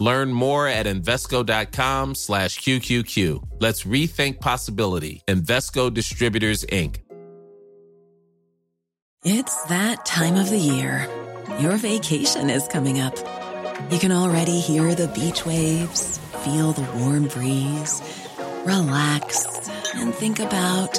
[0.00, 3.46] Learn more at Invesco.com slash QQQ.
[3.60, 5.22] Let's rethink possibility.
[5.28, 6.96] Invesco Distributors, Inc.
[9.22, 11.06] It's that time of the year.
[11.58, 13.14] Your vacation is coming up.
[13.90, 18.00] You can already hear the beach waves, feel the warm breeze,
[18.64, 20.98] relax, and think about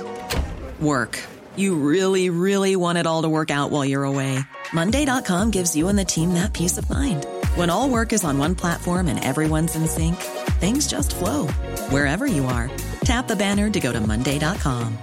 [0.80, 1.20] work.
[1.56, 4.38] You really, really want it all to work out while you're away.
[4.72, 7.26] Monday.com gives you and the team that peace of mind.
[7.56, 10.16] When all work is on one platform and everyone's in sync,
[10.62, 11.48] things just flow
[11.90, 12.70] wherever you are.
[13.04, 14.98] Tap the banner to go to Monday.com.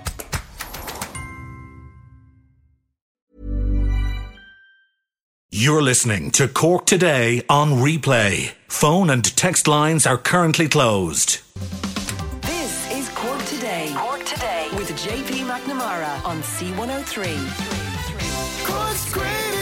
[5.51, 8.53] You're listening to Cork Today on replay.
[8.69, 11.41] Phone and text lines are currently closed.
[12.43, 13.93] This is Cork Today.
[13.95, 17.37] Cork Today with JP McNamara on C103.
[18.65, 19.58] Cork's greatest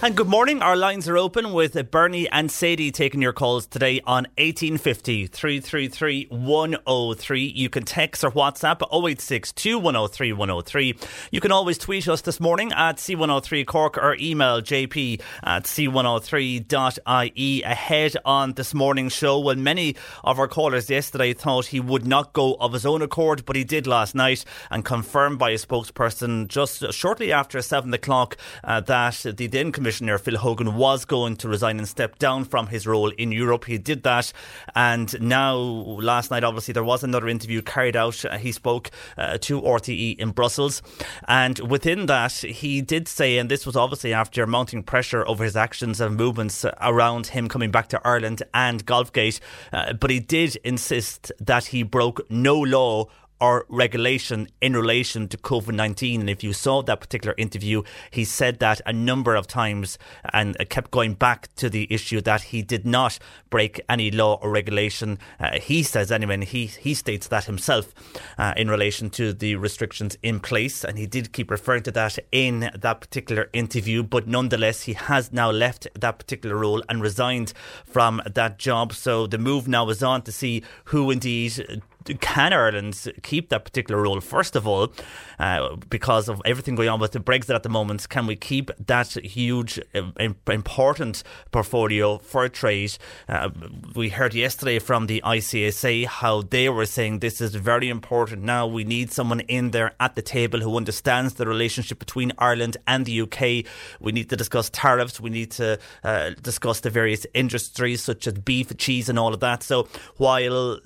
[0.00, 0.62] And good morning.
[0.62, 6.28] Our lines are open with Bernie and Sadie taking your calls today on 1850 333
[6.30, 7.42] 103.
[7.42, 10.94] You can text or WhatsApp 086 103 103.
[11.32, 17.62] You can always tweet us this morning at C103 Cork or email jp at c103.ie.
[17.64, 22.32] Ahead on this morning's show, well, many of our callers yesterday thought he would not
[22.34, 26.46] go of his own accord, but he did last night and confirmed by a spokesperson
[26.46, 31.48] just shortly after 7 o'clock uh, that the then Commissioner Phil Hogan was going to
[31.48, 33.64] resign and step down from his role in Europe.
[33.64, 34.34] He did that,
[34.74, 38.22] and now last night, obviously, there was another interview carried out.
[38.22, 40.82] Uh, he spoke uh, to RTE in Brussels,
[41.26, 45.56] and within that, he did say, and this was obviously after mounting pressure over his
[45.56, 49.40] actions and movements around him coming back to Ireland and Golfgate,
[49.72, 53.06] uh, but he did insist that he broke no law
[53.40, 56.20] or regulation in relation to COVID 19.
[56.20, 59.98] And if you saw that particular interview, he said that a number of times
[60.32, 63.18] and kept going back to the issue that he did not
[63.50, 65.18] break any law or regulation.
[65.38, 67.94] Uh, he says, anyway, and he, he states that himself
[68.38, 70.84] uh, in relation to the restrictions in place.
[70.84, 74.02] And he did keep referring to that in that particular interview.
[74.02, 77.52] But nonetheless, he has now left that particular role and resigned
[77.84, 78.92] from that job.
[78.92, 81.82] So the move now is on to see who indeed
[82.20, 84.20] can Ireland keep that particular role?
[84.20, 84.92] First of all,
[85.38, 88.70] uh, because of everything going on with the Brexit at the moment, can we keep
[88.86, 92.96] that huge, uh, important portfolio for trade?
[93.28, 93.50] Uh,
[93.94, 98.66] we heard yesterday from the ICSA how they were saying this is very important now.
[98.66, 103.04] We need someone in there at the table who understands the relationship between Ireland and
[103.04, 103.64] the UK.
[104.00, 105.20] We need to discuss tariffs.
[105.20, 109.40] We need to uh, discuss the various industries such as beef, cheese, and all of
[109.40, 109.62] that.
[109.62, 110.78] So while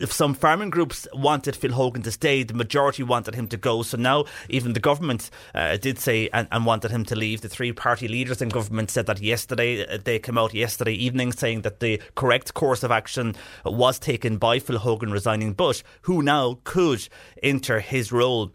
[0.00, 3.82] if some farming groups wanted Phil Hogan to stay, the majority wanted him to go.
[3.82, 7.40] So now even the government uh, did say and, and, wanted him to leave.
[7.40, 9.86] The three party leaders in government said that yesterday.
[9.86, 13.34] Uh, they came out yesterday evening saying that the correct course of action
[13.64, 17.08] was taken by Phil Hogan resigning, but who now could
[17.42, 18.52] enter his role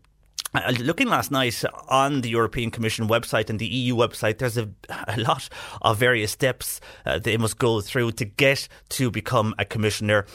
[0.79, 4.69] looking last night on the European Commission website and the EU website, there's a,
[5.07, 5.49] a lot
[5.81, 10.25] of various steps uh, they must go through to get to become a commissioner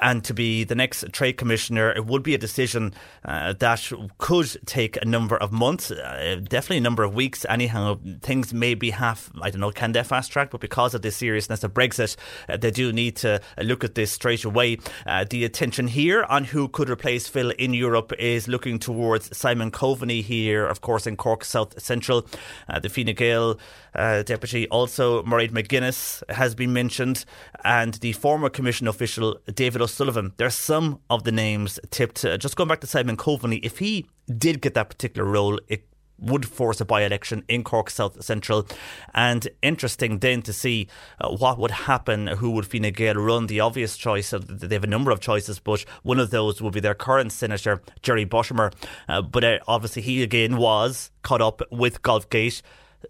[0.00, 1.92] and to be the next trade commissioner.
[1.92, 6.78] It would be a decision uh, that could take a number of months, uh, definitely
[6.78, 7.44] a number of weeks.
[7.48, 10.50] Anyhow, things may be half, I don't know, can they fast track?
[10.50, 12.16] But because of the seriousness of Brexit,
[12.48, 14.78] uh, they do need to look at this straight away.
[15.06, 19.63] Uh, the attention here on who could replace Phil in Europe is looking towards Simon.
[19.70, 22.26] Coveney here, of course, in Cork South Central.
[22.68, 23.58] Uh, the Fine Gael
[23.94, 27.24] uh, deputy, also Mairead McGuinness, has been mentioned,
[27.64, 30.32] and the former Commission official David O'Sullivan.
[30.36, 32.24] There are some of the names tipped.
[32.24, 34.06] Uh, just going back to Simon Coveney, if he
[34.38, 35.86] did get that particular role, it
[36.18, 38.66] would force a by election in Cork South Central.
[39.14, 40.88] And interesting then to see
[41.20, 43.46] uh, what would happen, who would Fine Gael run.
[43.46, 46.72] The obvious choice, uh, they have a number of choices, but one of those would
[46.72, 48.72] be their current Senator, Jerry Buttimer.
[49.08, 52.62] Uh, but uh, obviously, he again was caught up with Golfgate.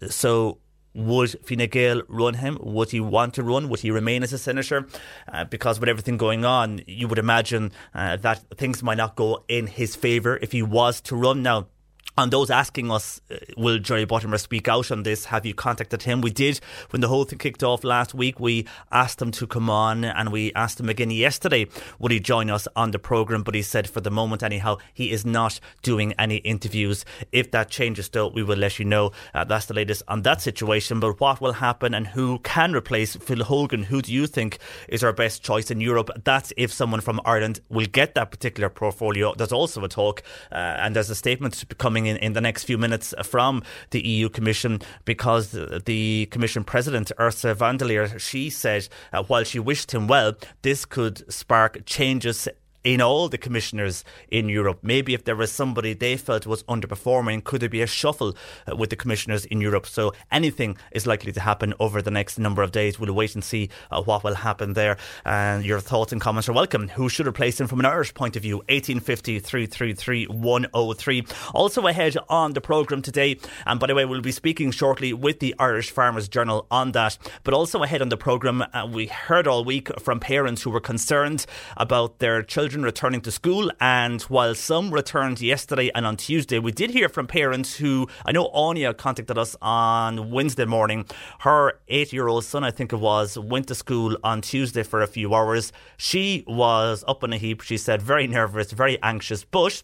[0.09, 0.59] So
[0.95, 2.57] would Fine Gael run him?
[2.61, 3.69] Would he want to run?
[3.69, 4.87] Would he remain as a senator?
[5.31, 9.43] Uh, because with everything going on, you would imagine uh, that things might not go
[9.47, 11.43] in his favour if he was to run.
[11.43, 11.67] Now,
[12.17, 15.25] on those asking us, uh, will Jerry Buttimer speak out on this?
[15.25, 16.21] Have you contacted him?
[16.21, 16.59] We did
[16.91, 18.39] when the whole thing kicked off last week.
[18.39, 21.67] We asked him to come on and we asked him again yesterday,
[21.99, 23.43] would he join us on the programme?
[23.43, 27.03] But he said for the moment, anyhow, he is not doing any interviews.
[27.31, 29.11] If that changes, though, we will let you know.
[29.33, 30.99] Uh, that's the latest on that situation.
[30.99, 33.83] But what will happen and who can replace Phil Hogan?
[33.83, 36.09] Who do you think is our best choice in Europe?
[36.23, 39.33] That's if someone from Ireland will get that particular portfolio.
[39.35, 42.65] There's also a talk uh, and there's a statement coming coming in in the next
[42.65, 45.51] few minutes from the EU Commission because
[45.85, 50.33] the Commission President Ursula von der Leyen she said uh, while she wished him well,
[50.61, 52.47] this could spark changes
[52.85, 54.79] in all the commissioners in Europe.
[54.83, 58.37] Maybe if there was somebody they felt was underperforming, could there be a shuffle
[58.71, 59.87] uh, with the commissioners in Europe?
[59.87, 62.99] So anything is likely to happen over the next number of days.
[62.99, 64.97] We'll wait and see uh, what will happen there.
[65.25, 66.89] And your thoughts and comments are welcome.
[66.89, 68.57] Who should replace him from an Irish point of view?
[68.57, 71.25] 1850 333 103.
[71.55, 75.39] Also ahead on the programme today, and by the way, we'll be speaking shortly with
[75.39, 77.17] the Irish Farmers Journal on that.
[77.43, 80.79] But also ahead on the programme, uh, we heard all week from parents who were
[80.79, 81.47] concerned
[81.77, 83.71] about their children children returning to school.
[83.79, 88.33] And while some returned yesterday and on Tuesday, we did hear from parents who I
[88.33, 91.05] know Anya contacted us on Wednesday morning.
[91.39, 95.01] Her eight year old son, I think it was, went to school on Tuesday for
[95.01, 95.71] a few hours.
[95.95, 97.61] She was up in a heap.
[97.61, 99.81] She said very nervous, very anxious, but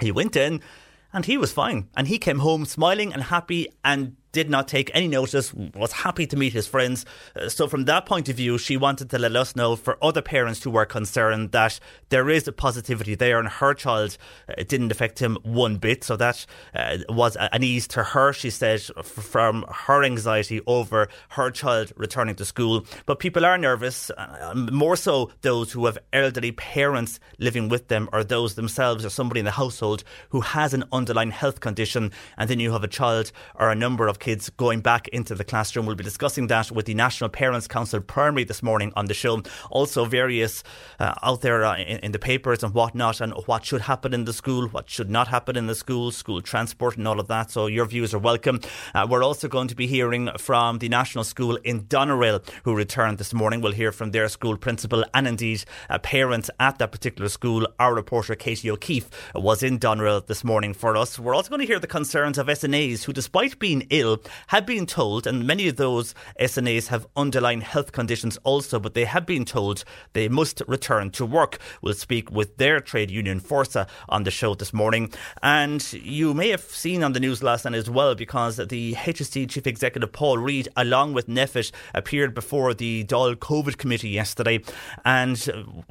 [0.00, 0.60] he went in
[1.12, 1.88] and he was fine.
[1.96, 6.26] And he came home smiling and happy and did not take any notice, was happy
[6.26, 7.04] to meet his friends.
[7.34, 10.22] Uh, so, from that point of view, she wanted to let us know for other
[10.22, 11.80] parents who were concerned that
[12.10, 14.16] there is a positivity there and her child
[14.48, 16.04] uh, didn't affect him one bit.
[16.04, 21.50] So, that uh, was an ease to her, she said, from her anxiety over her
[21.50, 22.86] child returning to school.
[23.06, 28.08] But people are nervous, uh, more so those who have elderly parents living with them
[28.12, 32.12] or those themselves or somebody in the household who has an underlying health condition.
[32.36, 35.44] And then you have a child or a number of kids going back into the
[35.44, 35.86] classroom.
[35.86, 39.42] We'll be discussing that with the National Parents Council Primary this morning on the show.
[39.70, 40.62] Also, various
[40.98, 44.24] uh, out there uh, in, in, the papers and whatnot, and what should happen in
[44.24, 47.50] the school, what should not happen in the school, school transport, and all of that.
[47.50, 48.60] So, your views are welcome.
[48.94, 53.18] Uh, we're also going to be hearing from the National School in Doneraile, who returned
[53.18, 53.60] this morning.
[53.60, 57.66] We'll hear from their school principal and indeed uh, parents at that particular school.
[57.78, 61.18] Our reporter, Katie O'Keefe, was in Doneraile this morning for us.
[61.18, 64.09] We're also going to hear the concerns of SNAs who, despite being ill,
[64.48, 69.04] have been told, and many of those SNAs have underlying health conditions also, but they
[69.04, 71.58] have been told they must return to work.
[71.82, 75.12] We'll speak with their trade union, Forsa, on the show this morning.
[75.42, 79.48] And you may have seen on the news last night as well, because the HSE
[79.48, 84.60] Chief Executive Paul Reid, along with NPHET, appeared before the Dáil COVID committee yesterday.
[85.04, 85.38] And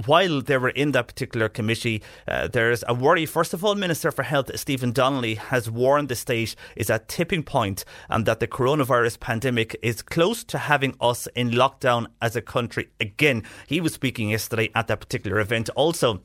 [0.06, 3.26] while they were in that particular committee, uh, there's a worry.
[3.26, 7.44] First of all, Minister for Health Stephen Donnelly has warned the state is at tipping
[7.44, 12.42] point and that the coronavirus pandemic is close to having us in lockdown as a
[12.42, 13.44] country again.
[13.68, 15.70] He was speaking yesterday at that particular event.
[15.76, 16.22] Also,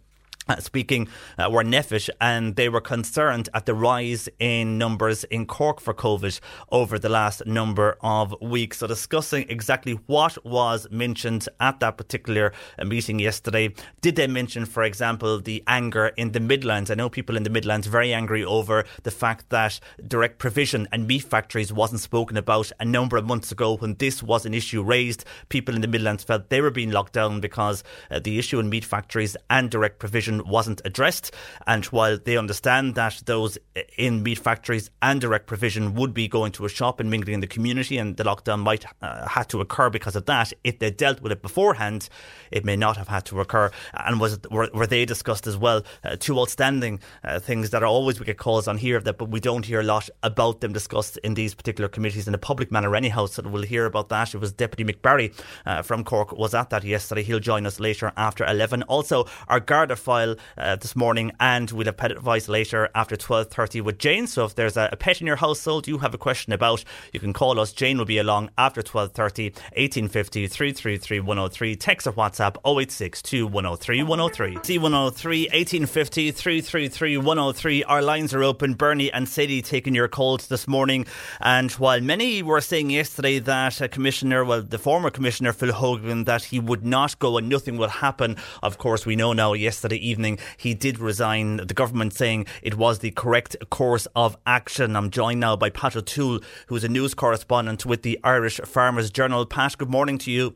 [0.49, 1.09] uh, speaking
[1.39, 5.95] uh, were NPHET and they were concerned at the rise in numbers in Cork for
[5.95, 8.79] COVID over the last number of weeks.
[8.79, 13.75] So discussing exactly what was mentioned at that particular uh, meeting yesterday.
[14.01, 16.91] Did they mention, for example, the anger in the Midlands?
[16.91, 21.07] I know people in the Midlands very angry over the fact that direct provision and
[21.07, 24.83] meat factories wasn't spoken about a number of months ago when this was an issue
[24.83, 25.25] raised.
[25.49, 28.69] People in the Midlands felt they were being locked down because uh, the issue in
[28.69, 31.33] meat factories and direct provision wasn't addressed.
[31.67, 33.59] And while they understand that those
[33.97, 37.41] in meat factories and direct provision would be going to a shop and mingling in
[37.41, 40.91] the community, and the lockdown might uh, had to occur because of that, if they
[40.91, 42.09] dealt with it beforehand,
[42.51, 43.71] it may not have had to occur.
[43.93, 45.83] And was were, were they discussed as well?
[46.03, 49.29] Uh, two outstanding uh, things that are always we get calls on here that, but
[49.29, 52.71] we don't hear a lot about them discussed in these particular committees in a public
[52.71, 53.27] manner anyhow.
[53.27, 54.35] So we'll hear about that.
[54.35, 55.33] It was Deputy Mick Barry
[55.67, 57.23] uh, from Cork was at that yesterday.
[57.23, 58.83] He'll join us later after eleven.
[58.85, 60.24] Also, our Garda file
[60.59, 64.27] uh, this morning, and we'll have pet advice later after 12.30 with Jane.
[64.27, 67.21] So if there's a, a, pet in your household you have a question about, you
[67.21, 67.73] can call us.
[67.73, 71.77] Jane will be along after 12.30, 1850 333 103.
[71.77, 74.55] Text or WhatsApp 0862 103 103.
[74.57, 77.85] C103 1850 333 103.
[77.85, 78.75] Our lines are open.
[78.75, 81.07] Bernie and Sadie taking your calls this morning.
[81.41, 86.25] And while many were saying yesterday that a commissioner, well, the former commissioner Phil Hogan,
[86.25, 89.97] that he would not go and nothing will happen, of course, we know now yesterday
[89.97, 91.57] evening evening, he did resign.
[91.57, 94.95] The government saying it was the correct course of action.
[94.95, 99.45] I'm joined now by Pat O'Toole, who's a news correspondent with the Irish Farmers Journal.
[99.45, 100.55] Pat, good morning to you.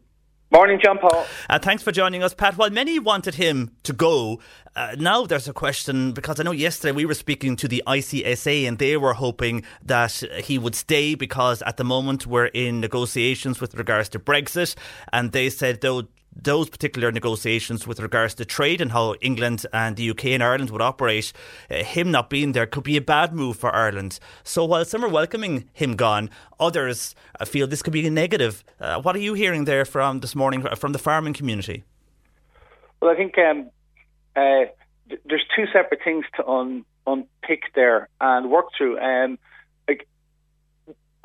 [0.51, 1.27] Morning, John Paul.
[1.51, 2.57] Uh, thanks for joining us, Pat.
[2.57, 4.41] While many wanted him to go,
[4.77, 8.67] uh, now there's a question because I know yesterday we were speaking to the ICSA
[8.67, 13.61] and they were hoping that he would stay because at the moment we're in negotiations
[13.61, 14.75] with regards to Brexit,
[15.13, 16.05] and they said though
[16.35, 20.71] those particular negotiations with regards to trade and how England and the UK and Ireland
[20.71, 21.33] would operate,
[21.71, 24.19] uh, him not being there could be a bad move for Ireland.
[24.45, 26.31] So while some are welcoming him gone,
[26.61, 28.63] others uh, feel this could be a negative.
[28.81, 31.85] Uh, what are you hearing there from this morning from the farming community?
[33.01, 33.71] Well, I think um,
[34.37, 34.67] uh,
[35.09, 38.99] th- there's two separate things to un- unpick there and work through.
[38.99, 39.39] Um,
[39.89, 40.07] like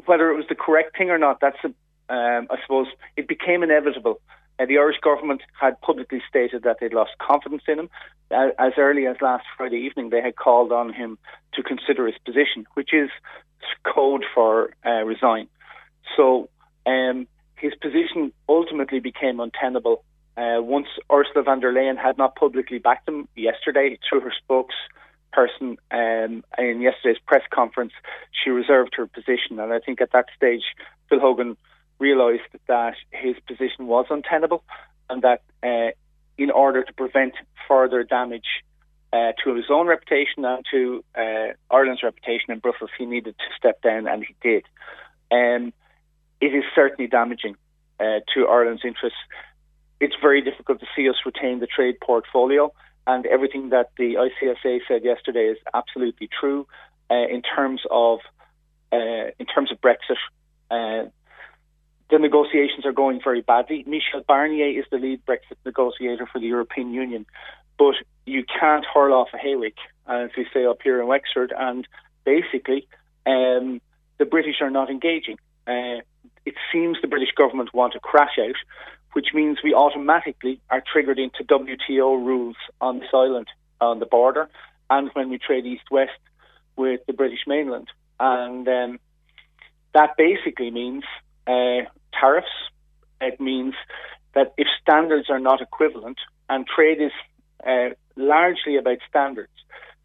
[0.06, 1.68] whether it was the correct thing or not, that's a,
[2.14, 4.22] um, I suppose it became inevitable
[4.60, 7.90] uh, the Irish government had publicly stated that they'd lost confidence in him.
[8.32, 11.18] Uh, as early as last Friday evening, they had called on him
[11.54, 13.10] to consider his position, which is
[13.84, 15.48] code for uh, resign.
[16.16, 16.50] So
[16.86, 20.04] um, his position ultimately became untenable
[20.36, 25.78] uh, once Ursula von der Leyen had not publicly backed him yesterday through her spokesperson
[25.92, 27.94] um, in yesterday's press conference.
[28.32, 30.64] She reserved her position, and I think at that stage,
[31.10, 31.56] Phil Hogan
[32.00, 34.64] realised that his position was untenable
[35.10, 35.92] and that uh,
[36.38, 37.34] in order to prevent
[37.68, 38.64] further damage
[39.12, 43.46] uh, to his own reputation and to uh, Ireland's reputation in Brussels, he needed to
[43.56, 44.66] step down, and he did.
[45.32, 45.72] Um,
[46.42, 47.56] it is certainly damaging
[48.00, 49.20] uh, to Ireland's interests.
[50.00, 52.74] It's very difficult to see us retain the trade portfolio,
[53.06, 56.68] and everything that the ICSA said yesterday is absolutely true.
[57.12, 58.20] Uh, in terms of
[58.92, 61.12] uh, in terms of Brexit,
[62.14, 63.84] the negotiations are going very badly.
[63.88, 67.26] Michel Barnier is the lead Brexit negotiator for the European Union,
[67.80, 67.96] but
[68.28, 71.88] you can't hurl off a hayrick, as we say up here in Wexford, and
[72.24, 72.88] basically
[73.26, 73.82] um,
[74.20, 75.38] the British are not engaging.
[75.66, 76.06] Uh,
[76.46, 78.58] it seems the British government want to crash out,
[79.14, 83.48] which means we automatically are triggered into WTO rules on this island,
[83.82, 84.50] on the border,
[84.92, 86.12] and when we trade east-west
[86.76, 87.88] with the British mainland.
[88.20, 89.00] And um,
[89.96, 91.06] that basically means
[91.48, 91.90] uh,
[92.20, 92.48] tariffs.
[93.22, 93.74] It means
[94.34, 96.18] that if standards are not equivalent,
[96.50, 97.12] and trade is
[97.66, 99.52] uh, largely about standards,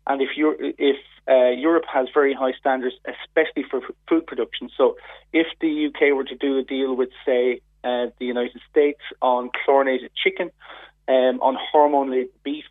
[0.07, 0.97] and if if
[1.29, 4.71] uh, Europe has very high standards, especially for food production.
[4.75, 4.97] So,
[5.33, 9.51] if the UK were to do a deal with, say, uh, the United States on
[9.65, 10.51] chlorinated chicken,
[11.07, 12.65] um, on hormone-laden beef,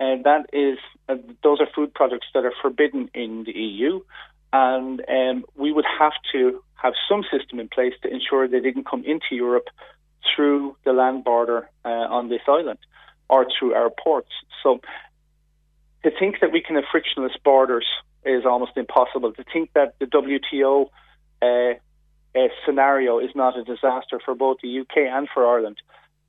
[0.00, 4.00] and uh, that is uh, those are food products that are forbidden in the EU,
[4.54, 8.86] and um, we would have to have some system in place to ensure they didn't
[8.88, 9.66] come into Europe
[10.34, 12.78] through the land border uh, on this island
[13.28, 14.30] or through our ports.
[14.62, 14.80] So
[16.04, 17.86] to think that we can have frictionless borders
[18.24, 19.32] is almost impossible.
[19.32, 20.88] To think that the WTO
[21.42, 21.74] uh,
[22.38, 25.78] uh, scenario is not a disaster for both the UK and for Ireland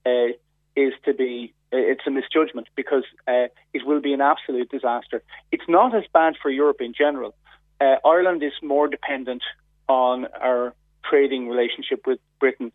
[0.03, 0.33] uh,
[0.75, 5.21] is to be it's a misjudgment because uh, it will be an absolute disaster.
[5.51, 7.35] It's not as bad for Europe in general.
[7.79, 9.43] Uh, Ireland is more dependent
[9.87, 10.73] on our
[11.09, 12.71] trading relationship with Britain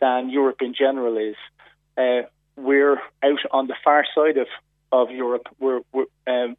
[0.00, 1.36] than Europe in general is.
[1.96, 4.48] Uh, we're out on the far side of,
[4.92, 5.46] of Europe.
[5.58, 6.56] We're, we're um,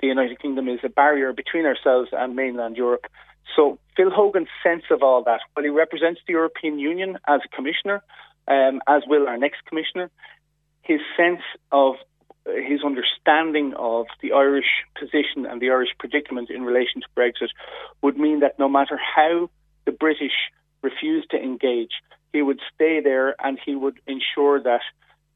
[0.00, 3.06] the United Kingdom is a barrier between ourselves and mainland Europe.
[3.56, 7.56] So Phil Hogan's sense of all that, while he represents the European Union as a
[7.56, 8.02] commissioner,
[8.48, 10.10] um, as will our next commissioner,
[10.82, 11.40] his sense
[11.72, 11.94] of
[12.46, 17.48] his understanding of the Irish position and the Irish predicament in relation to Brexit
[18.02, 19.48] would mean that no matter how
[19.86, 20.32] the British
[20.82, 21.92] refused to engage,
[22.32, 24.82] he would stay there and he would ensure that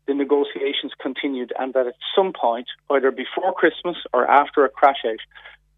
[0.06, 5.02] the negotiations continued and that at some point, either before Christmas or after a crash
[5.06, 5.20] out,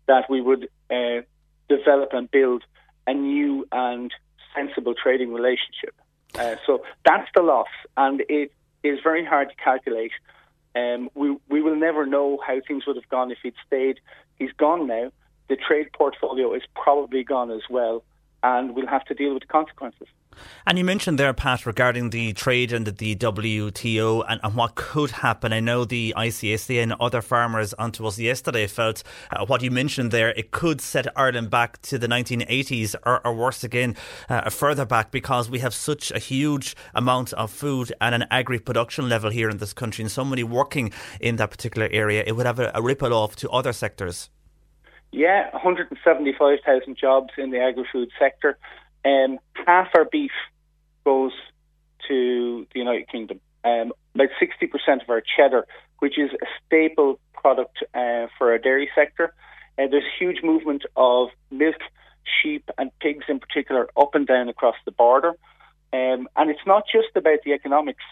[0.07, 1.21] that we would uh,
[1.69, 2.65] develop and build
[3.07, 4.13] a new and
[4.55, 5.95] sensible trading relationship.
[6.35, 10.13] Uh, so that's the loss, and it is very hard to calculate
[10.75, 14.01] um, we we will never know how things would have gone if he'd stayed.
[14.39, 15.11] He's gone now.
[15.49, 18.05] The trade portfolio is probably gone as well,
[18.43, 20.07] and we'll have to deal with the consequences.
[20.67, 25.11] And you mentioned there, Pat, regarding the trade and the WTO and, and what could
[25.11, 25.53] happen.
[25.53, 30.11] I know the ICSA and other farmers onto us yesterday felt uh, what you mentioned
[30.11, 33.97] there, it could set Ireland back to the 1980s or, or worse again,
[34.29, 38.59] uh, further back because we have such a huge amount of food and an agri
[38.59, 42.23] production level here in this country and so many working in that particular area.
[42.27, 44.31] It would have a, a ripple off to other sectors.
[45.13, 48.57] Yeah, 175,000 jobs in the agri food sector.
[49.05, 50.33] Um, half our beef
[51.05, 51.33] goes
[52.09, 53.41] to the United Kingdom.
[53.65, 55.67] Um, about 60% of our cheddar,
[55.99, 59.35] which is a staple product uh, for our dairy sector.
[59.79, 61.77] Uh, there's huge movement of milk,
[62.43, 65.35] sheep, and pigs in particular up and down across the border.
[65.93, 68.05] Um, and it's not just about the economics;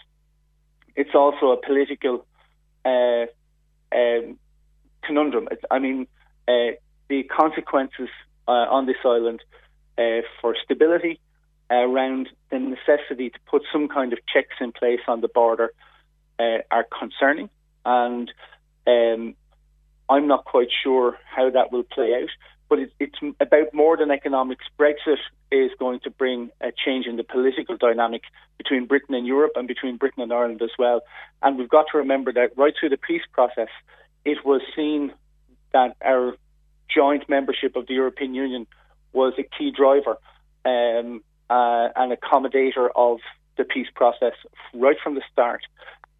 [0.95, 2.25] it's also a political
[2.83, 3.25] uh,
[3.95, 4.37] um,
[5.03, 5.47] conundrum.
[5.71, 6.07] I mean,
[6.47, 6.75] uh,
[7.07, 8.09] the consequences
[8.47, 9.41] uh, on this island
[9.99, 11.19] uh, for stability
[11.69, 15.71] around the necessity to put some kind of checks in place on the border
[16.39, 17.49] uh, are concerning,
[17.85, 18.31] and
[18.87, 19.35] um,
[20.09, 22.29] I'm not quite sure how that will play out.
[22.69, 24.65] But it, it's about more than economics.
[24.79, 25.17] Brexit
[25.51, 28.21] is going to bring a change in the political dynamic
[28.57, 31.01] between Britain and Europe and between Britain and Ireland as well.
[31.41, 33.69] And we've got to remember that right through the peace process,
[34.23, 35.11] it was seen
[35.73, 36.35] that our
[36.93, 38.67] joint membership of the European Union
[39.13, 40.17] was a key driver
[40.65, 43.19] um, uh, and accommodator of
[43.57, 44.33] the peace process
[44.73, 45.61] right from the start.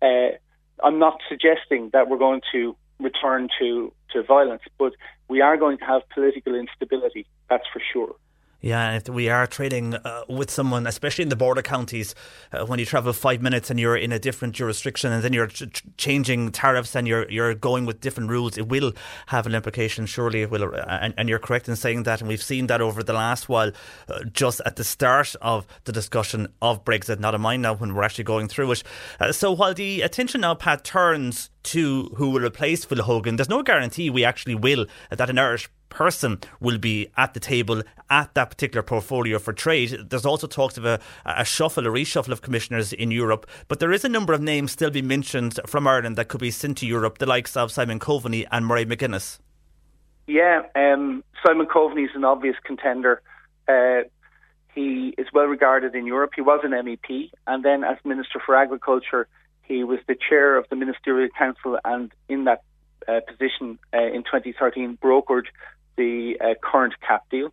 [0.01, 0.37] Uh,
[0.83, 4.93] I'm not suggesting that we're going to return to, to violence, but
[5.27, 8.15] we are going to have political instability, that's for sure.
[8.61, 12.13] Yeah, if we are trading uh, with someone, especially in the border counties,
[12.51, 15.47] uh, when you travel five minutes and you're in a different jurisdiction, and then you're
[15.47, 18.91] ch- changing tariffs and you're you're going with different rules, it will
[19.27, 20.05] have an implication.
[20.05, 20.75] Surely, it will.
[20.75, 23.47] Uh, and, and you're correct in saying that, and we've seen that over the last
[23.47, 23.71] while.
[24.09, 27.95] Uh, just at the start of the discussion of Brexit, not a mind now when
[27.95, 28.83] we're actually going through it.
[29.21, 33.47] Uh, so while the attention now, Pat, turns to who will replace Phil Hogan, there's
[33.47, 38.33] no guarantee we actually will that an Irish person will be at the table at
[38.33, 39.97] that particular portfolio for trade.
[40.09, 43.91] There's also talks of a, a shuffle, a reshuffle of commissioners in Europe, but there
[43.91, 46.87] is a number of names still being mentioned from Ireland that could be sent to
[46.87, 49.39] Europe, the likes of Simon Coveney and Mairead McGuinness.
[50.27, 53.21] Yeah, um, Simon Coveney is an obvious contender.
[53.67, 54.01] Uh,
[54.75, 56.31] he is well regarded in Europe.
[56.35, 59.27] He was an MEP, and then as Minister for Agriculture,
[59.63, 62.63] he was the chair of the Ministerial Council, and in that
[63.07, 65.45] uh, position uh, in 2013 brokered
[65.99, 67.49] the uh, current CAP deal.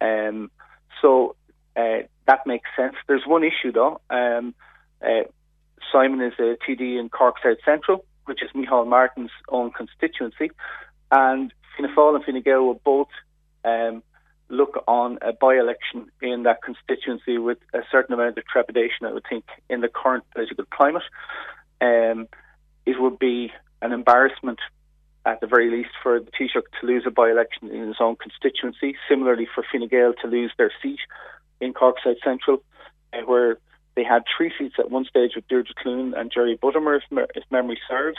[0.00, 0.50] Um,
[1.02, 1.36] so
[1.76, 2.94] uh, that makes sense.
[3.08, 4.00] There's one issue though.
[4.08, 4.54] Um,
[5.02, 5.24] uh,
[5.92, 10.50] Simon is a TD in Cork South Central, which is Micheál Martin's own constituency,
[11.10, 13.08] and Fianna Fáil and Fine Gael will both
[13.64, 14.02] um,
[14.48, 19.24] look on a by-election in that constituency with a certain amount of trepidation, I would
[19.28, 21.02] think, in the current political climate.
[21.80, 22.28] Um,
[22.86, 24.60] it would be an embarrassment
[25.26, 28.96] at the very least, for the Taoiseach to lose a by-election in his own constituency.
[29.08, 31.00] Similarly, for Fine Gael to lose their seat
[31.60, 32.62] in Cork South Central,
[33.12, 33.58] uh, where
[33.96, 37.22] they had three seats at one stage with Deirdre Clune and Jerry Buttimer, if, me-
[37.34, 38.18] if memory serves.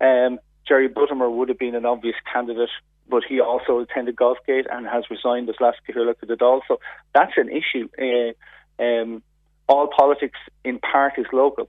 [0.00, 2.70] Um, Jerry Buttimer would have been an obvious candidate,
[3.08, 6.60] but he also attended Golfgate and has resigned as last look at the Dáil.
[6.68, 6.80] So
[7.14, 7.88] that's an issue.
[7.98, 9.22] Uh, um,
[9.68, 11.68] all politics, in part, is local.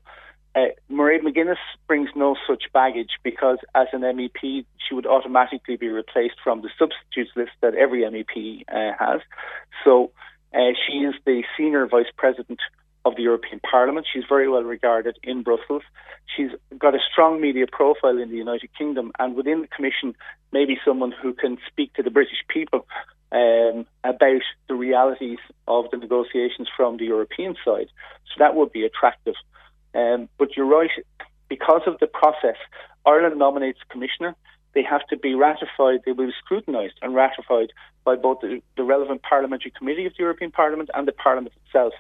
[0.58, 5.88] Uh, Mairead McGuinness brings no such baggage because, as an MEP, she would automatically be
[5.88, 9.22] replaced from the substitutes list that every MEP uh, has.
[9.84, 10.12] So
[10.56, 12.60] uh, she is the senior vice president
[13.06, 14.08] of the European Parliament.
[14.12, 15.84] She's very well regarded in Brussels.
[16.36, 20.16] She's got a strong media profile in the United Kingdom, and within the Commission,
[20.52, 22.88] maybe someone who can speak to the British people
[23.32, 27.90] um, about the realities of the negotiations from the European side.
[28.26, 29.36] So that would be attractive.
[29.98, 30.92] Um, but you're right,
[31.50, 32.56] because of the process,
[33.06, 34.36] Ireland nominates a commissioner.
[34.76, 37.74] They have to be ratified, they will be scrutinised and ratified
[38.06, 41.94] by both the, the, relevant parliamentary committee of the European Parliament and the Parliament itself.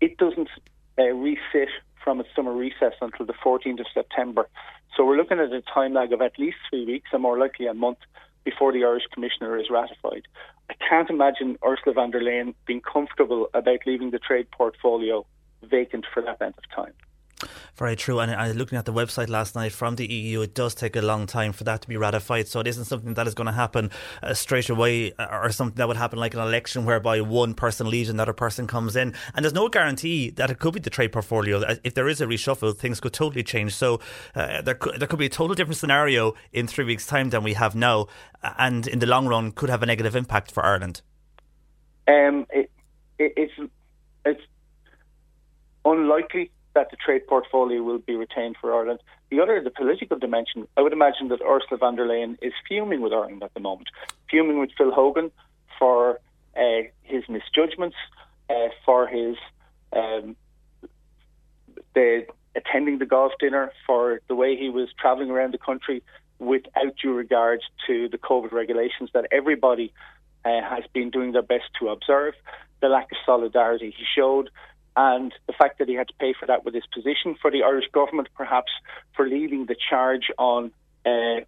[0.00, 0.48] It doesn't
[0.96, 1.70] uh, resit
[2.04, 4.48] from its summer recess until the 14th of September.
[4.96, 7.66] So we're looking at a time lag of at least three weeks and more likely
[7.66, 7.98] a month
[8.44, 10.22] before the Irish Commissioner is ratified.
[10.70, 15.26] I can't imagine Ursula von der Leyen being comfortable about leaving the trade portfolio
[15.62, 16.94] vacant for that length of time.
[17.76, 18.20] Very true.
[18.20, 21.00] And I looking at the website last night from the EU, it does take a
[21.00, 22.48] long time for that to be ratified.
[22.48, 23.90] So it isn't something that is going to happen
[24.22, 28.08] uh, straight away or something that would happen like an election whereby one person leaves
[28.08, 29.14] and another person comes in.
[29.34, 31.62] And there's no guarantee that it could be the trade portfolio.
[31.62, 33.74] Uh, if there is a reshuffle, things could totally change.
[33.74, 34.00] So
[34.34, 37.42] uh, there, could, there could be a total different scenario in three weeks' time than
[37.42, 38.08] we have now.
[38.42, 41.02] And in the long run, could have a negative impact for Ireland.
[42.06, 42.70] Um, it,
[43.18, 43.72] it, it's,
[44.24, 44.40] it's
[45.84, 46.50] unlikely
[46.80, 49.00] that the trade portfolio will be retained for Ireland.
[49.30, 53.02] The other, the political dimension, I would imagine that Ursula von der Leyen is fuming
[53.02, 53.88] with Ireland at the moment,
[54.30, 55.30] fuming with Phil Hogan
[55.78, 56.20] for
[56.56, 57.96] uh, his misjudgments,
[58.48, 59.36] uh, for his
[59.92, 60.36] um,
[61.94, 66.02] the attending the golf dinner, for the way he was travelling around the country
[66.38, 69.92] without due regard to the COVID regulations that everybody
[70.46, 72.32] uh, has been doing their best to observe,
[72.80, 74.48] the lack of solidarity he showed,
[74.96, 77.62] and the fact that he had to pay for that with his position for the
[77.62, 78.72] Irish government, perhaps
[79.14, 80.72] for leading the charge on
[81.06, 81.40] uh,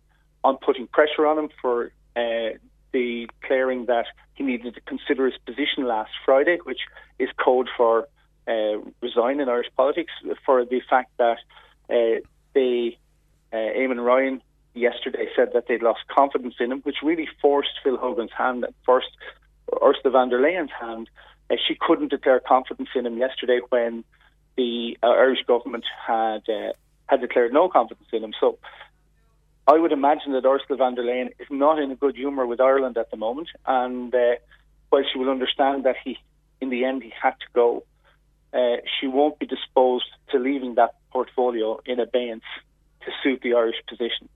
[0.44, 2.50] on putting pressure on him for uh,
[2.92, 6.80] declaring that he needed to consider his position last Friday, which
[7.18, 8.08] is code for
[8.48, 10.12] uh, resign in Irish politics
[10.44, 11.38] for the fact that
[11.90, 12.20] uh,
[12.54, 12.98] they,
[13.52, 14.42] uh, Eamon Ryan
[14.74, 19.10] yesterday said that they'd lost confidence in him, which really forced Phil Hogan's hand, forced
[19.82, 21.08] Ursula von der Leyen's hand.
[21.52, 24.04] Uh, she couldn't declare confidence in him yesterday when
[24.56, 26.72] the uh, Irish government had uh,
[27.06, 28.32] had declared no confidence in him.
[28.40, 28.58] So
[29.68, 32.60] I would imagine that Ursula von der Leyen is not in a good humour with
[32.60, 34.36] Ireland at the moment, and uh,
[34.88, 36.18] while she will understand that he,
[36.60, 37.84] in the end, he had to go,
[38.54, 42.44] uh, she won't be disposed to leaving that portfolio in abeyance
[43.04, 44.28] to suit the Irish position.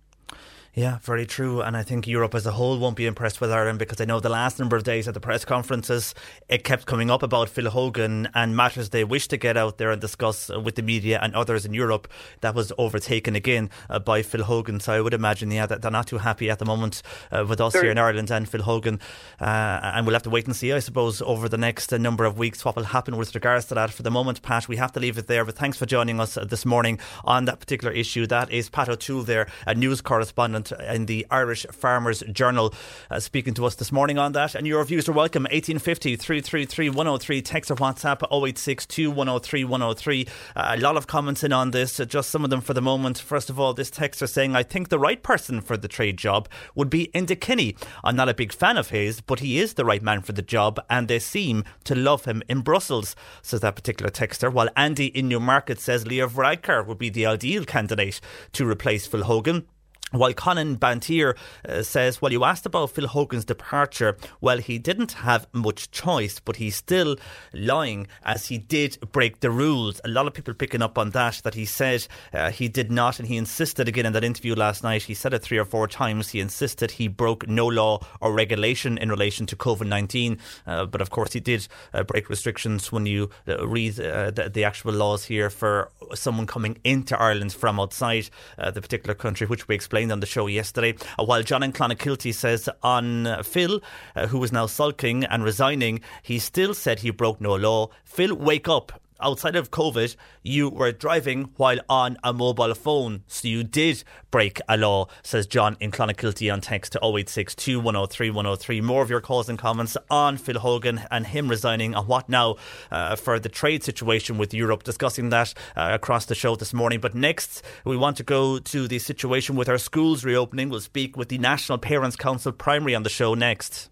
[0.76, 1.62] Yeah, very true.
[1.62, 4.20] And I think Europe as a whole won't be impressed with Ireland because I know
[4.20, 6.14] the last number of days at the press conferences,
[6.50, 9.90] it kept coming up about Phil Hogan and matters they wish to get out there
[9.90, 12.08] and discuss with the media and others in Europe.
[12.42, 14.78] That was overtaken again uh, by Phil Hogan.
[14.80, 17.58] So I would imagine, yeah, that they're not too happy at the moment uh, with
[17.58, 19.00] us here in Ireland and Phil Hogan.
[19.40, 22.26] Uh, and we'll have to wait and see, I suppose, over the next uh, number
[22.26, 23.92] of weeks what will happen with regards to that.
[23.92, 25.46] For the moment, Pat, we have to leave it there.
[25.46, 28.26] But thanks for joining us uh, this morning on that particular issue.
[28.26, 32.74] That is Pat O'Toole there, a news correspondent in the Irish Farmers Journal,
[33.10, 34.54] uh, speaking to us this morning on that.
[34.54, 35.44] And your views are welcome.
[35.44, 37.42] 1850 333 103.
[37.42, 40.26] Text or WhatsApp 0862 103 103.
[40.54, 43.18] Uh, a lot of comments in on this, just some of them for the moment.
[43.18, 46.48] First of all, this texter saying, I think the right person for the trade job
[46.74, 47.76] would be Enda Kenny.
[48.04, 50.42] I'm not a big fan of his, but he is the right man for the
[50.42, 54.52] job, and they seem to love him in Brussels, says that particular texter.
[54.52, 58.20] While Andy in Newmarket says Leo Varadkar would be the ideal candidate
[58.52, 59.66] to replace Phil Hogan.
[60.12, 61.36] While Conan Bantier
[61.68, 64.16] uh, says, well, you asked about Phil Hogan's departure.
[64.40, 67.16] Well, he didn't have much choice, but he's still
[67.52, 70.00] lying as he did break the rules.
[70.04, 73.18] A lot of people picking up on that, that he said uh, he did not,
[73.18, 75.02] and he insisted again in that interview last night.
[75.02, 76.30] He said it three or four times.
[76.30, 80.38] He insisted he broke no law or regulation in relation to COVID 19.
[80.68, 84.48] Uh, but of course, he did uh, break restrictions when you uh, read uh, the,
[84.48, 89.68] the, actual laws here for someone coming into Ireland from outside the particular country, which
[89.68, 90.94] we explained explained on the show yesterday.
[91.18, 93.80] Uh, while John and Clonakilty says on uh, Phil,
[94.14, 97.88] uh, who is now sulking and resigning, he still said he broke no law.
[98.04, 103.22] Phil, wake up outside of COVID, you were driving while on a mobile phone.
[103.26, 108.30] So you did break a law, says John in Clonakilty on text to 0862 103
[108.30, 108.80] 103.
[108.80, 112.56] More of your calls and comments on Phil Hogan and him resigning and what now
[112.90, 114.82] uh, for the trade situation with Europe.
[114.82, 117.00] Discussing that uh, across the show this morning.
[117.00, 120.68] But next, we want to go to the situation with our schools reopening.
[120.68, 123.90] We'll speak with the National Parents Council Primary on the show next.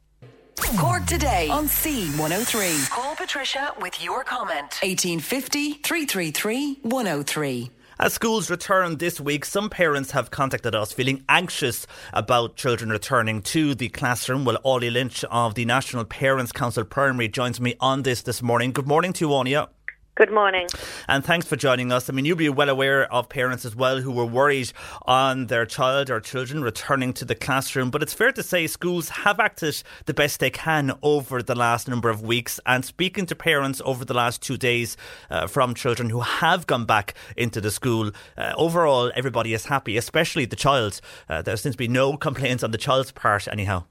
[0.57, 2.90] Cork today on C103.
[2.90, 4.79] Call Patricia with your comment.
[4.83, 7.71] 1850 333 103.
[7.99, 13.40] As schools return this week, some parents have contacted us feeling anxious about children returning
[13.43, 14.45] to the classroom.
[14.45, 18.73] Well, Ollie Lynch of the National Parents Council Primary joins me on this this morning.
[18.73, 19.69] Good morning to you, Áine.
[20.16, 20.68] Good morning.
[21.09, 22.09] And thanks for joining us.
[22.09, 24.72] I mean, you'll be well aware of parents as well who were worried
[25.03, 27.90] on their child or children returning to the classroom.
[27.90, 31.88] But it's fair to say schools have acted the best they can over the last
[31.88, 32.61] number of weeks.
[32.64, 34.96] And speaking to parents over the last two days
[35.31, 39.96] uh, from children who have gone back into the school, uh, overall, everybody is happy,
[39.96, 41.00] especially the child.
[41.29, 43.83] Uh, there seems to be no complaints on the child's part, anyhow.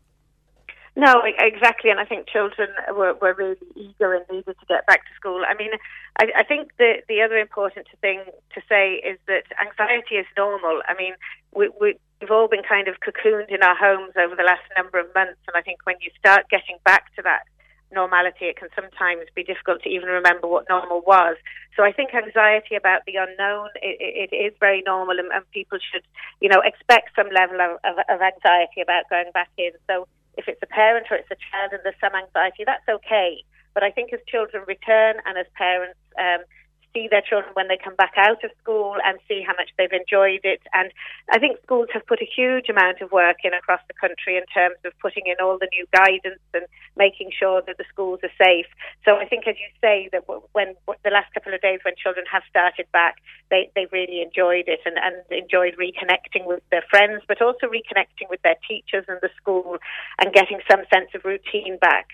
[0.95, 5.01] No, exactly, and I think children were, were really eager and needed to get back
[5.05, 5.41] to school.
[5.47, 5.71] I mean,
[6.19, 8.21] I, I think the the other important thing
[8.53, 10.83] to say is that anxiety is normal.
[10.87, 11.13] I mean,
[11.51, 14.99] we, we we've all been kind of cocooned in our homes over the last number
[14.99, 17.49] of months, and I think when you start getting back to that
[17.91, 21.37] normality, it can sometimes be difficult to even remember what normal was.
[21.75, 25.79] So I think anxiety about the unknown it, it is very normal, and, and, people
[25.81, 26.03] should,
[26.39, 29.71] you know, expect some level of, of, of anxiety about going back in.
[29.89, 33.43] So if it's a parent or it's a child and there's some anxiety, that's okay.
[33.73, 36.45] But I think as children return and as parents um,
[36.93, 39.91] see their children when they come back out of school and see how much they've
[39.91, 40.61] enjoyed it.
[40.73, 40.91] And
[41.31, 44.45] I think schools have put a huge amount of work in across the country in
[44.53, 48.35] terms of putting in all the new guidance and making sure that the schools are
[48.37, 48.67] safe.
[49.05, 52.25] So I think, as you say, that when the last couple of days when children
[52.31, 53.17] have started back,
[53.49, 58.29] they, they really enjoyed it and, and enjoyed reconnecting with their friends, but also reconnecting
[58.29, 59.77] with their teachers and the school
[60.19, 62.07] and getting some sense of routine back.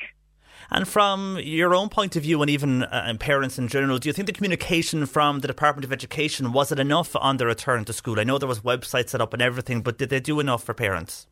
[0.72, 4.14] And from your own point of view, and even uh, parents in general, do you
[4.14, 7.94] think the communication from the Department of Education was it enough on the return to
[7.94, 8.20] school?
[8.20, 10.74] I know there was websites set up and everything, but did they do enough for
[10.74, 11.26] parents?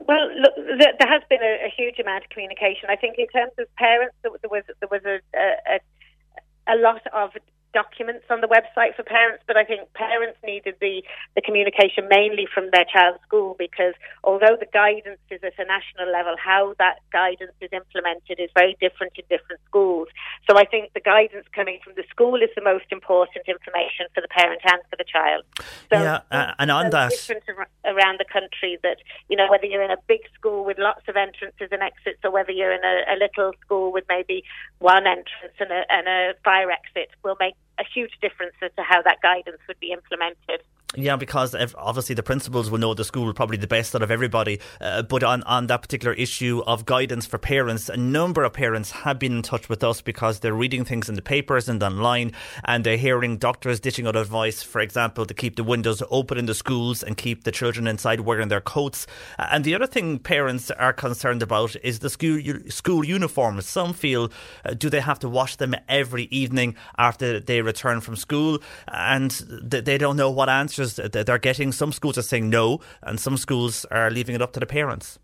[0.00, 2.88] Well, look, there has been a, a huge amount of communication.
[2.88, 7.32] I think in terms of parents, there was there was a, a, a lot of
[7.72, 11.02] documents on the website for parents, but I think parents needed the,
[11.34, 16.10] the communication mainly from their child's school because although the guidance is at a national
[16.10, 20.08] level, how that guidance is implemented is very different in different schools.
[20.48, 24.20] So I think the guidance coming from the school is the most important information for
[24.20, 25.44] the parent and for the child.
[25.92, 27.44] So yeah, uh, and on that, different
[27.84, 31.16] around the country that you know whether you're in a big school with lots of
[31.16, 34.42] entrances and exits, or whether you're in a, a little school with maybe
[34.78, 38.82] one entrance and a, and a fire exit, will make a huge difference as to
[38.82, 40.62] how that guidance would be implemented.
[40.96, 44.58] Yeah, because obviously the principals will know the school probably the best out of everybody.
[44.80, 48.90] Uh, but on, on that particular issue of guidance for parents, a number of parents
[48.92, 52.32] have been in touch with us because they're reading things in the papers and online
[52.64, 56.46] and they're hearing doctors dishing out advice, for example, to keep the windows open in
[56.46, 59.06] the schools and keep the children inside wearing their coats.
[59.36, 63.66] And the other thing parents are concerned about is the school, school uniforms.
[63.66, 64.32] Some feel,
[64.64, 68.60] uh, do they have to wash them every evening after they return from school?
[68.86, 71.72] And they don't know what answer that they're getting.
[71.72, 75.18] Some schools are saying no, and some schools are leaving it up to the parents.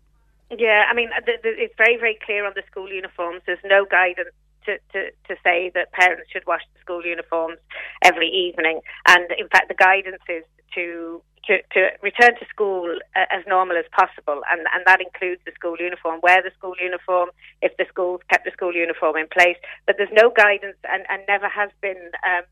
[0.51, 3.41] Yeah, I mean, it's very, very clear on the school uniforms.
[3.45, 4.29] There's no guidance
[4.65, 7.57] to, to, to say that parents should wash the school uniforms
[8.03, 8.81] every evening.
[9.07, 10.43] And in fact, the guidance is
[10.75, 15.41] to to, to return to school uh, as normal as possible, and, and that includes
[15.45, 16.19] the school uniform.
[16.23, 17.29] Wear the school uniform
[17.61, 19.57] if the schools kept the school uniform in place.
[19.85, 22.43] But there's no guidance, and, and never has been um,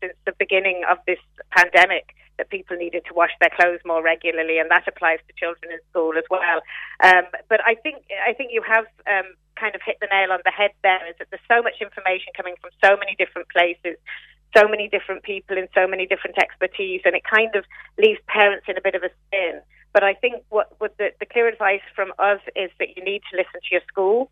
[0.00, 1.18] since the beginning of this
[1.50, 5.72] pandemic that people needed to wash their clothes more regularly, and that applies to children
[5.72, 6.62] in school as well.
[7.04, 10.40] Um, but I think I think you have um, kind of hit the nail on
[10.44, 11.04] the head there.
[11.10, 13.98] Is that there's so much information coming from so many different places,
[14.56, 17.64] so many different people in so many different expertise, and it kind of
[17.98, 19.60] leaves parents in a bit of a spin.
[19.92, 23.22] But I think what, what the, the clear advice from us is that you need
[23.30, 24.30] to listen to your school.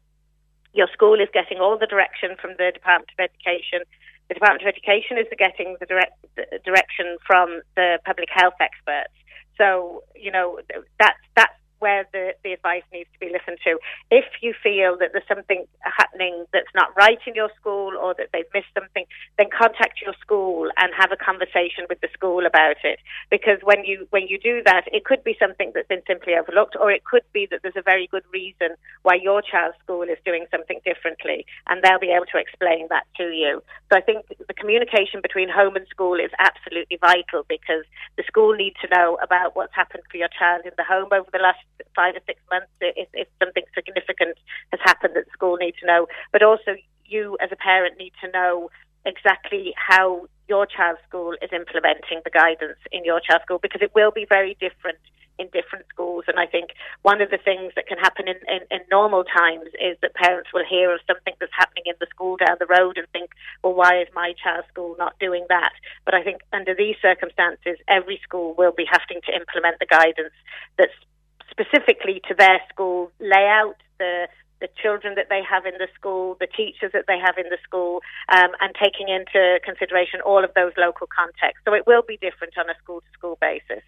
[0.75, 3.81] Your school is getting all the direction from the Department of Education
[4.29, 9.15] the Department of Education is getting the, direct, the direction from the public health experts.
[9.57, 10.59] So, you know,
[10.99, 13.79] that's, that's where the, the advice needs to be listened to.
[14.11, 18.29] If you feel that there's something happening that's not right in your school or that
[18.33, 19.05] they've missed something,
[19.39, 22.99] then contact your school and have a conversation with the school about it.
[23.31, 26.77] Because when you when you do that, it could be something that's been simply overlooked,
[26.81, 30.19] or it could be that there's a very good reason why your child's school is
[30.25, 33.63] doing something differently, and they'll be able to explain that to you.
[33.91, 37.85] So I think the communication between home and school is absolutely vital because
[38.17, 41.29] the school needs to know about what's happened for your child in the home over
[41.33, 41.61] the last
[41.95, 44.37] five or six months if, if something significant
[44.71, 46.07] has happened that school need to know.
[46.33, 48.71] But also, you as a parent need to know
[49.05, 53.95] exactly how your child's school is implementing the guidance in your child's school because it
[53.95, 54.99] will be very different
[55.39, 56.25] in different schools.
[56.29, 56.71] And I think
[57.03, 60.51] one of the things that can happen in, in, in, normal times is that parents
[60.53, 63.31] will hear of something that's happening in the school down the road and think,
[63.63, 65.73] well, why is my child's school not doing that?
[66.05, 70.35] But I think under these circumstances, every school will be having to implement the guidance
[70.79, 70.97] that's
[71.51, 74.29] specifically to their school, layout, the
[74.61, 77.59] the children that they have in the school, the teachers that they have in the
[77.63, 78.01] school,
[78.33, 81.61] um, and taking into consideration all of those local contexts.
[81.67, 83.85] So it will be different on a school to school basis.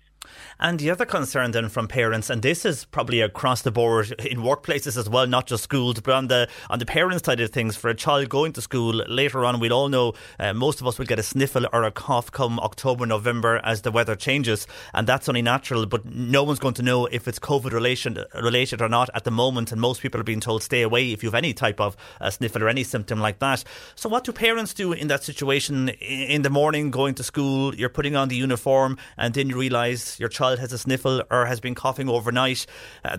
[0.61, 4.39] And the other concern then from parents, and this is probably across the board in
[4.39, 7.77] workplaces as well, not just schools, but on the on the parents' side of things,
[7.77, 10.99] for a child going to school later on, we'll all know uh, most of us
[10.99, 15.07] will get a sniffle or a cough come October, November as the weather changes, and
[15.07, 15.87] that's only natural.
[15.87, 19.31] But no one's going to know if it's COVID relation, related or not at the
[19.31, 21.97] moment, and most people are being told stay away if you have any type of
[22.31, 23.65] sniffle or any symptom like that.
[23.95, 25.91] So, what do parents do in that situation?
[26.01, 30.18] In the morning, going to school, you're putting on the uniform, and then you realise
[30.19, 32.67] your child has a sniffle or has been coughing overnight,
[33.05, 33.17] uh,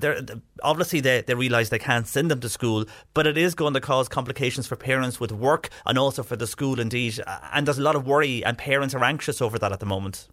[0.63, 3.81] obviously they, they realise they can't send them to school, but it is going to
[3.81, 7.19] cause complications for parents with work and also for the school indeed.
[7.25, 9.85] Uh, and there's a lot of worry, and parents are anxious over that at the
[9.85, 10.27] moment.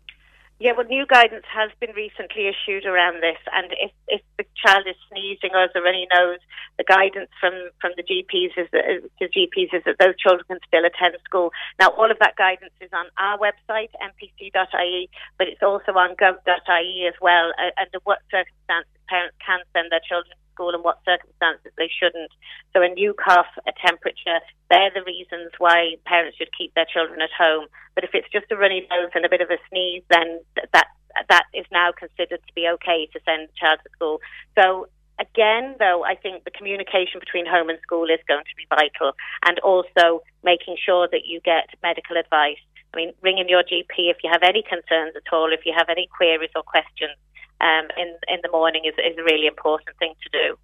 [0.59, 4.88] Yeah, well, new guidance has been recently issued around this, and if, if the child
[4.88, 6.40] is sneezing or has a runny nose,
[6.79, 10.59] the guidance from, from the GPs is that, the GPs is that those children can
[10.66, 11.53] still attend school.
[11.79, 17.07] Now, all of that guidance is on our website, npc.ie, but it's also on gov.ie
[17.07, 21.92] as well, under what circumstances parents can send their children school and what circumstances they
[21.92, 22.33] shouldn't.
[22.73, 24.40] So a new cough, a temperature,
[24.73, 27.69] they're the reasons why parents should keep their children at home.
[27.95, 30.40] But if it's just a runny nose and a bit of a sneeze, then
[30.73, 30.88] that
[31.29, 34.21] that is now considered to be okay to send the child to school.
[34.57, 34.88] So
[35.19, 39.12] again, though, I think the communication between home and school is going to be vital,
[39.45, 42.61] and also making sure that you get medical advice.
[42.92, 45.88] I mean, ringing your GP if you have any concerns at all, if you have
[45.88, 47.16] any queries or questions
[47.61, 50.59] um, in in the morning is, is a really important thing to do.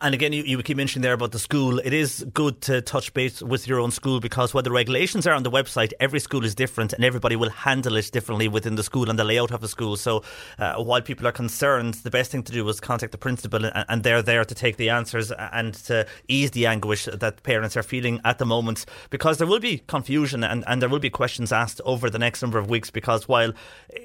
[0.00, 1.78] And again, you, you keep mentioning there about the school.
[1.78, 5.34] It is good to touch base with your own school because what the regulations are
[5.34, 8.82] on the website, every school is different and everybody will handle it differently within the
[8.82, 9.96] school and the layout of the school.
[9.96, 10.22] So
[10.58, 13.84] uh, while people are concerned, the best thing to do is contact the principal and,
[13.88, 17.82] and they're there to take the answers and to ease the anguish that parents are
[17.82, 21.52] feeling at the moment because there will be confusion and, and there will be questions
[21.52, 23.52] asked over the next number of weeks because while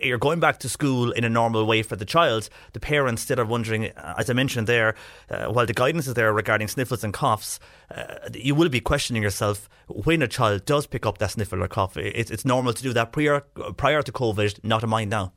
[0.02, 3.40] you're going back to school in a normal way for the child, the parents still
[3.40, 4.96] are wondering, uh, as I mentioned there,
[5.30, 7.60] uh, while the guidance is there regarding sniffles and coughs,
[7.94, 11.68] uh, you will be questioning yourself when a child does pick up that sniffle or
[11.68, 11.98] cough.
[11.98, 13.42] It's, it's normal to do that prior,
[13.78, 15.34] prior to COVID, not a mind now.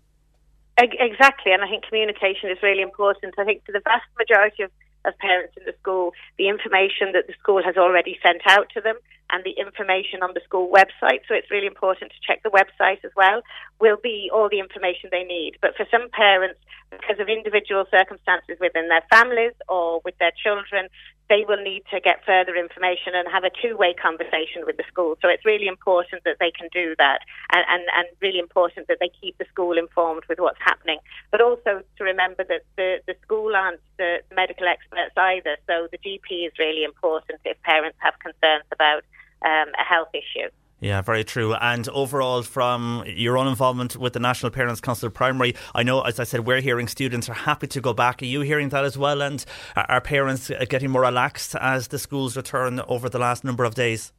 [0.81, 3.35] Exactly, and I think communication is really important.
[3.37, 4.71] I think for the vast majority of,
[5.05, 8.81] of parents in the school, the information that the school has already sent out to
[8.81, 8.97] them
[9.31, 13.05] and the information on the school website, so it's really important to check the website
[13.05, 13.43] as well,
[13.81, 15.59] will be all the information they need.
[15.61, 16.59] But for some parents,
[16.91, 20.89] because of individual circumstances within their families or with their children,
[21.29, 25.17] they will need to get further information and have a two-way conversation with the school.
[25.21, 27.21] So it's really important that they can do that
[27.53, 30.99] and, and, and really important that they keep the school informed with what's happening.
[31.31, 35.57] But also to remember that the, the school aren't the medical experts either.
[35.67, 39.05] So the GP is really important if parents have concerns about
[39.43, 40.49] um, a health issue.
[40.81, 41.55] Yeah, very true.
[41.55, 46.21] And overall, from your own involvement with the National Parents Council Primary, I know, as
[46.21, 48.23] I said, we're hearing students are happy to go back.
[48.23, 49.21] Are you hearing that as well?
[49.21, 53.75] And are parents getting more relaxed as the schools return over the last number of
[53.75, 54.13] days?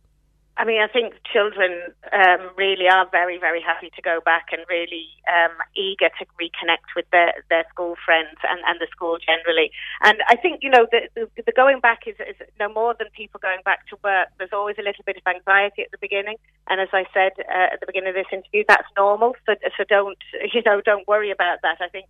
[0.59, 1.71] I mean, I think children
[2.11, 6.91] um, really are very, very happy to go back and really um, eager to reconnect
[6.97, 9.71] with their, their school friends and, and the school generally.
[10.03, 13.07] And I think, you know, the, the, the going back is, is no more than
[13.15, 14.27] people going back to work.
[14.37, 16.35] There's always a little bit of anxiety at the beginning.
[16.67, 19.37] And as I said uh, at the beginning of this interview, that's normal.
[19.45, 20.19] So, so don't,
[20.53, 21.79] you know, don't worry about that.
[21.79, 22.07] I think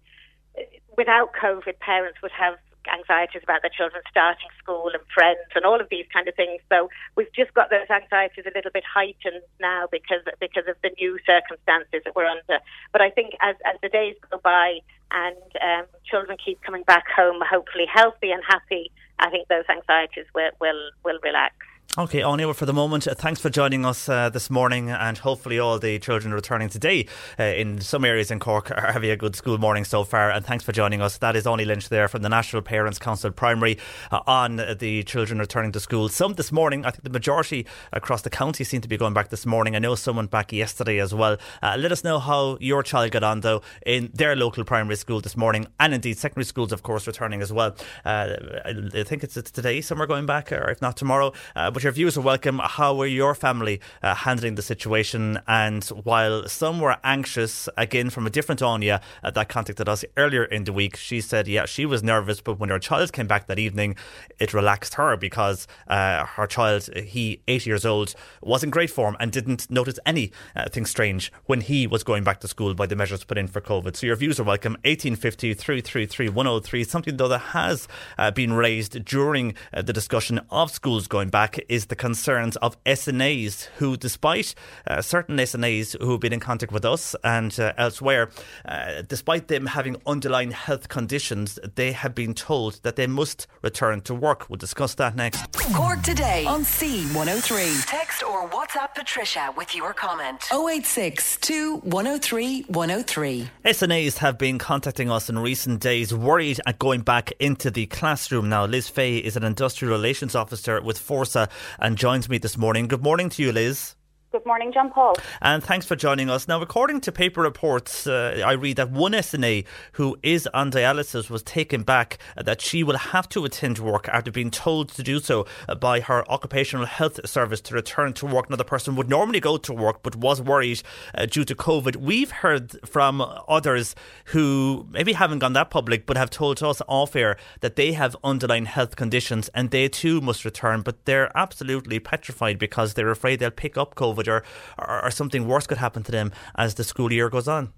[0.97, 2.57] without COVID, parents would have
[2.88, 6.62] anxieties about their children starting school and friends and all of these kind of things.
[6.70, 10.92] So we've just got those anxieties a little bit heightened now because because of the
[11.00, 12.60] new circumstances that we're under.
[12.92, 14.80] But I think as as the days go by
[15.12, 20.26] and um, children keep coming back home, hopefully healthy and happy, I think those anxieties
[20.34, 21.56] will will, will relax.
[21.97, 25.58] Okay, Áine, for the moment, uh, thanks for joining us uh, this morning, and hopefully,
[25.58, 27.08] all the children returning today
[27.39, 30.30] uh, in some areas in Cork are having a good school morning so far.
[30.30, 31.17] And thanks for joining us.
[31.17, 33.80] That is Áine Lynch there from the National Parents Council Primary
[34.12, 36.10] uh, on the children returning to school.
[36.10, 39.30] Some this morning, I think the majority across the county seem to be going back
[39.30, 39.75] this morning.
[39.75, 41.38] I know someone back yesterday as well.
[41.63, 45.21] Uh, let us know how your child got on, though, in their local primary school
[45.21, 47.75] this morning, and indeed secondary schools, of course, returning as well.
[48.06, 51.34] I think it's, it's today, some are going back, or if not tomorrow.
[51.80, 52.60] But your views are welcome.
[52.62, 55.39] How were your family uh, handling the situation?
[55.48, 60.44] And while some were anxious, again from a different Áine uh, that contacted us earlier
[60.44, 63.48] in the week, she said, yeah, she was nervous, but when her child came back
[63.48, 63.96] that evening,
[64.39, 69.15] it relaxed her because uh, her child, he, eight years old, was in great form
[69.18, 72.96] and didn't notice anything uh, strange when he was going back to school by the
[72.98, 73.96] measures put in for COVID.
[73.96, 74.74] So your views are welcome.
[74.84, 76.84] 1850 333 103.
[76.84, 77.88] Something though that has
[78.18, 82.84] uh, been raised during uh, the discussion of schools going back is the concerns of
[82.84, 84.55] SNAs who, despite
[84.88, 88.29] uh, certain SNAs who have been in contact with us and uh, elsewhere,
[88.65, 94.01] uh, despite them having underlying health conditions, they have been told that they must return
[94.01, 94.49] to work.
[94.49, 95.39] We'll discuss that next.
[95.73, 97.86] Cork today on C103.
[97.86, 100.47] Text or WhatsApp Patricia with your comment.
[100.51, 101.38] 086
[101.84, 103.49] 103 103.
[103.65, 108.49] SNAs have been contacting us in recent days, worried at going back into the classroom.
[108.49, 111.48] Now, Liz Fay is an industrial relations officer with Forsa
[111.79, 112.88] and joins me this morning.
[112.88, 113.95] Good morning to you, Liz.
[114.32, 115.15] Good morning, John Paul.
[115.42, 116.48] And thanks for joining us.
[116.48, 121.32] Now, according to paper reports, uh, I read that one SNA who is on dialysis
[121.32, 125.02] was taken back uh, that she will have to attend work after being told to
[125.02, 128.46] do so uh, by her occupational health service to return to work.
[128.50, 130.84] Another person would normally go to work but was worried
[131.15, 131.96] uh, due to COVID.
[131.96, 137.15] We've heard from others who maybe haven't gone that public but have told us off
[137.15, 142.00] air that they have underlying health conditions and they too must return, but they're absolutely
[142.00, 144.43] petrified because they're afraid they'll pick up COVID COVID or,
[144.77, 147.73] or, or something worse could happen to them as the school year goes on?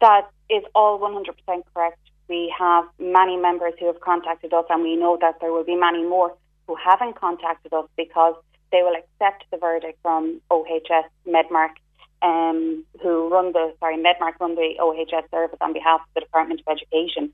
[0.00, 1.98] That is all 100% correct.
[2.28, 5.76] We have many members who have contacted us, and we know that there will be
[5.76, 6.34] many more
[6.66, 8.34] who haven't contacted us because
[8.72, 11.74] they will accept the verdict from OHS Medmark,
[12.22, 16.60] um, who run the sorry Medmark run the OHS service on behalf of the Department
[16.60, 17.32] of Education.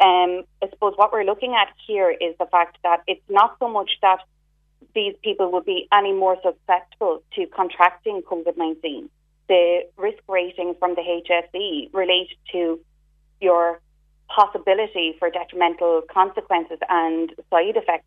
[0.00, 3.68] Um, I suppose what we're looking at here is the fact that it's not so
[3.68, 4.18] much that
[4.94, 9.08] these people would be any more susceptible to contracting COVID 19.
[9.48, 12.80] The risk rating from the HSE relate to
[13.40, 13.80] your
[14.28, 18.06] possibility for detrimental consequences and side effects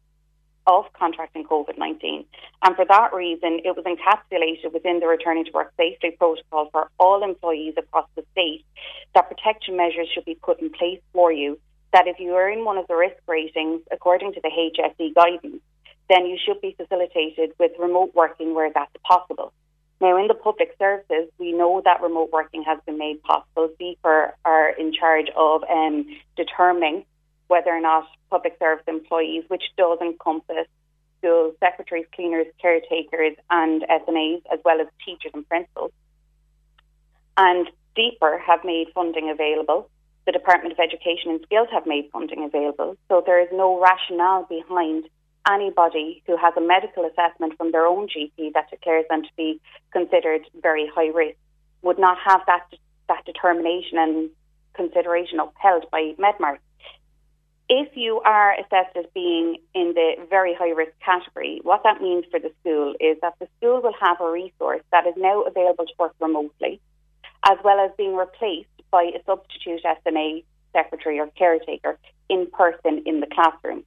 [0.68, 2.26] of contracting COVID 19.
[2.64, 6.90] And for that reason, it was encapsulated within the returning to work safely protocol for
[7.00, 8.66] all employees across the state
[9.14, 11.60] that protection measures should be put in place for you.
[11.94, 15.62] That if you are in one of the risk ratings, according to the HSE guidance,
[16.10, 19.54] then you should be facilitated with remote working where that's possible.
[20.02, 23.70] Now, in the public services, we know that remote working has been made possible.
[23.80, 27.06] CEPR are in charge of um, determining
[27.48, 30.68] whether or not public service employees, which does encompass
[31.20, 35.92] school secretaries, cleaners, caretakers, and SNAs, as well as teachers and principals.
[37.38, 39.90] And CEPR have made funding available.
[40.26, 42.98] The Department of Education and Skills have made funding available.
[43.10, 45.06] So there is no rationale behind
[45.50, 49.60] anybody who has a medical assessment from their own GP that declares them to be
[49.92, 51.38] considered very high risk
[51.82, 52.68] would not have that
[53.08, 54.30] that determination and
[54.74, 56.58] consideration upheld by Medmark.
[57.68, 62.26] If you are assessed as being in the very high risk category, what that means
[62.30, 65.86] for the school is that the school will have a resource that is now available
[65.86, 66.80] to work remotely,
[67.48, 70.44] as well as being replaced by a substitute SNA
[70.74, 71.98] secretary or caretaker
[72.30, 73.84] in person in the classroom.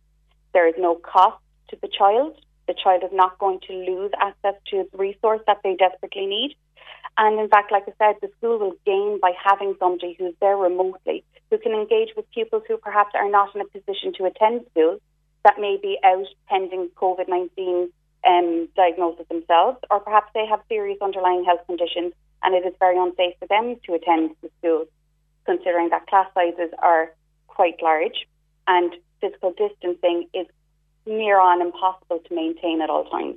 [0.52, 2.38] There is no cost to the child.
[2.66, 6.56] The child is not going to lose access to the resource that they desperately need.
[7.16, 10.56] And in fact, like I said, the school will gain by having somebody who's there
[10.56, 14.66] remotely who can engage with pupils who perhaps are not in a position to attend
[14.70, 14.98] school
[15.44, 17.90] that may be out pending COVID 19
[18.26, 22.12] um, diagnosis themselves, or perhaps they have serious underlying health conditions
[22.42, 24.84] and it is very unsafe for them to attend the school,
[25.46, 27.12] considering that class sizes are
[27.46, 28.26] quite large
[28.66, 30.46] and physical distancing is
[31.08, 33.36] near on impossible to maintain at all times.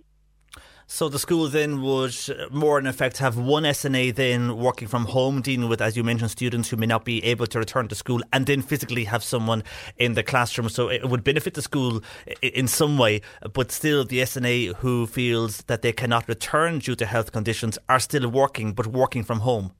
[0.88, 2.13] So the school then would
[2.51, 6.32] more in effect have one SNA then working from home, dealing with, as you mentioned,
[6.32, 9.63] students who may not be able to return to school, and then physically have someone
[9.97, 10.67] in the classroom.
[10.67, 12.01] So it would benefit the school
[12.41, 13.22] in some way,
[13.53, 17.99] but still the SNA who feels that they cannot return due to health conditions are
[17.99, 19.72] still working, but working from home.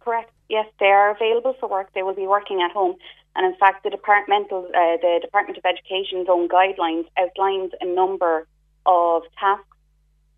[0.00, 0.32] Correct.
[0.48, 1.90] Yes, they are available for work.
[1.92, 2.96] They will be working at home.
[3.36, 8.46] And in fact, the departmental, uh, the Department of Education's own guidelines outlines a number
[8.86, 9.66] of tasks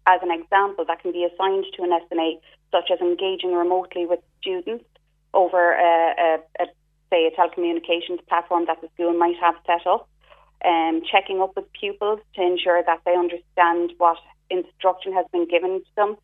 [0.07, 2.41] as an example that can be assigned to an SNA,
[2.73, 4.85] such as engaging remotely with students
[5.33, 6.67] over a, a, a
[7.11, 10.09] say a telecommunications platform that the school might have set up,
[10.65, 14.19] um, checking up with pupils to ensure that they understand what
[14.51, 16.17] instruction has been given to them,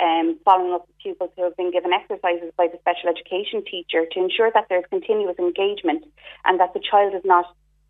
[0.00, 4.06] um, following up with pupils who have been given exercises by the special education teacher
[4.10, 6.04] to ensure that there's continuous engagement
[6.44, 7.46] and that the child is not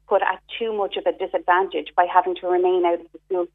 [0.08, 3.46] put at too much of a disadvantage by having to remain out of the school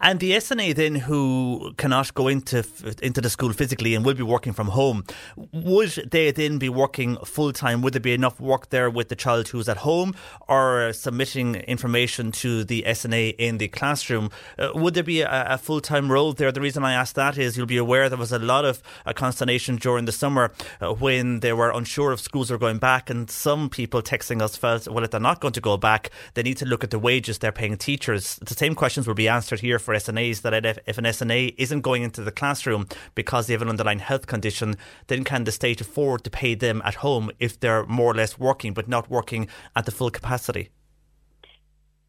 [0.00, 2.64] and the SNA then, who cannot go into
[3.00, 5.04] into the school physically and will be working from home,
[5.52, 7.82] would they then be working full time?
[7.82, 10.14] Would there be enough work there with the child who's at home,
[10.48, 14.30] or submitting information to the SNA in the classroom?
[14.58, 16.50] Uh, would there be a, a full time role there?
[16.50, 19.12] The reason I ask that is you'll be aware there was a lot of uh,
[19.12, 23.30] consternation during the summer uh, when they were unsure if schools are going back, and
[23.30, 26.56] some people texting us felt, well, if they're not going to go back, they need
[26.56, 28.36] to look at the wages they're paying teachers.
[28.36, 31.80] The same questions will be answered here for SNAs that if, if an SNA isn't
[31.82, 34.76] going into the classroom because they have an underlying health condition,
[35.06, 38.38] then can the state afford to pay them at home if they're more or less
[38.38, 40.70] working but not working at the full capacity?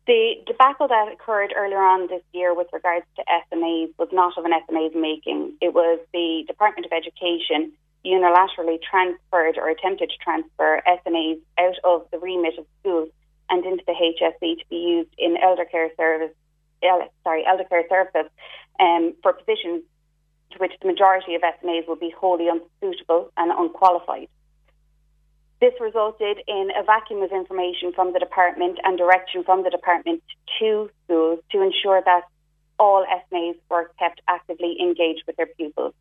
[0.06, 4.44] The debacle that occurred earlier on this year with regards to SNAs was not of
[4.44, 5.54] an SNA's making.
[5.62, 7.72] It was the Department of Education
[8.06, 13.10] unilaterally transferred or attempted to transfer SNAs out of the remit of schools
[13.50, 16.36] and into the HSE to be used in elder care service
[17.24, 18.32] sorry, elder care services
[18.80, 19.84] um, for positions
[20.52, 24.28] to which the majority of SNAs would be wholly unsuitable and unqualified.
[25.60, 30.22] This resulted in a vacuum of information from the department and direction from the department
[30.60, 32.24] to schools to ensure that
[32.80, 35.94] all SNAs were kept actively engaged with their pupils.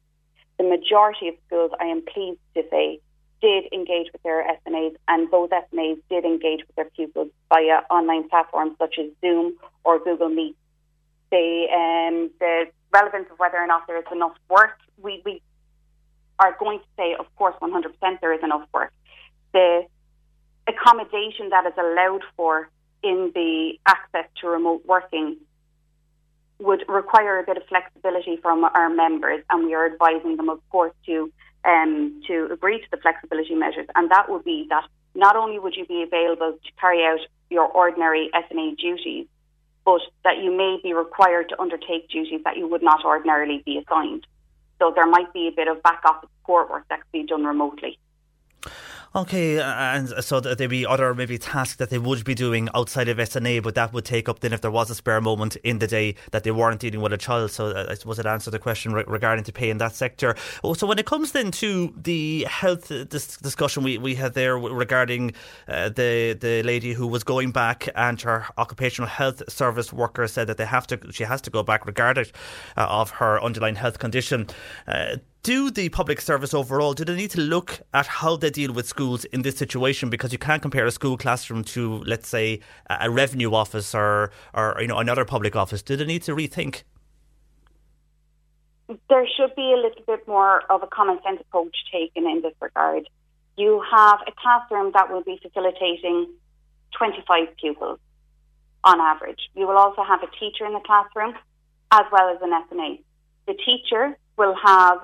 [0.58, 3.00] The majority of schools, I am pleased to say,
[3.40, 8.28] did engage with their SNAs, and those SNAs did engage with their pupils via online
[8.28, 9.54] platforms such as Zoom
[9.84, 10.56] or Google Meet
[11.32, 14.78] the um, the relevance of whether or not there is enough work.
[15.02, 15.42] We we
[16.38, 18.92] are going to say, of course, 100% there is enough work.
[19.52, 19.86] The
[20.68, 22.68] accommodation that is allowed for
[23.02, 25.36] in the access to remote working
[26.58, 30.60] would require a bit of flexibility from our members, and we are advising them, of
[30.70, 31.32] course, to
[31.64, 35.76] um, to agree to the flexibility measures, and that would be that not only would
[35.76, 37.20] you be available to carry out
[37.50, 39.26] your ordinary SNA duties,
[39.84, 43.78] but that you may be required to undertake duties that you would not ordinarily be
[43.78, 44.26] assigned.
[44.78, 47.44] So there might be a bit of back office support work that could be done
[47.44, 47.98] remotely.
[49.14, 53.18] Okay, and so there'd be other maybe tasks that they would be doing outside of
[53.18, 55.86] SNA, but that would take up then if there was a spare moment in the
[55.86, 57.50] day that they weren't dealing with a child.
[57.50, 60.34] So uh, I suppose it answered the question re- regarding to pay in that sector.
[60.64, 64.56] Oh, so when it comes then to the health dis- discussion we, we had there
[64.56, 65.34] regarding
[65.68, 70.46] uh, the the lady who was going back and her occupational health service worker said
[70.46, 72.32] that they have to she has to go back regardless
[72.78, 74.46] uh, of her underlying health condition.
[74.88, 78.72] Uh, do the public service overall do they need to look at how they deal
[78.72, 80.08] with schools in this situation?
[80.08, 84.76] Because you can't compare a school classroom to let's say a revenue office or or
[84.80, 85.82] you know another public office.
[85.82, 86.84] Do they need to rethink?
[89.08, 92.54] There should be a little bit more of a common sense approach taken in this
[92.60, 93.08] regard.
[93.56, 96.28] You have a classroom that will be facilitating
[96.96, 97.98] 25 pupils
[98.84, 99.40] on average.
[99.54, 101.34] You will also have a teacher in the classroom
[101.90, 102.98] as well as an SNA
[103.46, 104.98] the teacher will have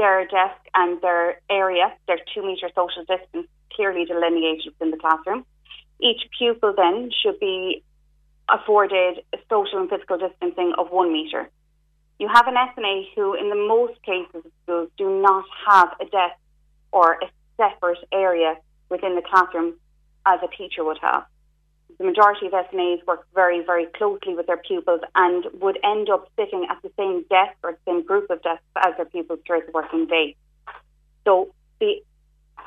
[0.00, 5.44] their desk and their area, their two metre social distance clearly delineated within the classroom.
[6.00, 7.84] Each pupil then should be
[8.48, 11.50] afforded social and physical distancing of one metre.
[12.18, 16.06] You have an SNA who, in the most cases of schools, do not have a
[16.06, 16.40] desk
[16.92, 17.28] or a
[17.58, 18.56] separate area
[18.88, 19.74] within the classroom
[20.24, 21.24] as a teacher would have
[21.98, 26.28] the majority of SNAs work very, very closely with their pupils and would end up
[26.36, 29.66] sitting at the same desk or the same group of desks as their pupils throughout
[29.66, 30.36] the working day.
[31.24, 32.02] So the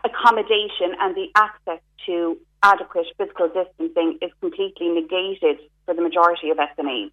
[0.04, 6.58] accommodation and the access to adequate physical distancing is completely negated for the majority of
[6.58, 7.12] SNAs.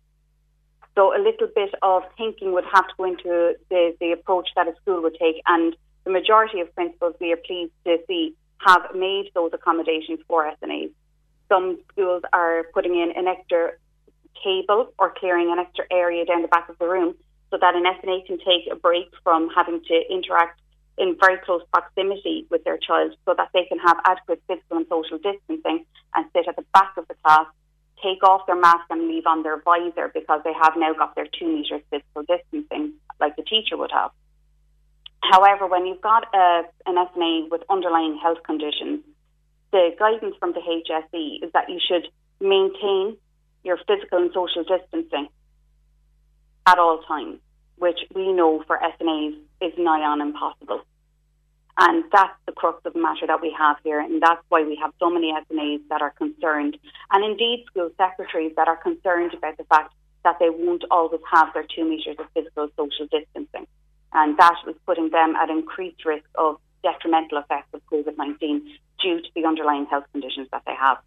[0.96, 4.68] So a little bit of thinking would have to go into the, the approach that
[4.68, 8.34] a school would take and the majority of principals we are pleased to see
[8.66, 10.90] have made those accommodations for SNAs.
[11.51, 13.72] Some schools are putting in an extra
[14.44, 17.14] table or clearing an extra area down the back of the room
[17.51, 20.61] so that an SNA can take a break from having to interact
[20.98, 24.86] in very close proximity with their child so that they can have adequate physical and
[24.88, 25.84] social distancing
[26.14, 27.46] and sit at the back of the class,
[28.03, 31.26] take off their mask and leave on their visor because they have now got their
[31.38, 34.11] two metres physical distancing like the teacher would have.
[35.22, 39.01] However, when you've got a, an SNA with underlying health conditions,
[39.73, 42.09] the guidance from the HSE is that you should
[42.41, 43.16] maintain
[43.64, 45.29] your physical and social distancing
[46.66, 47.39] at all times,
[47.77, 50.83] which we know for SNAs is nigh on impossible.
[51.79, 54.77] And that's the crux of the matter that we have here, and that's why we
[54.77, 56.77] have so many SNAs that are concerned,
[57.11, 59.95] and indeed school secretaries that are concerned about the fact
[60.25, 63.66] that they won't always have their two metres of physical social distancing.
[64.12, 68.62] And that is putting them at increased risk of detrimental effects of COVID 19
[69.03, 70.98] due to the underlying health conditions that they have.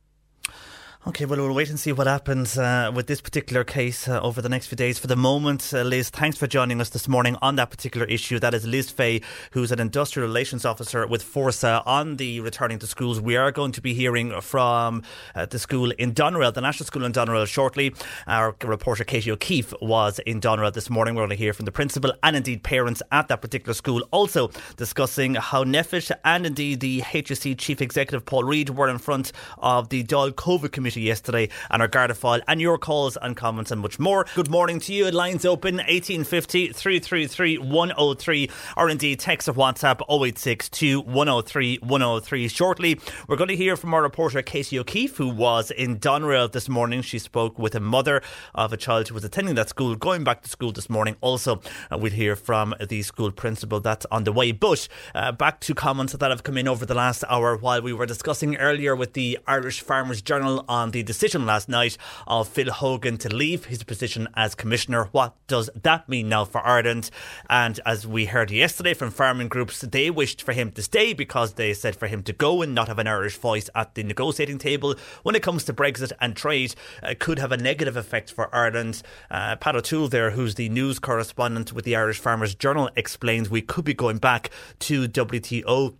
[1.06, 4.42] Okay, well, we'll wait and see what happens uh, with this particular case uh, over
[4.42, 4.98] the next few days.
[4.98, 8.40] For the moment, uh, Liz, thanks for joining us this morning on that particular issue.
[8.40, 9.20] That is Liz Fay,
[9.52, 13.20] who's an industrial relations officer with Forsa on the returning to schools.
[13.20, 15.04] We are going to be hearing from
[15.36, 17.94] uh, the school in Doneraile, the National School in Doneraile, shortly.
[18.26, 21.16] Our reporter Katie O'Keefe was in Doneraile this morning.
[21.16, 24.52] We're going to hear from the principal and indeed parents at that particular school, also
[24.78, 29.90] discussing how NPHET and indeed the HSE chief executive Paul Reid were in front of
[29.90, 33.82] the Dáil COVID Committee yesterday and our Garda file and your calls and comments and
[33.82, 34.26] much more.
[34.36, 35.10] Good morning to you.
[35.10, 42.48] Lines open 1850 333 103 or indeed text or WhatsApp 0862 103 103.
[42.48, 46.70] Shortly, we're going to hear from our reporter Katie O'Keefe, who was in Doneraile this
[46.70, 47.02] morning.
[47.02, 48.22] She spoke with a mother
[48.54, 51.16] of a child who was attending that school, going back to school this morning.
[51.22, 54.52] Also, uh, we'll hear from the school principal that's on the way.
[54.52, 57.94] But uh, back to comments that have come in over the last hour while we
[57.94, 62.46] were discussing earlier with the Irish Farmers Journal on on the decision last night of
[62.46, 65.06] Phil Hogan to leave his position as commissioner.
[65.14, 67.10] What does that mean now for Ireland?
[67.50, 71.54] And as we heard yesterday from farming groups, they wished for him to stay because
[71.54, 74.58] they said for him to go and not have an Irish voice at the negotiating
[74.58, 78.54] table when it comes to Brexit and trade uh, could have a negative effect for
[78.54, 79.02] Ireland.
[79.32, 83.62] Uh, Pat O'Toole there, who's the news correspondent with the Irish Farmers Journal, explains we
[83.62, 85.96] could be going back to WTO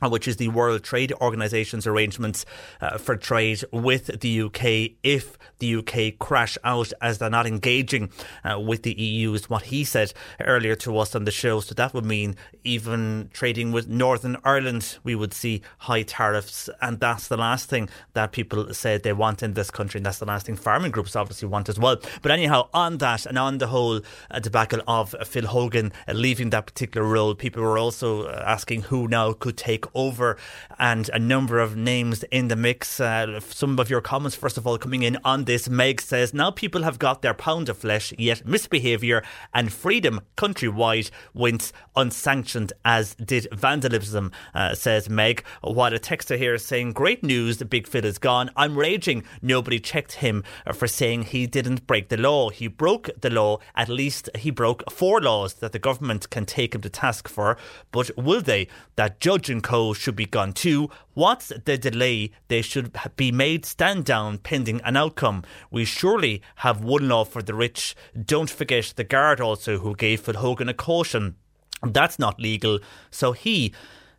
[0.00, 2.44] which is the World Trade Organization's arrangements
[2.80, 8.10] uh, for trade with the UK if the UK crash out as they're not engaging
[8.44, 11.60] uh, with the EU, is what he said earlier to us on the show.
[11.60, 16.68] So that would mean even trading with Northern Ireland, we would see high tariffs.
[16.82, 19.98] And that's the last thing that people said they want in this country.
[19.98, 21.96] And that's the last thing farming groups obviously want as well.
[22.22, 26.50] But anyhow, on that and on the whole uh, debacle of Phil Hogan uh, leaving
[26.50, 30.36] that particular role, people were also uh, asking who now could take over
[30.78, 33.00] and a number of names in the mix.
[33.00, 35.68] Uh, some of your comments, first of all, coming in on this.
[35.68, 39.22] Meg says, Now people have got their pound of flesh, yet misbehaviour
[39.52, 45.44] and freedom countrywide went unsanctioned, as did vandalism, uh, says Meg.
[45.62, 48.50] While a texter here is saying, Great news, the Big Phil is gone.
[48.56, 49.24] I'm raging.
[49.42, 52.50] Nobody checked him for saying he didn't break the law.
[52.50, 53.58] He broke the law.
[53.74, 57.56] At least he broke four laws that the government can take him to task for.
[57.92, 58.68] But will they?
[58.96, 60.90] That judge and co should be gone too.
[61.14, 62.30] What's the delay?
[62.48, 65.44] They should be made stand down pending an outcome.
[65.70, 67.94] We surely have one law for the rich.
[68.32, 71.36] Don't forget the guard also who gave Phil Hogan a caution.
[71.82, 72.78] That's not legal.
[73.10, 73.72] So he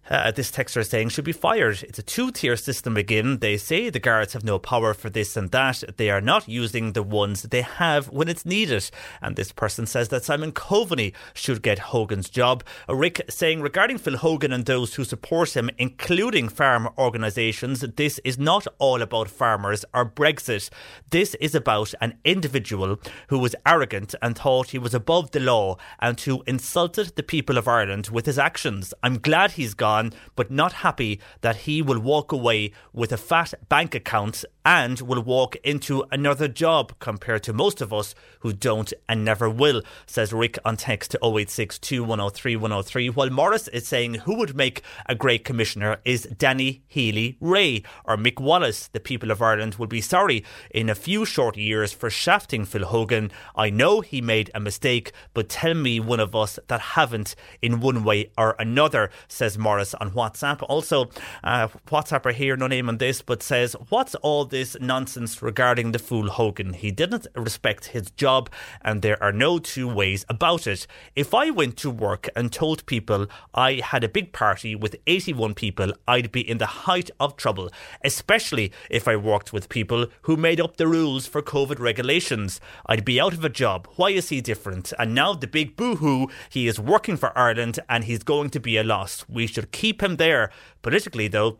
[0.09, 1.83] uh, this texter is saying should be fired.
[1.83, 3.39] It's a two tier system again.
[3.39, 5.83] They say the guards have no power for this and that.
[5.97, 8.89] They are not using the ones they have when it's needed.
[9.21, 12.63] And this person says that Simon Coveney should get Hogan's job.
[12.87, 18.37] Rick saying regarding Phil Hogan and those who support him, including farm organisations, this is
[18.37, 20.69] not all about farmers or Brexit.
[21.09, 22.97] This is about an individual
[23.27, 27.57] who was arrogant and thought he was above the law and who insulted the people
[27.57, 28.93] of Ireland with his actions.
[29.03, 33.17] I'm glad he's gone on, but not happy that he will walk away with a
[33.17, 38.51] fat bank account and will walk into another job compared to most of us who
[38.51, 43.09] don't and never will, says Rick on text to 0862 103 103.
[43.09, 48.39] While Morris is saying who would make a great commissioner is Danny Healy-Rae or Mick
[48.41, 48.89] Wallace.
[48.89, 52.85] The people of Ireland will be sorry in a few short years for shafting Phil
[52.85, 53.31] Hogan.
[53.55, 57.79] I know he made a mistake, but tell me one of us that haven't in
[57.79, 60.63] one way or another, says Morris on WhatsApp.
[60.67, 61.09] Also,
[61.43, 65.99] uh, WhatsApper here, no name on this, but says, What's all this nonsense regarding the
[65.99, 66.73] fool Hogan?
[66.73, 68.49] He didn't respect his job,
[68.81, 70.87] and there are no two ways about it.
[71.15, 75.53] If I went to work and told people I had a big party with 81
[75.53, 77.69] people, I'd be in the height of trouble,
[78.03, 82.59] especially if I worked with people who made up the rules for COVID regulations.
[82.85, 83.87] I'd be out of a job.
[83.95, 84.93] Why is he different?
[84.99, 88.59] And now the big boo hoo, he is working for Ireland and he's going to
[88.59, 89.25] be a loss.
[89.27, 90.49] We should keep him there.
[90.81, 91.59] Politically, though,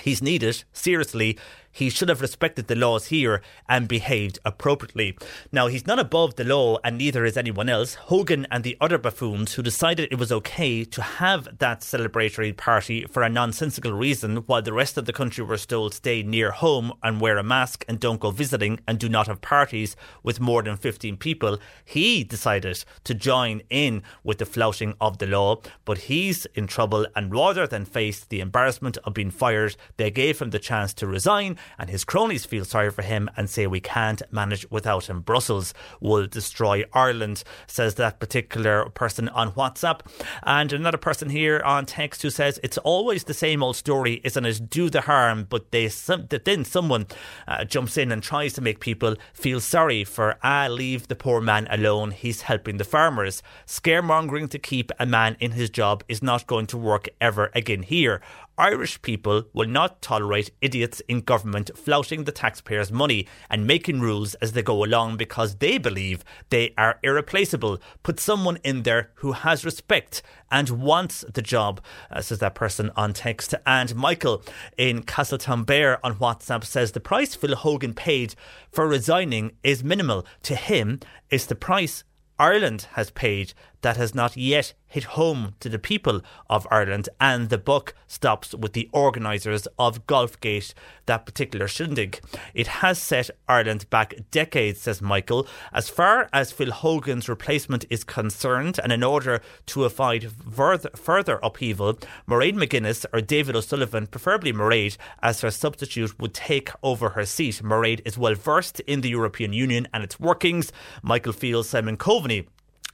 [0.00, 1.38] he's needed, seriously,
[1.70, 5.16] he should have respected the laws here and behaved appropriately.
[5.52, 7.94] Now, he's not above the law, and neither is anyone else.
[7.94, 13.04] Hogan and the other buffoons who decided it was okay to have that celebratory party
[13.04, 16.92] for a nonsensical reason, while the rest of the country were told stay near home
[17.02, 20.62] and wear a mask and don't go visiting and do not have parties with more
[20.62, 21.58] than 15 people.
[21.84, 27.06] He decided to join in with the flouting of the law, but he's in trouble,
[27.14, 31.06] and rather than face the embarrassment of being fired, they gave him the chance to
[31.06, 35.20] resign and his cronies feel sorry for him and say we can't manage without him.
[35.20, 40.00] Brussels will destroy Ireland, says that particular person on WhatsApp.
[40.42, 44.44] And another person here on text who says it's always the same old story, isn't
[44.44, 44.70] it?
[44.70, 47.06] Do the harm, but they some, then someone
[47.46, 51.40] uh, jumps in and tries to make people feel sorry for ah, leave the poor
[51.40, 52.10] man alone.
[52.10, 53.42] He's helping the farmers.
[53.66, 57.82] Scaremongering to keep a man in his job is not going to work ever again
[57.82, 58.20] here.
[58.58, 64.34] Irish people will not tolerate idiots in government flouting the taxpayers' money and making rules
[64.36, 67.78] as they go along because they believe they are irreplaceable.
[68.02, 71.80] Put someone in there who has respect and wants the job,
[72.10, 73.54] uh, says that person on text.
[73.64, 74.42] And Michael
[74.76, 78.34] in Castletownbere on WhatsApp says the price Phil Hogan paid
[78.72, 80.26] for resigning is minimal.
[80.42, 80.98] To him,
[81.30, 82.02] it's the price
[82.38, 83.52] Ireland has paid
[83.82, 88.54] that has not yet hit home to the people of Ireland, and the buck stops
[88.54, 90.72] with the organisers of Golfgate,
[91.06, 92.20] that particular shindig.
[92.54, 95.46] It has set Ireland back decades, says Michael.
[95.72, 101.98] As far as Phil Hogan's replacement is concerned, and in order to avoid further, upheaval,
[102.26, 107.60] Mairead McGuinness or David O'Sullivan, preferably Mairead, as her substitute, would take over her seat.
[107.62, 110.72] Mairead is well versed in the European Union and its workings.
[111.02, 112.46] Michael feels Simon Coveney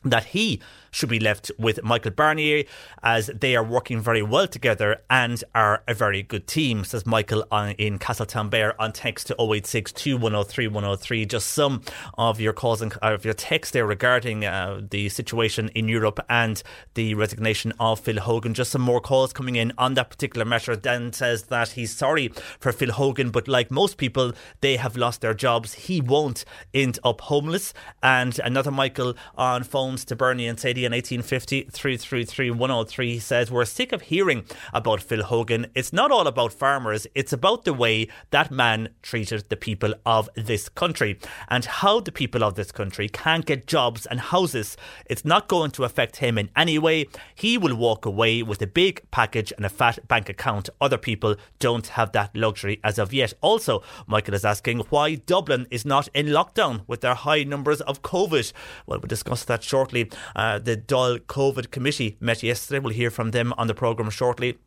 [0.05, 0.61] that he
[0.95, 2.65] should be left with Michael Barnier
[3.03, 7.45] as they are working very well together and are a very good team, says Michael
[7.51, 11.27] on, in Castletownbere on text to 086 103 103.
[11.27, 11.83] Just some
[12.17, 16.63] of your calls and of your text there regarding uh, the situation in Europe and
[16.95, 18.55] the resignation of Phil Hogan.
[18.55, 20.77] Just some more calls coming in on that particular matter.
[20.77, 22.29] Dan says that he's sorry
[22.61, 25.75] for Phil Hogan, but like most people, they have lost their jobs.
[25.75, 27.75] He won't end up homeless.
[28.03, 33.13] And another Michael on phones to Bernie and Sadie on 1850 333 103.
[33.13, 35.67] He says, We're sick of hearing about Phil Hogan.
[35.75, 40.29] It's not all about farmers, it's about the way that man treated the people of
[40.37, 41.19] this country
[41.49, 44.77] and how the people of this country can't get jobs and houses.
[45.07, 47.07] It's not going to affect him in any way.
[47.35, 50.69] He will walk away with a big package and a fat bank account.
[50.81, 53.35] Other people don't have that luxury as of yet.
[53.41, 58.03] Also, Michael is asking why Dublin is not in lockdown with their high numbers of
[58.03, 58.53] COVID.
[58.87, 60.11] Well, we'll discuss that shortly.
[60.35, 62.79] Uh, the Dáil COVID Committee met yesterday.
[62.79, 64.59] We'll hear from them on the programme shortly.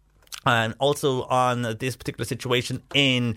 [0.46, 3.36] And also on this particular situation in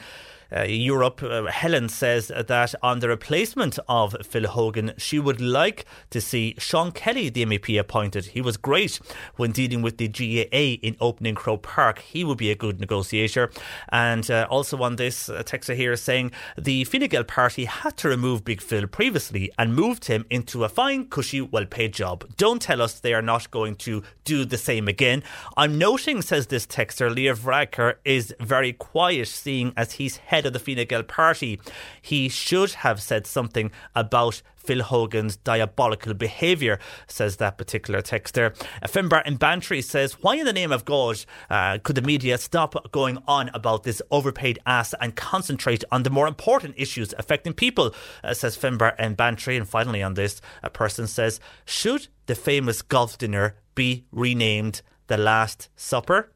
[0.67, 6.21] Europe, uh, Helen says that on the replacement of Phil Hogan, she would like to
[6.21, 8.27] see Sean Kelly, the MEP, appointed.
[8.27, 9.01] He was great
[9.37, 12.01] when dealing with the GAA in Opening Croke Park.
[12.01, 13.51] He would be a good negotiator.
[13.91, 18.09] And uh, also on this, a texter here saying the Fine Gael party had to
[18.09, 22.25] remove Big Phil previously and moved him into a fine, cushy, well paid job.
[22.37, 25.23] Don't tell us they are not going to do the same again.
[25.57, 30.53] I'm noting, says this texter, Leo Varadkar is very quiet, seeing as he's head of
[30.53, 31.61] the Fine Gael party.
[32.01, 38.55] He should have said something about Phil Hogan's diabolical behaviour, says that particular texter.
[38.85, 42.93] Finbar in Bantry says, Why in the name of God uh, could the media stop
[42.93, 47.95] going on about this overpaid ass and concentrate on the more important issues affecting people,
[48.23, 49.57] uh, says Finbar in Bantry.
[49.57, 55.17] And finally, on this, a person says, Should the famous golf dinner be renamed The
[55.17, 56.33] Last Supper?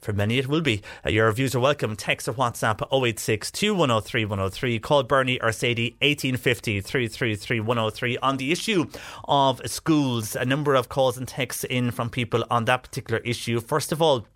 [0.00, 0.82] For many, it will be.
[1.04, 1.96] Uh, your views are welcome.
[1.96, 4.78] Text or WhatsApp 086 2103 103.
[4.78, 8.86] Call Bernie or Sadie 1850 333 103 on the issue
[9.26, 10.36] of schools.
[10.36, 13.60] A number of calls and texts in from people on that particular issue.
[13.60, 14.26] First of all,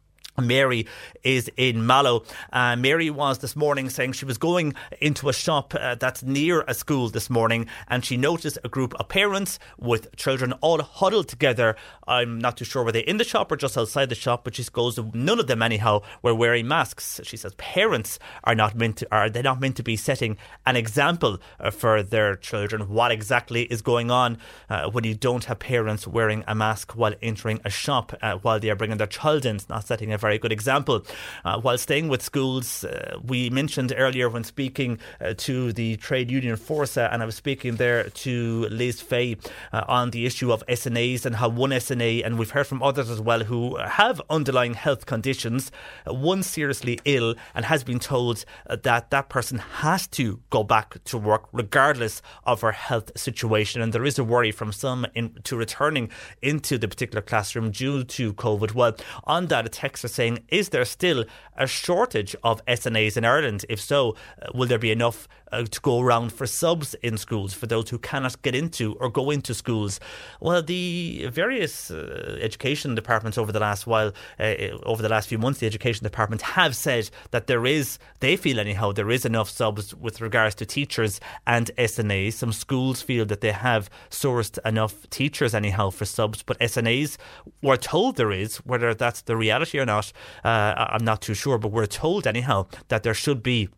[0.41, 0.87] Mary
[1.23, 2.25] is in Mallow.
[2.53, 6.63] Uh, Mary was this morning saying she was going into a shop uh, that's near
[6.67, 11.29] a school this morning and she noticed a group of parents with children all huddled
[11.29, 11.77] together.
[12.07, 14.55] I'm not too sure were they in the shop or just outside the shop, but
[14.55, 17.21] she goes, none of them anyhow were wearing masks.
[17.25, 20.77] She says parents are not meant to, are they not meant to be setting an
[20.77, 22.89] example uh, for their children?
[22.89, 24.39] What exactly is going on
[24.71, 28.59] uh, when you don't have parents wearing a mask while entering a shop uh, while
[28.59, 29.57] they are bringing their child in?
[29.57, 31.05] It's not setting a very good example.
[31.45, 36.31] Uh, while staying with schools, uh, we mentioned earlier when speaking uh, to the trade
[36.31, 39.37] union Forsa, and I was speaking there to Liz Fay
[39.73, 43.11] uh, on the issue of SNAs and how one SNA, and we've heard from others
[43.11, 45.73] as well who have underlying health conditions,
[46.09, 50.63] uh, one seriously ill and has been told uh, that that person has to go
[50.63, 53.83] back to work regardless of her health situation.
[53.83, 56.11] And there is a worry from some in, to returning
[56.41, 58.75] into the particular classroom due to COVID.
[58.75, 58.95] Well,
[59.25, 59.69] on that, a
[60.13, 61.25] saying, is there still
[61.57, 63.65] a shortage of SNAs in Ireland?
[63.69, 67.55] If so, uh, will there be enough uh, to go around for subs in schools
[67.55, 70.01] for those who cannot get into or go into schools?
[70.41, 75.39] Well, the various uh, education departments over the last while, uh, over the last few
[75.39, 79.51] months, the education department have said that there is, they feel anyhow, there is enough
[79.51, 82.35] subs with regards to teachers and SNAs.
[82.35, 87.17] Some schools feel that they have sourced enough teachers anyhow for subs, but SNAs,
[87.63, 90.13] we're told there is, whether that's the reality or not,
[90.45, 93.69] uh, I'm not too sure, but we're told anyhow that there should be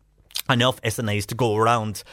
[0.49, 2.03] enough SNAs to go around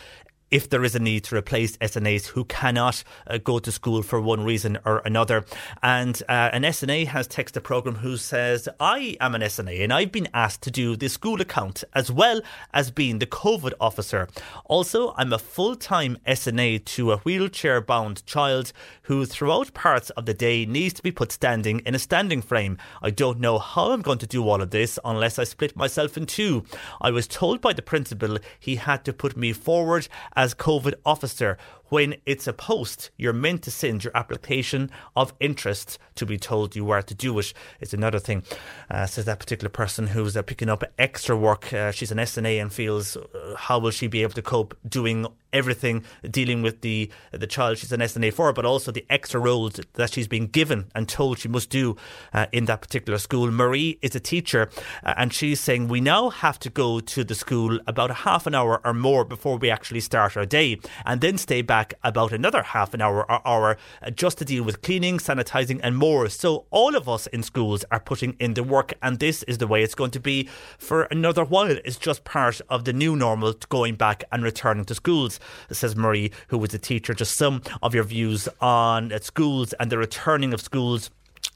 [0.52, 4.20] if there is a need to replace SNAs who cannot uh, go to school for
[4.20, 5.44] one reason or another.
[5.82, 9.92] And uh, an SNA has texted the programme who says, I am an SNA and
[9.92, 12.42] I've been asked to do the school account as well
[12.74, 14.28] as being the COVID officer.
[14.66, 18.74] Also, I'm a full time SNA to a wheelchair bound child
[19.04, 22.76] who, throughout parts of the day, needs to be put standing in a standing frame.
[23.00, 26.18] I don't know how I'm going to do all of this unless I split myself
[26.18, 26.64] in two.
[27.00, 31.56] I was told by the principal he had to put me forward as COVID officer.
[31.92, 36.74] When it's a post, you're meant to send your application of interest to be told
[36.74, 37.52] you are to do it.
[37.80, 38.44] It's another thing,
[38.90, 41.70] uh, says that particular person who's uh, picking up extra work.
[41.70, 45.26] Uh, she's an SNA and feels uh, how will she be able to cope doing
[45.52, 49.78] everything dealing with the the child she's an SNA for, but also the extra roles
[49.94, 51.96] that she's been given and told she must do
[52.32, 53.50] uh, in that particular school.
[53.50, 54.70] Marie is a teacher,
[55.04, 58.46] uh, and she's saying we now have to go to the school about a half
[58.46, 62.32] an hour or more before we actually start our day, and then stay back about
[62.32, 66.28] another half an hour or hour uh, just to deal with cleaning, sanitizing, and more.
[66.28, 69.66] So all of us in schools are putting in the work, and this is the
[69.66, 71.76] way it's going to be for another while.
[71.84, 76.30] It's just part of the new normal going back and returning to schools, says Marie,
[76.48, 77.14] who was a teacher.
[77.14, 81.10] Just some of your views on uh, schools and the returning of schools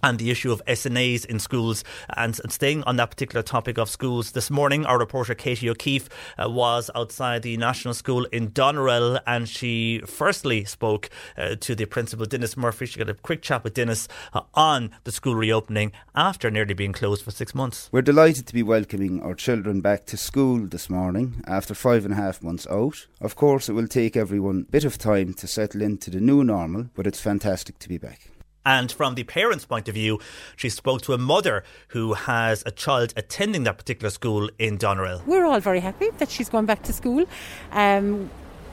[0.07, 1.83] and the issue of SNAs in schools.
[2.17, 6.49] And, staying on that particular topic of schools, this morning our reporter Katie O'Keefe uh,
[6.49, 12.25] was outside the National School in Doneraile and she firstly spoke uh, to the principal,
[12.25, 12.87] Dennis Murphy.
[12.87, 16.93] She got a quick chat with Dennis uh, on the school reopening after nearly being
[16.93, 17.89] closed for six months.
[17.91, 22.15] We're delighted to be welcoming our children back to school this morning after five and
[22.15, 23.09] a half months out.
[23.21, 26.45] Of course, it will take everyone a bit of time to settle into the new
[26.45, 28.36] normal, but it's fantastic to be back.
[28.67, 30.19] And from the parents' point of view,
[30.57, 35.25] she spoke to a mother who has a child attending that particular school in Doneraile.
[35.25, 37.27] We're all very happy that she's going back to school.
[37.71, 38.29] Um,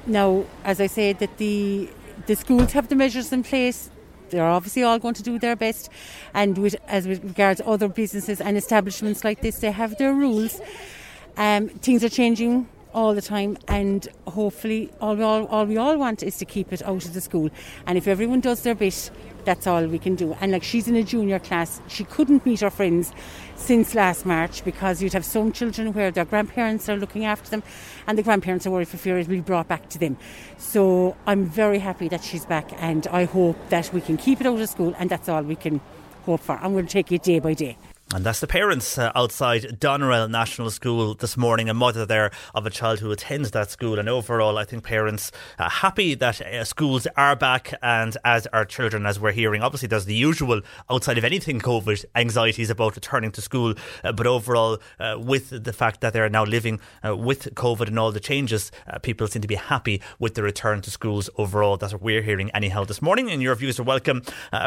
[0.08, 1.90] now, as I said, that the
[2.26, 3.90] the schools have the measures in place.
[4.30, 5.90] They're obviously all going to do their best,
[6.34, 10.60] and with, as with regards other businesses and establishments like this, they have their rules.
[11.38, 15.98] Um, things are changing all the time, and hopefully, all we all, all we all
[15.98, 17.50] want is to keep it out of the school.
[17.88, 19.12] And if everyone does their bit,
[19.46, 20.34] that's all we can do.
[20.40, 23.14] And like she's in a junior class, she couldn't meet her friends
[23.56, 27.64] since last March because you'd have some children where their grandparents are looking after them
[28.08, 30.18] and the grandparents are worried for fear it will be brought back to them.
[30.58, 34.48] So I'm very happy that she's back and I hope that we can keep it
[34.48, 35.82] out of school and that's all we can
[36.26, 36.58] hope for.
[36.58, 37.78] I'm going to take it day by day.
[38.14, 42.64] And that's the parents uh, outside Doneraile National School this morning, a mother there of
[42.68, 43.98] a child who attends that school.
[43.98, 48.66] And overall, I think parents are happy that uh, schools are back and as are
[48.66, 49.64] children, as we're hearing.
[49.64, 50.62] Obviously, there's the usual,
[50.92, 53.74] outside of anything COVID, anxieties about returning to school.
[54.04, 57.98] Uh, but overall, uh, with the fact that they're now living uh, with COVID and
[57.98, 61.78] all the changes, uh, people seem to be happy with the return to schools overall.
[61.78, 63.32] That's what we're hearing anyhow this morning.
[63.32, 64.22] And your views are welcome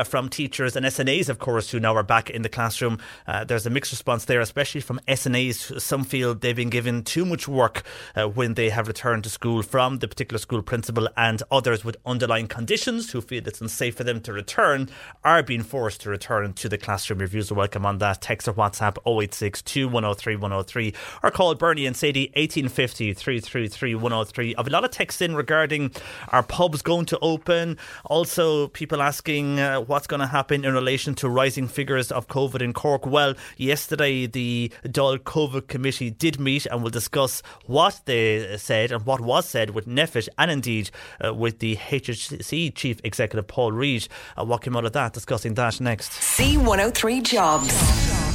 [0.04, 2.98] from teachers and SNAs, of course, who now are back in the classroom.
[3.36, 5.78] Uh, there's a mixed response there, especially from SNAs.
[5.78, 7.82] Some feel they've been given too much work
[8.14, 11.98] uh, when they have returned to school from the particular school principal, and others with
[12.06, 14.88] underlying conditions who feel it's unsafe for them to return
[15.22, 17.18] are being forced to return to the classroom.
[17.18, 18.22] Reviews are welcome on that.
[18.22, 24.54] Text or WhatsApp 086 103 103 or call Bernie and Sadie 1850 333 103.
[24.56, 25.90] I've a lot of texts in regarding
[26.30, 27.76] our pubs going to open.
[28.06, 32.62] Also, people asking uh, what's going to happen in relation to rising figures of COVID
[32.62, 33.34] in Cork well.
[33.56, 39.22] Yesterday, the Dáil COVID Committee did meet and will discuss what they said and what
[39.22, 40.90] was said with NPHET and indeed
[41.24, 44.06] uh, with the HSE Chief Executive Paul Reid.
[44.36, 45.14] Uh, what came out of that?
[45.14, 46.10] Discussing that next.
[46.10, 48.25] C103 Jobs.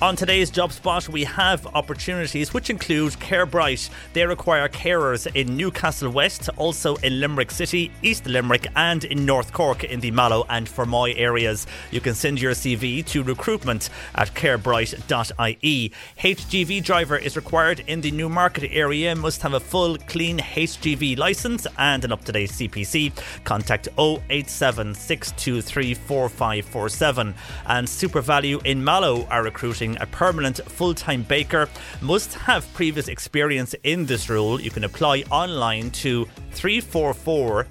[0.00, 3.90] On today's job spot, we have opportunities which include CareBright.
[4.12, 9.52] They require carers in Newcastle West, also in Limerick City, East Limerick, and in North
[9.52, 11.66] Cork in the Mallow and Fermoy areas.
[11.90, 15.92] You can send your CV to recruitment at carebright.ie.
[16.20, 21.66] HGV driver is required in the Newmarket area, must have a full, clean HGV licence
[21.76, 23.42] and an up to date CPC.
[23.42, 27.34] Contact 087 623 4547.
[27.66, 31.68] And SuperValu in Mallow are recruiting a permanent full time baker
[32.00, 34.60] must have previous experience in this role.
[34.60, 37.66] You can apply online to 344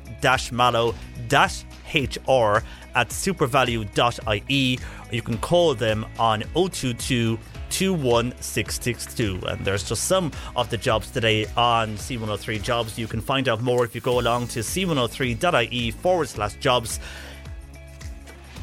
[0.52, 0.96] mallow
[1.30, 2.64] hr
[2.96, 7.38] at supervalu.ie or you can call them on 022
[7.70, 9.42] 21662.
[9.48, 12.98] And there's just some of the jobs today on C103 Jobs.
[12.98, 17.00] You can find out more if you go along to c103.ie forward slash jobs.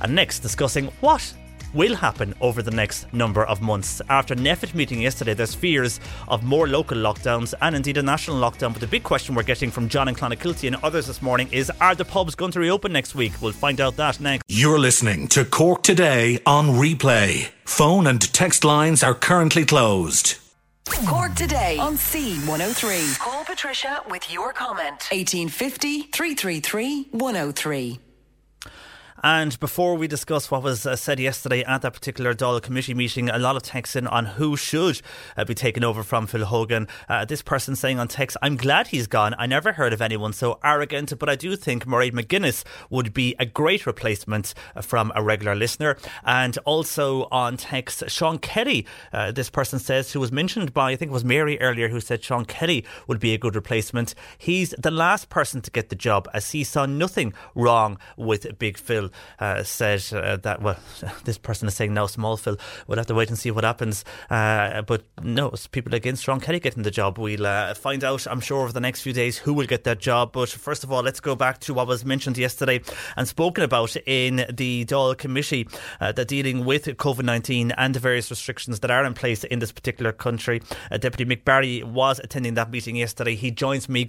[0.01, 1.35] And next, discussing what
[1.75, 4.01] will happen over the next number of months.
[4.09, 8.73] After NPHET meeting yesterday, there's fears of more local lockdowns and indeed a national lockdown.
[8.73, 11.71] But the big question we're getting from John and Clonakilty and others this morning is
[11.81, 13.33] are the pubs going to reopen next week?
[13.43, 14.45] We'll find out that next.
[14.49, 17.51] You're listening to Cork Today on replay.
[17.65, 20.37] Phone and text lines are currently closed.
[21.07, 23.19] Cork today on C103.
[23.19, 25.09] Call Patricia with your comment.
[25.11, 28.01] 1850 333 103.
[29.25, 33.31] And before we discuss what was uh, said yesterday at that particular Dáil committee meeting,
[33.31, 35.01] a lot of texts in on who should
[35.35, 36.89] uh, be taken over from Phil Hogan.
[37.09, 39.35] Uh, this person saying on text, I'm glad he's gone.
[39.39, 43.35] I never heard of anyone so arrogant, but I do think Mairead McGuinness would be
[43.39, 45.97] a great replacement uh, from a regular listener.
[46.27, 48.87] And also on text, Sean Kelly,
[49.33, 52.23] this person says, who was mentioned by, I think it was Mary earlier, who said
[52.23, 54.15] Sean Kelly would be a good replacement.
[54.37, 58.77] He's the last person to get the job as he saw nothing wrong with Big
[58.77, 59.09] Phil
[59.63, 60.79] said uh, that, well,
[61.25, 62.57] this person is saying no, small Phil.
[62.87, 64.05] We'll have to wait and see what happens.
[64.31, 67.19] Uh, but no, people against Sean Kelly getting the job.
[67.19, 69.99] We'll uh, find out, I'm sure, over the next few days who will get that
[69.99, 70.33] job.
[70.33, 72.81] But first of all, let's go back to what was mentioned yesterday
[73.17, 75.69] and spoken about in the Dáil committee
[76.01, 79.59] uh, that dealing with COVID 19 and the various restrictions that are in place in
[79.59, 80.63] this particular country.
[80.91, 83.35] Uh, Deputy Mick Barry was attending that meeting yesterday.
[83.35, 84.09] He joins me.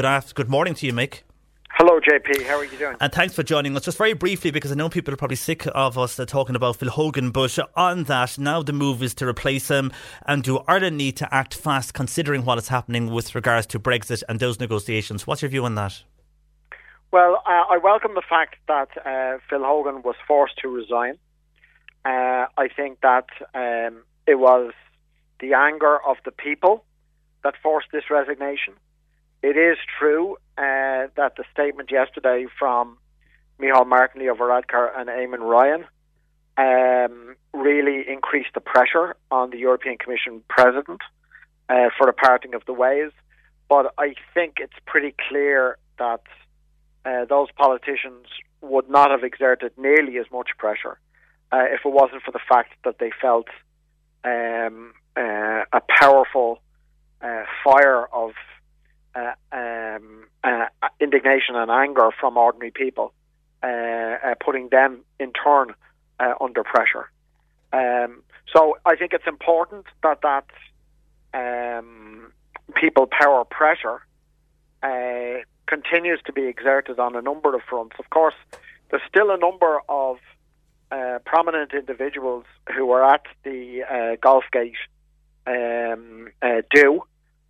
[0.00, 0.34] Good afternoon.
[0.34, 1.20] Good morning to you, Mick.
[1.72, 2.46] Hello, JP.
[2.46, 2.96] How are you doing?
[3.02, 3.84] And thanks for joining us.
[3.84, 6.76] Just very briefly, because I know people are probably sick of us uh, talking about
[6.76, 9.92] Phil Hogan, but on that, now the move is to replace him.
[10.24, 14.22] And do Ireland need to act fast considering what is happening with regards to Brexit
[14.26, 15.26] and those negotiations?
[15.26, 16.02] What's your view on that?
[17.12, 21.18] Well, uh, I welcome the fact that uh, Phil Hogan was forced to resign.
[22.06, 24.72] Uh, I think that um, it was
[25.40, 26.86] the anger of the people
[27.44, 28.72] that forced this resignation.
[29.42, 32.98] It is true uh, that the statement yesterday from
[33.60, 35.84] Micheál Martin, Leo Varadkar, and Eamon Ryan
[36.58, 41.00] um, really increased the pressure on the European Commission president
[41.68, 43.12] uh, for the parting of the ways.
[43.68, 46.22] But I think it's pretty clear that
[47.04, 48.26] uh, those politicians
[48.60, 50.98] would not have exerted nearly as much pressure
[51.52, 53.48] uh, if it wasn't for the fact that they felt
[54.24, 56.60] um, uh, a powerful
[57.22, 58.32] uh, fire of
[59.14, 60.66] uh, um, uh,
[61.00, 63.12] indignation and anger from ordinary people,
[63.62, 65.74] uh, uh, putting them in turn
[66.40, 67.10] under pressure.
[67.72, 68.22] Um,
[68.54, 70.46] so I think it's important that that
[71.32, 72.32] um,
[72.74, 74.02] people power pressure
[75.66, 77.96] continues to be exerted on a number of fronts.
[77.98, 78.34] Of course,
[78.90, 80.18] there's still a number of
[80.90, 82.44] uh, prominent individuals
[82.74, 84.74] who are at the uh, Golfgate
[85.46, 87.02] um, uh, do,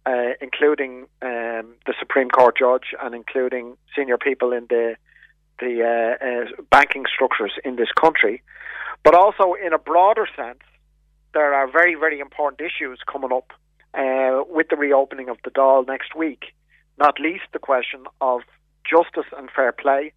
[0.06, 4.96] uh, including um, the Supreme Court judge and including senior people in the
[5.58, 8.42] the uh, uh, banking structures in this country,
[9.04, 10.60] but also in a broader sense,
[11.34, 13.52] there are very very important issues coming up
[13.94, 16.44] uh, with the reopening of the Dáil next week.
[16.98, 18.40] Not least the question of
[18.88, 20.12] justice and fair play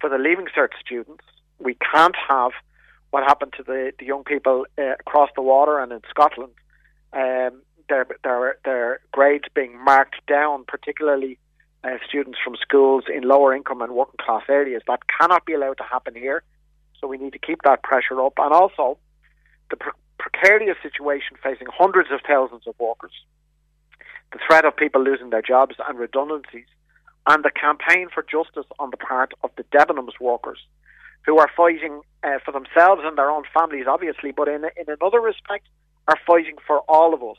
[0.00, 1.24] for the Leaving Cert students.
[1.58, 2.52] We can't have
[3.10, 6.52] what happened to the, the young people uh, across the water and in Scotland.
[7.12, 11.38] Um, their their their grades being marked down, particularly
[11.84, 14.82] uh, students from schools in lower income and working class areas.
[14.86, 16.42] That cannot be allowed to happen here.
[17.00, 18.98] So we need to keep that pressure up, and also
[19.70, 23.12] the pre- precarious situation facing hundreds of thousands of workers,
[24.32, 26.66] the threat of people losing their jobs and redundancies,
[27.28, 30.58] and the campaign for justice on the part of the Debenhams workers,
[31.24, 35.20] who are fighting uh, for themselves and their own families, obviously, but in in another
[35.20, 35.68] respect,
[36.08, 37.38] are fighting for all of us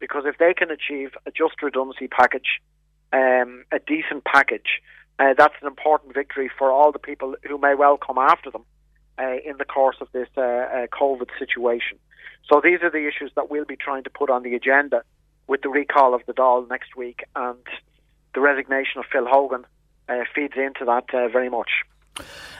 [0.00, 2.60] because if they can achieve a just redundancy package,
[3.12, 4.80] um, a decent package,
[5.18, 8.64] uh, that's an important victory for all the people who may well come after them
[9.18, 11.98] uh, in the course of this uh, uh COVID situation.
[12.50, 15.02] So these are the issues that we'll be trying to put on the agenda
[15.46, 17.58] with the recall of the Dáil next week, and
[18.34, 19.66] the resignation of Phil Hogan
[20.08, 21.70] uh, feeds into that uh, very much.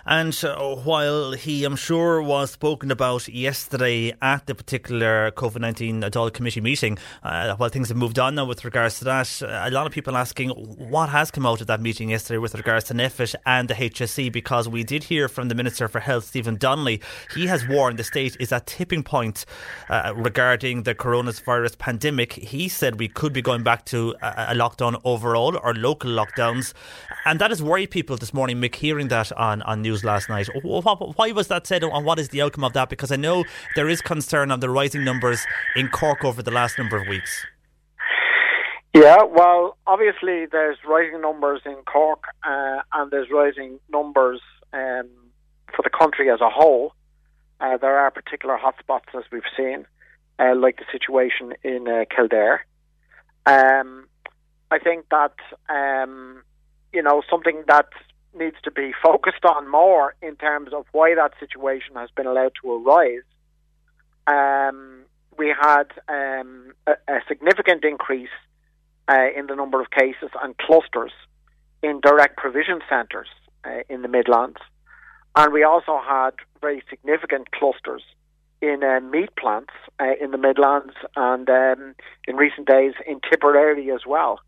[0.06, 6.02] And uh, while he, I'm sure, was spoken about yesterday at the particular COVID 19
[6.02, 9.64] Dáil Committee meeting, uh, while things have moved on now with regards to that, uh,
[9.66, 12.86] a lot of people asking what has come out of that meeting yesterday with regards
[12.86, 16.56] to NPHET and the HSE, because we did hear from the Minister for Health, Stephen
[16.56, 17.00] Donnelly.
[17.34, 19.44] He has warned the state is at tipping point
[19.88, 22.32] uh, regarding the coronavirus pandemic.
[22.32, 26.72] He said we could be going back to a, a lockdown overall or local lockdowns.
[27.24, 30.48] And that has worried people this morning, Mick, hearing that on, on news last night.
[30.62, 32.88] Why was that said and what is the outcome of that?
[32.88, 36.78] Because I know there is concern on the rising numbers in Cork over the last
[36.78, 37.44] number of weeks.
[38.94, 44.40] Yeah, well, obviously there's rising numbers in Cork uh, and there's rising numbers
[44.72, 45.08] um,
[45.74, 46.92] for the country as a whole.
[47.60, 49.86] Uh, there are particular hotspots, as we've seen,
[50.38, 52.64] uh, like the situation in uh, Kildare.
[53.46, 54.06] Um,
[54.70, 55.34] I think that
[55.68, 56.42] um,
[56.92, 57.88] you know something that
[58.34, 62.52] needs to be focused on more in terms of why that situation has been allowed
[62.62, 63.22] to arise.
[64.26, 65.02] Um,
[65.36, 68.28] we had um, a, a, significant increase
[69.08, 71.12] uh, in the number of cases and clusters
[71.82, 73.28] in direct provision centres
[73.64, 74.58] uh, in the Midlands,
[75.36, 78.02] and we also had very significant clusters
[78.60, 81.94] in uh, meat plants uh, in the Midlands and um,
[82.28, 84.40] in recent days in Tipperary as well.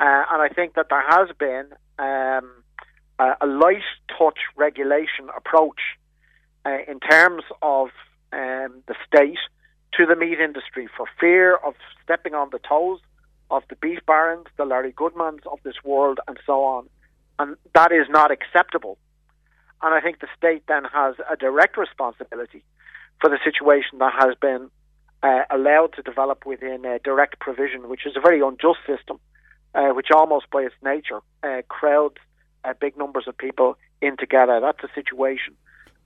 [0.00, 2.64] Uh, and I think that there has been um,
[3.18, 3.82] a, a, light
[4.18, 5.80] touch regulation approach
[6.64, 7.88] uh, in terms of
[8.32, 9.38] um, the state
[9.94, 13.00] to the meat industry for fear of stepping on the toes
[13.50, 16.88] of the beef barons, the Larry Goodmans of this world, and so on.
[17.38, 18.98] And that is not acceptable.
[19.82, 22.64] And I think the state then has a direct responsibility
[23.20, 24.70] for the situation that has been
[25.22, 29.18] uh, allowed to develop within uh, direct provision, which is a very unjust system,
[29.74, 32.16] uh, which almost by its nature uh, crowds
[32.64, 34.60] uh, big numbers of people in together.
[34.60, 35.54] That's a situation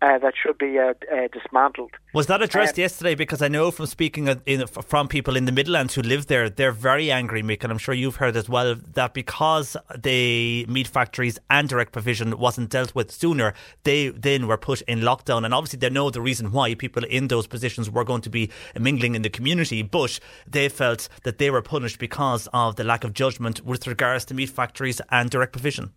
[0.03, 1.91] uh, that should be uh, uh, dismantled.
[2.15, 3.15] Was that addressed um, yesterday?
[3.15, 6.73] Because I know from speaking in, from people in the Midlands who live there, they're
[6.73, 11.39] very angry, Mick, and I'm sure you've heard as well that because the meat factories
[11.51, 13.53] and direct provision wasn't dealt with sooner,
[13.85, 15.45] they then were put in lockdown.
[15.45, 18.51] And obviously, they know the reason why people in those positions were going to be
[18.79, 23.05] mingling in the community, but they felt that they were punished because of the lack
[23.05, 25.93] of judgment with regards to meat factories and direct provision.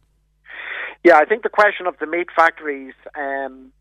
[1.04, 2.94] Yeah, I think the question of the meat factories.
[3.16, 3.72] Um,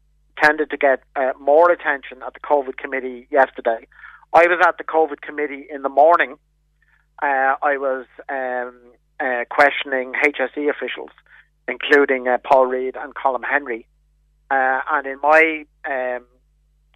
[0.43, 3.87] tended to get uh, more attention at the COVID committee yesterday.
[4.33, 6.37] I was at the COVID committee in the morning.
[7.23, 8.75] Uh, I was um,
[9.21, 11.11] uh, questioning HSE officials,
[11.69, 13.87] including uh, Paul Reid and Colm Henry.
[14.51, 16.25] Uh, and in my um,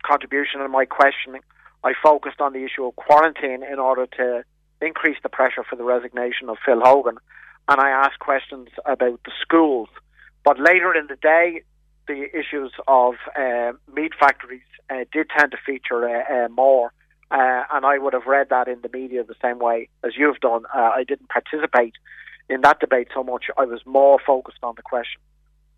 [0.04, 1.42] contribution and my questioning,
[1.84, 4.44] I focused on the issue of quarantine in order to
[4.80, 7.18] increase the pressure for the resignation of Phil Hogan.
[7.68, 9.88] And I asked questions about the schools.
[10.46, 11.62] But later in the day,
[12.06, 16.92] the issues of uh, meat factories uh, did tend to feature uh, uh more.
[17.32, 20.38] Uh, and I would have read that in the media the same way as you've
[20.38, 20.62] done.
[20.72, 21.94] I didn't participate
[22.48, 23.46] in that debate so much.
[23.58, 25.20] I was more focused on the question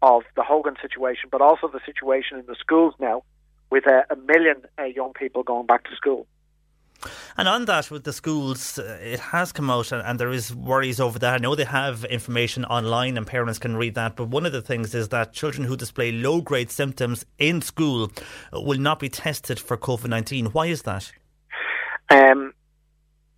[0.02, 3.22] of the Hogan situation, but also the situation in the schools now
[3.70, 4.56] with a million
[4.94, 6.26] young people going back to school.
[7.36, 10.98] And on that, with the schools, uh, it has come out, and, there is worries
[10.98, 11.34] over that.
[11.34, 14.16] I know they have information online, and parents can read that.
[14.16, 18.10] But one of the things is that children who display low grade symptoms in school
[18.52, 20.46] will not be tested for COVID nineteen.
[20.46, 21.12] Why is that?
[22.10, 22.52] Um,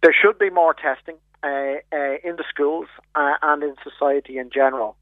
[0.02, 1.46] there should be more testing uh,
[1.92, 4.96] uh, in the schools uh, and in society in general.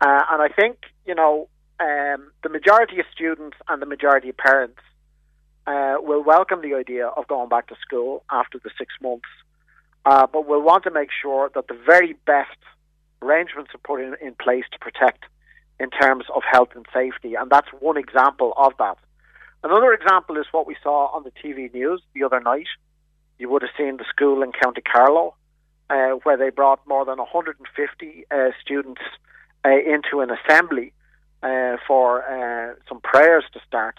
[0.00, 1.48] Uh, and I think you know
[1.80, 4.80] um, the majority of students and the majority of parents
[5.66, 9.28] uh, will welcome the idea of going back to school after the six months,
[10.04, 12.58] uh, but we'll want to make sure that the very best
[13.20, 15.24] arrangements are put in, in place to protect
[15.78, 18.98] in terms of health and safety, and that's one example of that.
[19.64, 22.66] Another example is what we saw on the TV news the other night.
[23.38, 25.34] You would have seen the school in County Carlow,
[25.88, 29.02] uh, where they brought more than 150 uh, students
[29.64, 30.92] uh, into an assembly
[31.42, 33.96] uh, for uh, some prayers to start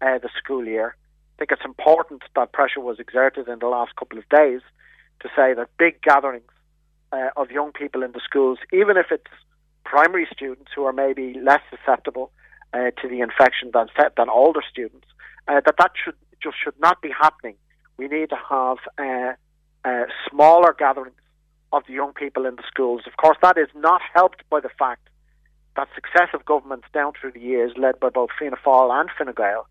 [0.00, 0.96] uh, the school year.
[1.36, 4.62] I think it's important that pressure was exerted in the last couple of days
[5.20, 6.50] to say that big gatherings
[7.12, 9.30] uh, of young people in the schools, even if it's
[9.84, 12.32] primary students who are maybe less susceptible
[12.72, 15.06] uh, to the infection than than older students,
[15.46, 17.56] uh, that that should just should not be happening.
[17.98, 19.34] We need to have uh,
[19.84, 21.20] uh, smaller gatherings
[21.70, 23.02] of the young people in the schools.
[23.06, 25.08] Of course, that is not helped by the fact
[25.76, 29.66] that successive governments down through the years, led by both Fianna Fáil and Fine Gael,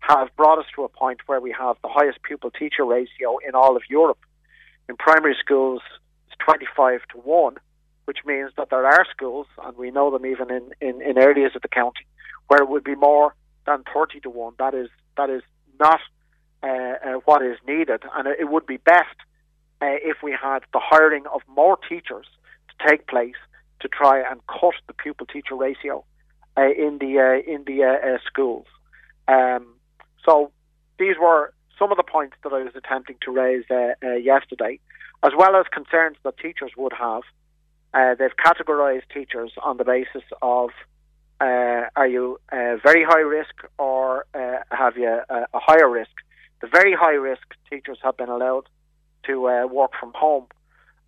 [0.00, 3.54] have brought us to a point where we have the highest pupil teacher ratio in
[3.54, 4.18] all of Europe.
[4.88, 5.82] In primary schools,
[6.26, 7.56] it's 25 to 1,
[8.06, 11.52] which means that there are schools, and we know them even in, in, in areas
[11.54, 12.06] of the county,
[12.48, 13.34] where it would be more
[13.66, 14.54] than 30 to 1.
[14.58, 15.42] That is, that is
[15.78, 16.00] not
[16.62, 19.16] uh, uh, what is needed, and it would be best
[19.82, 22.26] uh, if we had the hiring of more teachers
[22.68, 23.36] to take place
[23.80, 26.04] to try and cut the pupil teacher ratio
[26.56, 28.66] uh, in the uh, in the uh, schools.
[29.28, 29.74] Um,
[30.24, 30.50] so
[30.98, 34.78] these were some of the points that I was attempting to raise uh, uh, yesterday,
[35.22, 37.22] as well as concerns that teachers would have.
[37.92, 40.70] Uh, they've categorised teachers on the basis of
[41.40, 46.10] uh, are you uh, very high risk or uh, have you a, a, higher risk?
[46.60, 48.68] The very high risk teachers have been allowed
[49.24, 50.46] to work from home.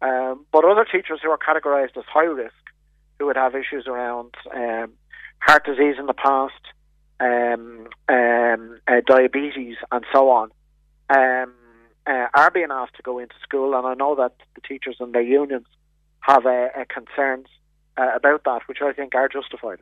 [0.01, 2.55] Um, but other teachers who are categorised as high risk,
[3.18, 4.93] who would have issues around um,
[5.40, 6.60] heart disease in the past,
[7.20, 10.51] um, um, uh, diabetes, and so on,
[11.10, 11.55] um,
[12.06, 13.74] uh, are being asked to go into school.
[13.74, 15.66] And I know that the teachers and their unions
[16.20, 17.47] have uh, uh, concerns
[17.97, 19.80] uh, about that, which I think are justified.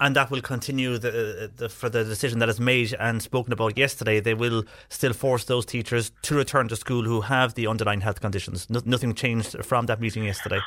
[0.00, 3.76] And that will continue the, the, for the decision that is made and spoken about
[3.76, 4.20] yesterday.
[4.20, 8.20] They will still force those teachers to return to school who have the underlying health
[8.20, 8.70] conditions.
[8.70, 10.60] No, nothing changed from that meeting yesterday.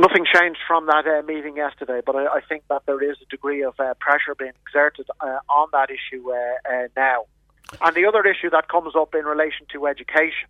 [0.00, 3.26] Nothing changed from that uh, meeting yesterday, but I, I, think that there is a
[3.26, 6.36] degree of uh, pressure being exerted uh, on that issue uh,
[6.66, 7.26] uh, now.
[7.82, 10.48] And the other issue that comes up in relation to education,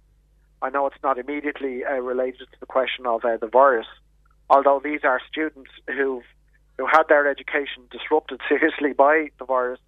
[0.62, 3.88] I know it's not immediately uh, related to the question of the virus,
[4.48, 6.22] although these are students who've
[6.78, 9.80] who had their education disrupted seriously by the virus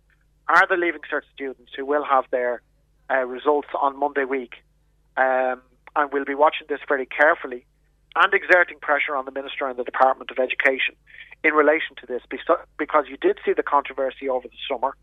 [0.49, 2.63] are the Leaving Cert students who will have their
[3.29, 4.55] results on Monday week.
[5.17, 5.63] Um,
[5.95, 7.65] and we'll be watching this very carefully
[8.17, 10.95] and exerting pressure on the Minister and the Department of Education
[11.43, 12.23] in relation to this
[12.79, 14.95] because you did see the controversy over the summer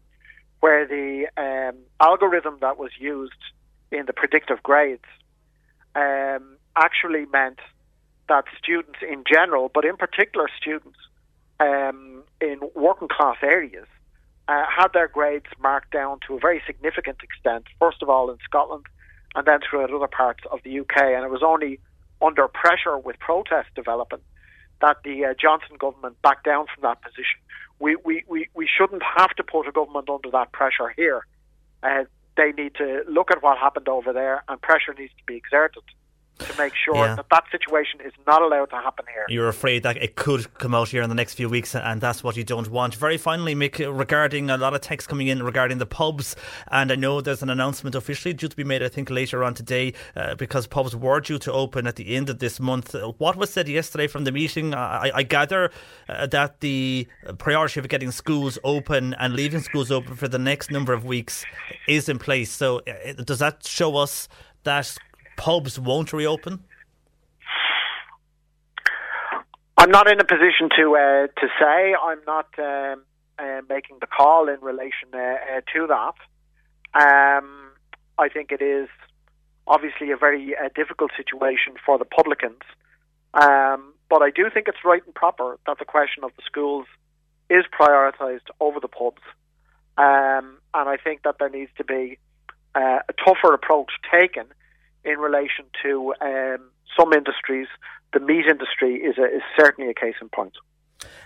[0.60, 3.34] where the um, algorithm that was used
[3.91, 5.06] in the predictive grades
[5.95, 7.60] um, actually meant
[8.27, 10.99] that students in general, but in particular students
[11.60, 13.88] um, in working class areas
[14.48, 18.38] uh, had their grades marked down to a very significant extent, first of all in
[18.44, 18.86] Scotland
[19.36, 20.98] and then throughout other parts of the UK.
[20.98, 21.80] And it was only
[22.21, 24.19] under pressure with protests developing
[24.81, 27.39] that the uh, Johnson government backed down from that position.
[27.79, 31.25] We, we, we, we shouldn't have to put a government under that pressure here.
[31.83, 32.05] Uh,
[32.35, 35.83] they need to look at what happened over there, and pressure needs to be exerted
[36.39, 37.15] to make sure yeah.
[37.15, 39.25] that that situation is not allowed to happen here.
[39.29, 42.23] You're afraid that it could come out here in the next few weeks, and that's
[42.23, 42.95] what you don't want.
[42.95, 46.35] Very finally, Mick, regarding a lot of texts coming in regarding the pubs,
[46.71, 49.53] and I know there's an announcement officially due to be made, I think, later on
[49.53, 52.95] today, uh, because pubs were due to open at the end of this month.
[53.17, 54.73] What was said yesterday from the meeting?
[54.73, 55.71] I, I gather
[56.07, 57.07] uh, that the
[57.37, 61.45] priority of getting schools open and leaving schools open for the next number of weeks
[61.87, 62.51] is in place.
[62.51, 64.27] So, uh, does that show us
[64.63, 64.97] that
[65.39, 66.59] pubs won't reopen?
[69.77, 71.95] I'm not in a position to uh, to say.
[71.95, 73.03] I'm not um,
[73.39, 76.17] uh, making the call in relation uh, uh to that.
[76.93, 77.71] Um,
[78.17, 78.89] I think it is
[79.65, 82.65] obviously a very uh, difficult situation for the publicans,
[83.33, 86.85] um, but I do think it's right and proper that the question of the schools
[87.49, 89.23] is prioritised over the pubs,
[89.97, 92.17] um, and I think that there needs to be
[92.75, 94.47] uh, a tougher approach taken
[95.03, 97.67] in relation to um, some industries.
[98.13, 100.53] The meat industry is, a, is certainly a case in point.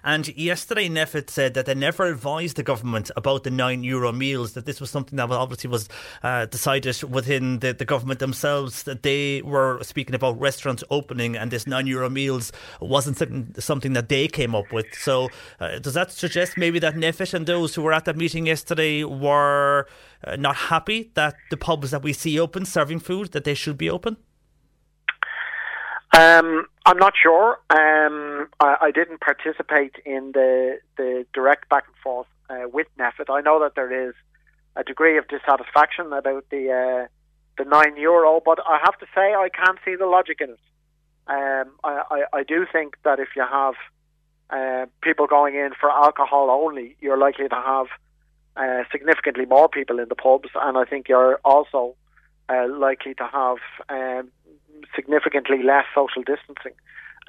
[0.03, 4.53] And yesterday, NPHET said that they never advised the government about the nine euro meals.
[4.53, 5.87] That this was something that obviously was
[6.21, 8.83] uh, decided within the, the government themselves.
[8.83, 12.51] That they were speaking about restaurants opening, and this nine euro meals
[12.81, 13.17] wasn't
[13.59, 14.87] something, that they came up with.
[14.93, 15.29] So,
[15.59, 19.03] uh, does that suggest maybe that NPHET and those who were at that meeting yesterday
[19.03, 19.87] were
[20.23, 23.77] uh, not happy that the pubs that we see open serving food that they should
[23.77, 24.17] be open?
[26.13, 27.59] Um, I'm not sure.
[27.71, 33.33] Um, I, I, didn't participate in the the direct back and forth uh, with NPHET.
[33.33, 34.13] I know that there is
[34.75, 37.07] a degree of dissatisfaction about the uh,
[37.57, 40.59] the nine euro, but I have to say I can't see the logic in it.
[41.25, 43.75] Um, I, I, I, do think that if you have
[44.49, 47.87] uh, people going in for alcohol only, you're likely to have
[48.57, 51.95] uh, significantly more people in the pubs, and I think you're also
[52.49, 53.57] uh, likely to have
[53.87, 54.31] um,
[54.95, 56.73] significantly less social distancing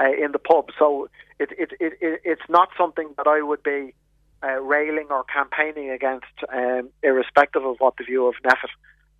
[0.00, 0.70] uh, in the pub.
[0.78, 1.08] So
[1.38, 3.94] it, it, it, it's not something that I would be
[4.42, 8.70] uh, railing or campaigning against, um, irrespective of what the view of NPHET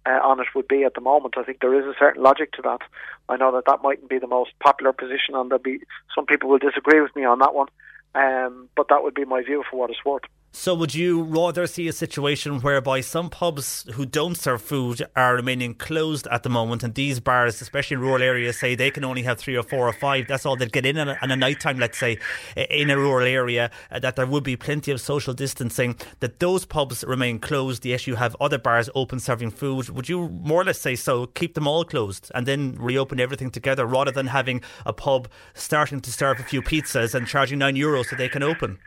[0.06, 1.34] uh, on it would be at the moment.
[1.38, 2.80] I think there is a certain logic to that.
[3.28, 5.80] I know that that mightn't be the most popular position, and there'll be
[6.14, 7.68] some people will disagree with me on that one.
[8.14, 10.22] Um, but that would be my view for what it's worth.
[10.56, 15.34] So, would you rather see a situation whereby some pubs who don't serve food are
[15.34, 19.02] remaining closed at the moment, and these bars, especially in rural areas, say they can
[19.02, 20.28] only have three or four or five?
[20.28, 22.18] That's all they'd get in at a, night time, let's say,
[22.56, 26.64] in a rural area, uh, that there would be plenty of social distancing, that those
[26.64, 29.88] pubs remain closed, yes, you have other bars open serving food.
[29.88, 33.50] Would you more or less say so, keep them all closed and then reopen everything
[33.50, 37.74] together rather than having a pub starting to serve a few pizzas and charging nine
[37.74, 38.78] euros so they can open?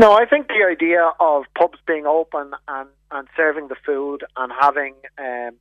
[0.00, 4.50] No, I think the idea of pubs being open and, and serving the food and
[4.58, 5.56] having, um,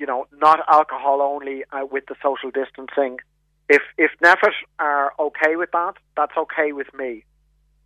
[0.00, 3.18] you know, not alcohol only uh, with the social distancing,
[3.68, 4.50] if if NPHET
[4.80, 7.24] are okay with that, that's okay with me.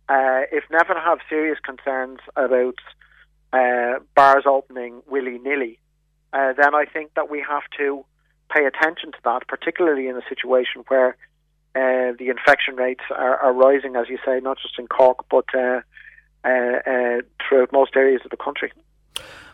[0.09, 2.79] Uh, if NPHET have serious concerns about
[3.53, 5.77] uh, bars opening willy nilly,
[6.33, 8.03] uh, then I think that we have to
[8.49, 11.15] pay attention to that, particularly in a situation where
[11.75, 15.45] uh, the infection rates are, are, rising, as you say, not just in Cork, but
[15.55, 15.81] uh,
[16.43, 18.71] uh, uh throughout most areas of the country.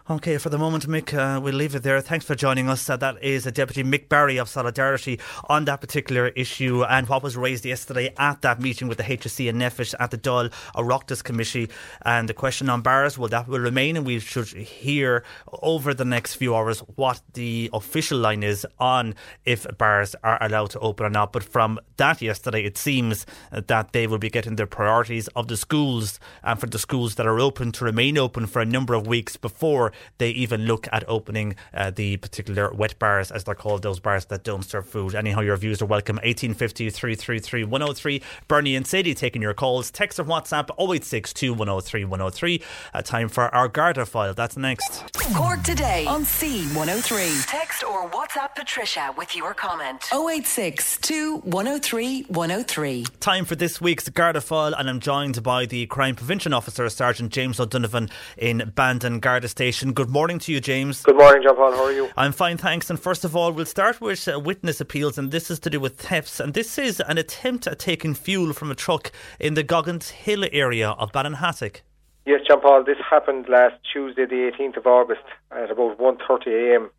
[0.10, 2.00] Okay, for the moment, Mick, uh, we'll leave it there.
[2.00, 2.90] Thanks for joining us.
[2.90, 5.20] Uh, that is a Deputy Mick Barry of Solidarity
[5.50, 9.50] on that particular issue and what was raised yesterday at that meeting with the HSE
[9.50, 11.68] and NPHET at the Dáil Oireachtas Committee.
[12.04, 15.26] And the question on bars, well, that will remain, and we should hear
[15.62, 19.14] over the next few hours what the official line is on
[19.44, 21.34] if bars are allowed to open or not.
[21.34, 25.58] But from that yesterday, it seems that they will be getting their priorities of the
[25.58, 29.06] schools and for the schools that are open to remain open for a number of
[29.06, 33.82] weeks before they even look at opening uh, the particular wet bars, as they're called,
[33.82, 35.16] those bars that don't serve food.
[35.16, 36.18] Anyhow, your views are welcome.
[36.18, 38.22] 1850 333 103.
[38.48, 39.92] Bernie and Sadie taking your calls.
[39.92, 42.62] Text or WhatsApp 0862 103 103.
[42.94, 44.34] Uh, time for our Garda file.
[44.34, 45.04] That's next.
[45.36, 47.46] Cork today on C103.
[47.48, 50.04] Text or WhatsApp Patricia with your comment.
[50.14, 53.06] 0862 103 103.
[53.20, 57.32] Time for this week's Garda file, and I'm joined by the Crime Prevention Officer, Sergeant
[57.32, 59.87] James O'Donovan in Bandon Garda Station.
[59.94, 61.04] Good morning to you, James.
[61.04, 61.72] Good morning, John Paul.
[61.72, 62.10] How are you?
[62.18, 62.90] I'm fine, thanks.
[62.90, 65.80] And first of all, we'll start with uh, witness appeals, and this is to do
[65.80, 66.40] with thefts.
[66.40, 70.46] And this is an attempt at taking fuel from a truck in the Goggins Hill
[70.52, 71.82] area of Ballinhassig.
[72.26, 72.84] Yes, John Paul.
[72.84, 76.90] This happened last Tuesday, the 18th of August, at about 1:30 a.m.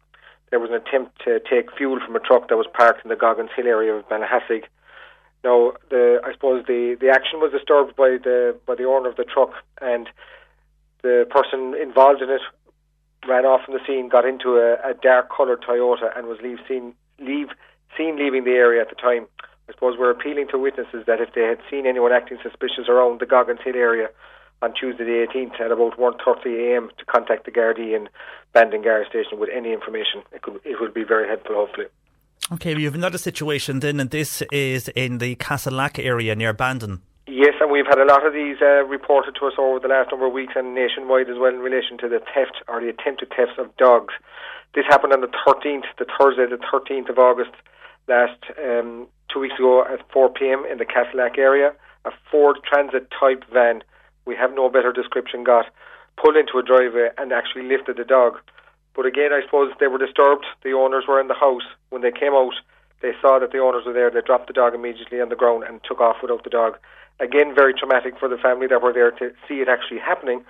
[0.51, 3.16] There was an attempt to take fuel from a truck that was parked in the
[3.16, 4.65] Goggins Hill area of Ballinhassig.
[5.44, 9.16] Now, the, I suppose the, the action was disturbed by the by the owner of
[9.16, 10.09] the truck, and
[11.02, 12.40] the person involved in it
[13.27, 16.59] ran off from the scene, got into a, a dark coloured Toyota, and was leave
[16.69, 17.49] seen leave
[17.97, 19.27] seen leaving the area at the time.
[19.69, 23.20] I suppose we're appealing to witnesses that if they had seen anyone acting suspicious around
[23.20, 24.09] the Goggins Hill area
[24.62, 28.09] on Tuesday the 18th at about 1.30am to contact the Gardaí and
[28.53, 30.23] Bandon Guard Station with any information.
[30.32, 31.86] It, could, it would be very helpful, hopefully.
[32.51, 37.03] Okay, we have another situation then, and this is in the Castlelack area near Bandon.
[37.30, 40.10] Yes, and we've had a lot of these uh, reported to us over the last
[40.10, 43.28] number of weeks and nationwide as well in relation to the theft or the attempted
[43.36, 44.14] thefts of dogs.
[44.74, 47.52] This happened on the 13th, the Thursday, the 13th of August,
[48.09, 50.64] last um, two weeks ago at 4 p.m.
[50.72, 51.74] in the Castlelack area.
[52.06, 53.84] A Ford Transit type van,
[54.24, 55.66] we have no better description, got
[56.16, 58.38] pulled into a driveway and actually lifted the dog.
[58.96, 60.46] But again, I suppose they were disturbed.
[60.64, 61.68] The owners were in the house.
[61.90, 62.56] When they came out,
[63.02, 64.10] they saw that the owners were there.
[64.10, 66.78] They dropped the dog immediately on the ground and took off without the dog
[67.20, 70.45] again, very traumatic for the family that were there to see it actually happening.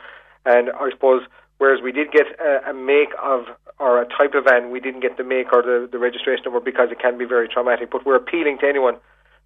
[0.45, 1.23] And I suppose,
[1.59, 3.47] whereas we did get a, a make of
[3.79, 6.61] or a type of van, we didn't get the make or the, the registration number
[6.61, 7.91] because it can be very traumatic.
[7.91, 8.97] But we're appealing to anyone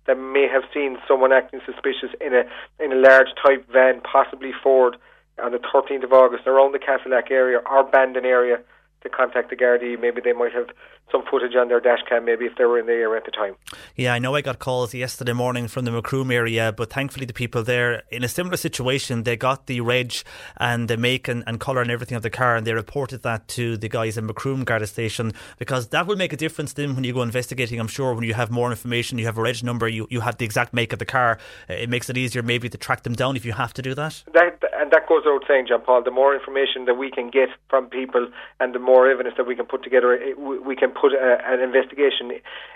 [0.07, 2.45] that may have seen someone acting suspicious in a
[2.83, 4.97] in a large type van, possibly Ford,
[5.43, 8.59] on the 13th of August around the Castlelack area or Bandon area
[9.03, 10.01] to contact the Gardaí.
[10.01, 10.69] Maybe they might have
[11.11, 13.31] some footage on their dash cam, maybe if they were in the area at the
[13.31, 13.55] time.
[13.97, 17.35] Yeah, I know I got calls yesterday morning from the Macroom area, but thankfully the
[17.35, 20.15] people there, in a similar situation, they got the reg
[20.57, 23.47] and the make and, and colour and everything of the car, and they reported that
[23.49, 27.05] to the guys in Macroom Garda Station because that will make a difference then when
[27.05, 27.79] you go investigating.
[27.79, 30.39] I'm sure when you have more information, you have a reg number, you, you have
[30.39, 31.39] the exact make of the car,
[31.69, 33.95] uh, it makes it easier maybe to track them down if you have to do
[33.95, 34.23] that.
[34.33, 36.03] That and that goes without saying, John Paul.
[36.03, 38.27] The more information that we can get from people
[38.59, 41.39] and the more evidence that we can put together, eh, it, we can put a,
[41.47, 42.33] an investigation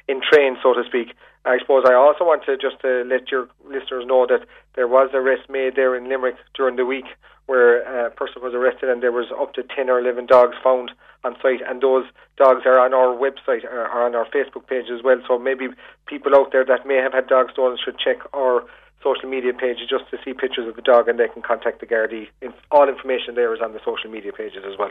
[0.07, 1.17] in train, so to speak.
[1.45, 4.47] I suppose I also want to just to let your listeners know that
[4.77, 7.07] there was arrest made there in Limerick during the week
[7.47, 10.93] where a person was arrested and there was up to 10 or 11 dogs found
[11.25, 12.05] on site and those
[12.37, 15.69] dogs are on our website or on our Facebook page as well so maybe
[16.07, 18.65] people out there that may have had dogs stolen should check our
[19.07, 21.87] social media page just to see pictures of the dog and they can contact the
[21.87, 22.27] Gardaí.
[22.73, 24.91] All information there is on the social media pages as well.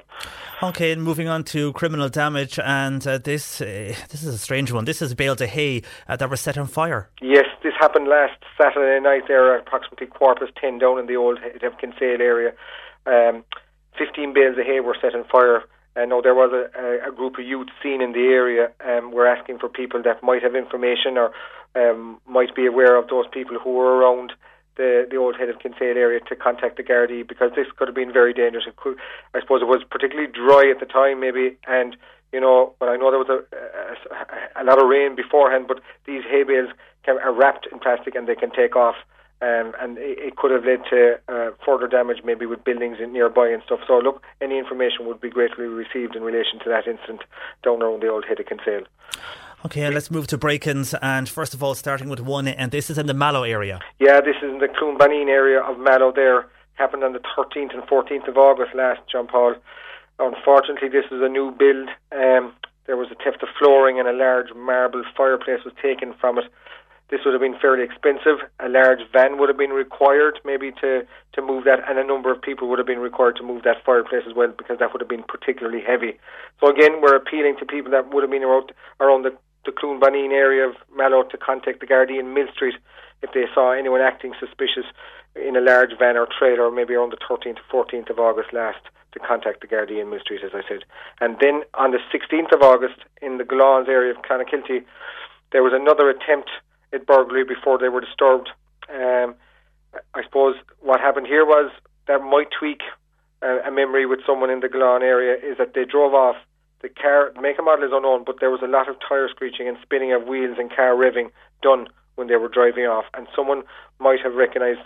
[0.63, 4.71] Okay, and moving on to criminal damage, and uh, this uh, this is a strange
[4.71, 4.85] one.
[4.85, 7.09] This is bales of hay uh, that were set on fire.
[7.21, 11.15] Yes, this happened last Saturday night there at approximately quarter past 10 down in the
[11.15, 11.39] old
[11.79, 12.53] Kinsale area.
[13.05, 13.43] Um,
[13.97, 15.63] 15 bales of hay were set on fire.
[15.95, 18.72] I know there was a, a, group of youth seen in the area.
[18.85, 21.31] Um, we're asking for people that might have information or
[21.76, 24.34] um, might be aware of those people who were around
[24.76, 27.95] the the old head of Kinsale area to contact the Gardaí because this could have
[27.95, 28.65] been very dangerous.
[28.76, 28.97] Could,
[29.34, 31.95] I suppose it was particularly dry at the time, maybe, and
[32.34, 35.65] you know, but I know there was a, a, a lot of rain beforehand.
[35.67, 36.69] But these hay bales
[37.03, 38.95] can, are wrapped in plastic and they can take off.
[39.41, 43.12] Um, and it, it, could have led to uh, further damage, maybe with buildings in
[43.12, 43.82] nearby and stuff.
[43.86, 47.22] So, look, any information would be greatly received in relation to that incident
[47.62, 48.86] down around the old head of Kinsale.
[49.66, 50.94] Okay, let's move to break-ins.
[51.02, 53.80] And first of all, starting with one, and this is in the Mallow area.
[53.99, 56.14] Yeah, this is in the Cloonbaneen area of Mallow.
[56.16, 59.56] There happened on the 13th and 14th of August last, John Paul.
[60.20, 61.90] Unfortunately, this is a new build.
[62.12, 62.53] Um,
[62.86, 66.45] there was a theft of flooring and a large marble fireplace was taken from it.
[67.10, 68.40] This would have been fairly expensive.
[68.60, 72.32] A large van would have been required, maybe to to move that, and a number
[72.32, 75.02] of people would have been required to move that fireplace as well, because that would
[75.02, 76.18] have been particularly heavy.
[76.60, 80.32] So again, we're appealing to people that would have been around, around the the Cloonbaneen
[80.32, 82.76] area of Mallow to contact the Gardaí in Millstreet
[83.22, 84.86] if they saw anyone acting suspicious
[85.36, 88.80] in a large van or trailer, maybe around the 13th or 14th of August last,
[89.11, 90.86] to contact the Gardaí in Millstreet, as I said.
[91.19, 94.86] And then on the 16th of August, in the Glawns area of Clonakilty,
[95.52, 96.49] there was another attempt
[96.94, 98.49] at burglary before they were disturbed.
[98.90, 99.36] Um,
[100.14, 101.72] I suppose what happened here was
[102.07, 102.82] that might tweak
[103.41, 106.36] uh, a memory with someone in the Glan area is that they drove off.
[106.82, 109.68] The car, make and model is unknown, but there was a lot of tyre screeching
[109.68, 111.32] and spinning of wheels and car revving
[111.62, 113.06] done when they were driving off.
[113.14, 113.64] And someone
[113.99, 114.82] might have recognised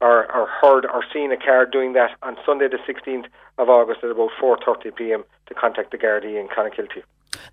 [0.00, 3.26] or, or heard or seen a car doing that on Sunday the 16th
[3.58, 5.24] of August at about 4.30 p.m.
[5.46, 7.02] to contact the Gardaí in Clonakilty.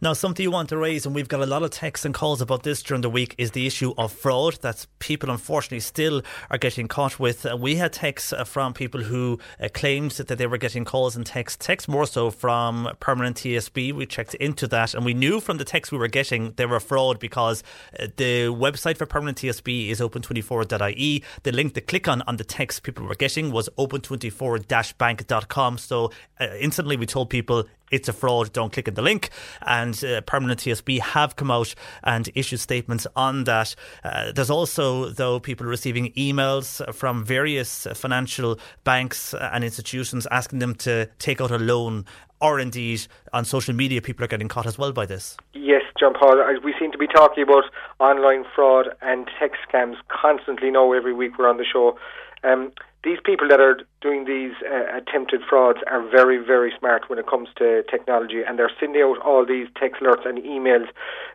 [0.01, 2.41] Now, something you want to raise, and we've got a lot of texts and calls
[2.41, 6.57] about this during the week, is the issue of fraud that people unfortunately still are
[6.57, 7.45] getting caught with.
[7.45, 11.15] Uh, we had texts uh, from people who uh, claimed that they were getting calls
[11.15, 13.93] and texts, texts more so from Permanent TSB.
[13.93, 16.79] We checked into that, and we knew from the texts we were getting they were
[16.79, 17.63] fraud because
[17.97, 21.23] the website for Permanent TSB is open24.ie.
[21.43, 25.77] The link to click on on the text people were getting was open24-bank.com.
[25.77, 29.29] So uh, instantly we told people it's a fraud, don't click on the link.
[29.61, 33.75] And uh, Permanent TSB have come out and issued statements on that.
[34.03, 40.75] Uh, there's also, though, people receiving emails from various financial banks and institutions asking them
[40.75, 42.05] to take out a loan.
[42.41, 45.35] Or indeed, on social media, people are getting caught as well by this.
[45.53, 46.41] Yes, John Paul.
[46.63, 47.65] We seem to be talking about
[47.99, 50.93] online fraud and tech scams constantly now.
[50.93, 51.97] Every week we're on the show.
[52.43, 52.71] Um,
[53.03, 57.27] these people that are doing these uh, attempted frauds are very, very smart when it
[57.27, 60.87] comes to technology, and they're sending out all these text alerts and emails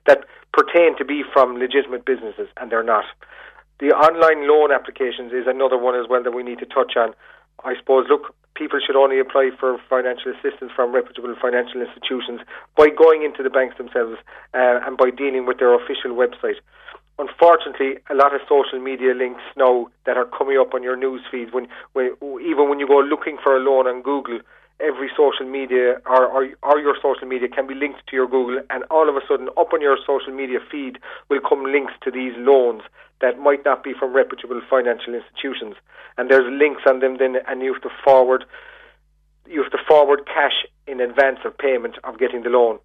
[0.07, 3.05] that pertain to be from legitimate businesses, and they're not.
[3.81, 7.15] The online loan applications is another one as well that we need to touch on.
[7.65, 12.41] I suppose, look, people should only apply for financial assistance from reputable financial institutions
[12.77, 14.17] by going into the banks themselves
[14.53, 16.61] uh, and by dealing with their official website
[17.19, 21.23] unfortunately, a lot of social media links now that are coming up on your news
[21.31, 24.41] feeds, when, when even when you go looking for a loan on Google,
[24.81, 28.61] every social media or, or, or your social media can be linked to your Google,
[28.71, 32.11] and all of a sudden, up on your social media feed will come links to
[32.11, 32.83] these loans
[33.21, 35.77] that might not be from reputable financial institutions,
[36.19, 38.45] and there's links on them then, and you have to forward
[39.47, 42.79] you have to forward cash in advance of payment of getting the loan.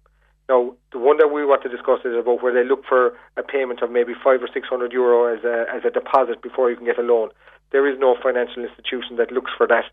[0.50, 3.42] Now, the one that we want to discuss is about where they look for a
[3.42, 6.76] payment of maybe five or six hundred euro as a as a deposit before you
[6.76, 7.30] can get a loan.
[7.70, 9.84] There is no financial institution that looks for that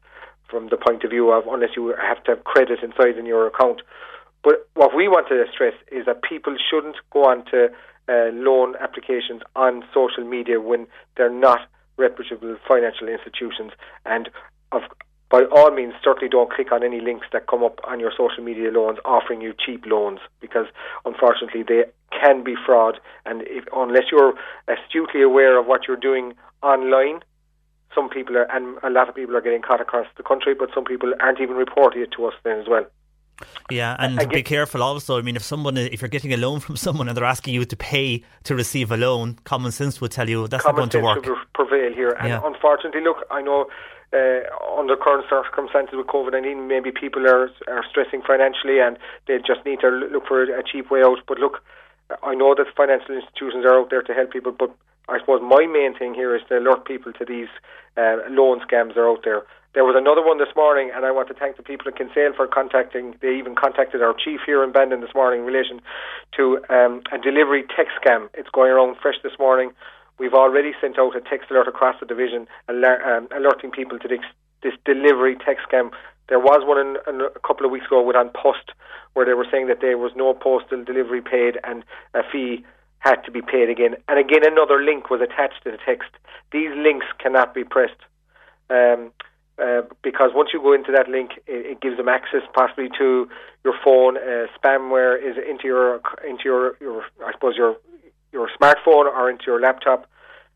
[0.50, 3.46] from the point of view of unless you have to have credit inside in your
[3.46, 3.84] account.
[4.44, 7.70] But what we want to stress is that people shouldn't go on to
[8.10, 11.60] uh, loan applications on social media when they're not
[11.98, 13.74] reputable financial institutions.
[14.08, 14.30] And
[14.72, 14.82] of
[15.30, 18.44] by all means, certainly don't click on any links that come up on your social
[18.44, 20.68] media loans offering you cheap loans because
[21.06, 21.84] unfortunately they
[22.18, 22.99] can be fraud.
[23.26, 24.34] And if, unless you're
[24.68, 26.34] astutely aware of what you're doing
[26.64, 27.20] online,
[27.94, 30.70] some people are, and a lot of people are getting caught across the country, but
[30.74, 32.86] some people aren't even reporting it to us then as well.
[33.70, 35.20] Yeah, and Again, be careful also.
[35.20, 37.66] I mean, if someone, if you're getting a loan from someone and they're asking you
[37.66, 41.02] to pay to receive a loan, common sense would tell you that's not going to
[41.02, 41.24] work.
[41.24, 42.41] Common sense prevail here, and yeah.
[42.44, 43.68] unfortunately, look, I know
[44.14, 44.40] uh,
[44.78, 48.98] under current circumstances with COVID 19, maybe people are, are stressing financially and
[49.28, 51.20] they just need to look for a cheap way out.
[51.28, 51.64] But look,
[52.24, 54.72] I know that financial institutions are out there to help people, but
[55.10, 57.50] I suppose my main thing here is to alert people to these
[57.98, 59.44] uh, loan scams that are out there.
[59.74, 62.34] There was another one this morning, and I want to thank the people at Kinsale
[62.34, 63.16] for contacting.
[63.22, 65.82] They even contacted our chief here in Bandon this morning in relation
[66.36, 68.30] to um, a delivery text scam.
[68.34, 69.72] It's going around fresh this morning
[70.19, 74.07] We've already sent out a text alert across the division aler- um, alerting people to
[74.07, 74.19] this,
[74.64, 75.91] this delivery text scam.
[76.27, 78.72] There was one in, in a couple of weeks ago with An Post
[79.14, 81.84] where they were saying that there was no postal delivery paid and
[82.14, 82.65] a fee
[82.99, 83.95] had to be paid again.
[84.07, 86.10] And again, another link was attached to the text.
[86.52, 88.02] These links cannot be pressed.
[88.69, 89.11] Um,
[89.60, 93.27] uh, because once you go into that link, it, it, gives them access possibly to
[93.64, 94.18] your phone.
[94.18, 97.76] Uh, spamware is into your into your, your I suppose your
[98.32, 100.08] your smartphone or into your laptop,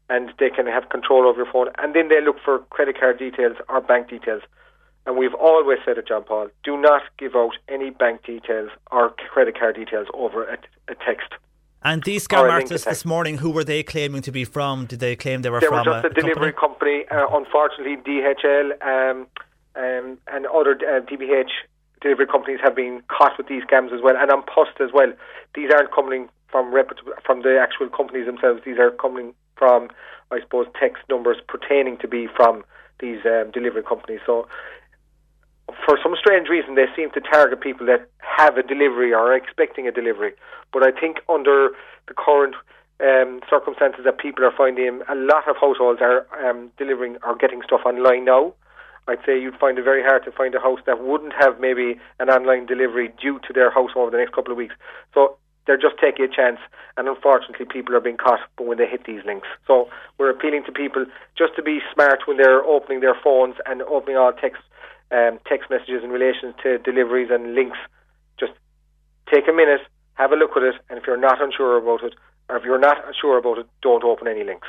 [0.10, 1.70] and they can have control over your phone.
[1.78, 4.44] And then they look for credit card details or bank details.
[5.06, 9.10] And we've always said it, John Paul, do not give out any bank details or
[9.32, 10.58] credit card details over a,
[10.90, 11.34] a text.
[11.84, 14.86] And these scam artists this morning, who were they claiming to be from?
[14.86, 17.06] Did they claim they were they from were just a, a delivery company?
[17.06, 17.10] company.
[17.10, 19.28] Uh, unfortunately, DHL um,
[19.76, 21.46] um, and other uh, DPD
[22.02, 25.12] delivery companies have been caught with these scams as well, and An Post as well.
[25.56, 28.62] These aren't coming from reputable, from the actual companies themselves.
[28.66, 29.90] These are coming from,
[30.32, 32.64] I suppose, text numbers pertaining to be from
[33.00, 34.20] these um, delivery companies.
[34.26, 34.48] So,
[35.86, 39.36] for some strange reason, they seem to target people that have a delivery or are
[39.36, 40.34] expecting a delivery.
[40.74, 41.70] But I think under
[42.08, 42.56] the current
[43.00, 47.62] um, circumstances that people are finding, a lot of households are um, delivering or getting
[47.64, 48.54] stuff online now.
[49.08, 52.00] I'd say you'd find it very hard to find a house that wouldn't have maybe
[52.20, 54.76] an online delivery due to their house over the next couple of weeks.
[55.14, 56.60] So they're just taking a chance,
[56.98, 59.48] and unfortunately, people are being caught when they hit these links.
[59.68, 61.06] So we're appealing to people
[61.38, 64.62] just to be smart when they're opening their phones and opening all text
[65.12, 67.78] um, text messages in relation to deliveries and links.
[68.40, 68.54] Just
[69.32, 69.82] take a minute,
[70.14, 72.16] have a look at it, and if you're not unsure about it,
[72.50, 74.68] or if you're not sure about it, don't open any links.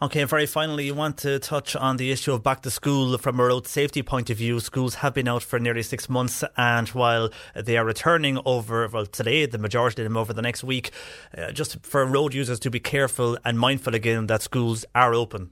[0.00, 3.18] Okay, and very finally, you want to touch on the issue of back to school
[3.18, 4.60] from a road safety point of view.
[4.60, 9.06] Schools have been out for nearly six months, and while they are returning over, well,
[9.06, 10.90] today, the majority of them over the next week,
[11.36, 15.50] uh, just for road users to be careful and mindful again that schools are open.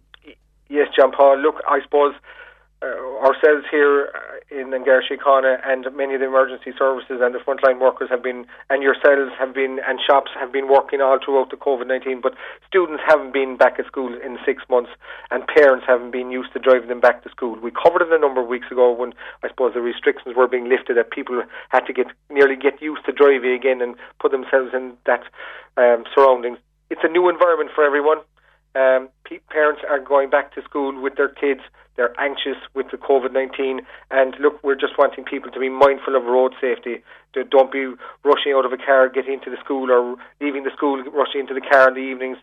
[0.69, 1.39] Yes, John Paul.
[1.39, 2.15] Look, I suppose
[2.83, 7.39] uh, ourselves here uh, in Garda Síochána and many of the emergency services and the
[7.39, 11.51] frontline workers have been, and yourselves have been, and shops have been working all throughout
[11.51, 12.21] the COVID 19.
[12.21, 12.35] But
[12.67, 14.91] students haven't been back at school in six months,
[15.31, 17.59] and parents haven't been used to driving them back to school.
[17.63, 20.69] We covered it a number of weeks ago when I suppose the restrictions were being
[20.69, 24.75] lifted, that people had to get nearly get used to driving again and put themselves
[24.75, 25.23] in that
[25.77, 26.59] um, surroundings.
[26.91, 28.19] It's a new environment for everyone.
[28.75, 29.09] Um,
[29.51, 31.61] parents are going back to school with their kids
[32.01, 33.83] they're anxious with the COVID 19.
[34.11, 37.03] And look, we're just wanting people to be mindful of road safety.
[37.51, 37.93] Don't be
[38.25, 41.53] rushing out of a car, getting into the school, or leaving the school, rushing into
[41.53, 42.39] the car in the evenings.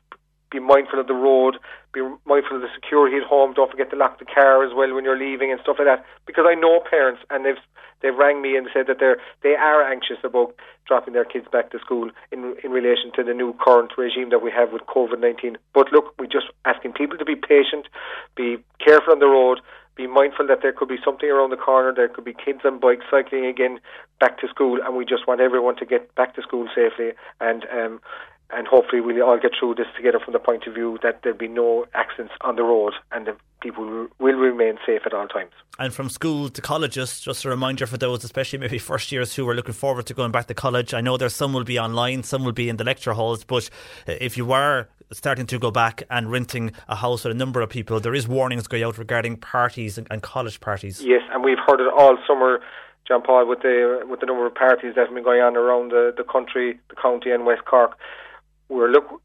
[0.50, 1.58] Be mindful of the road.
[1.94, 3.54] Be mindful of the security at home.
[3.54, 6.06] Don't forget to lock the car as well when you're leaving and stuff like that.
[6.26, 7.60] Because I know parents, and they've
[8.02, 10.56] they've rang me and said that they're they are anxious about
[10.86, 14.42] dropping their kids back to school in in relation to the new current regime that
[14.42, 15.58] we have with COVID nineteen.
[15.74, 17.88] But look, we're just asking people to be patient,
[18.36, 19.60] be careful on the road,
[19.98, 21.92] be mindful that there could be something around the corner.
[21.94, 23.80] There could be kids on bikes cycling again
[24.20, 27.14] back to school, and we just want everyone to get back to school safely.
[27.42, 28.00] And um,
[28.58, 31.38] and hopefully we'll all get through this together from the point of view that there'll
[31.38, 35.52] be no accidents on the road and the people will remain safe at all times.
[35.78, 39.48] And from school to colleges, just a reminder for those, especially maybe first years who
[39.48, 40.96] are looking forward to going back to college.
[40.96, 43.70] I know there's some will be online, some will be in the lecture halls, but
[44.08, 47.70] if you are starting to go back and renting a house with a number of
[47.70, 51.04] people, there is warnings going out regarding parties and, and college parties.
[51.04, 52.60] Yes, and we've heard it all summer.
[53.08, 55.92] John Paul, with the with the number of parties that have been going on around
[55.92, 57.98] the, the country, the county, and West Cork,
[58.70, 59.22] we're look.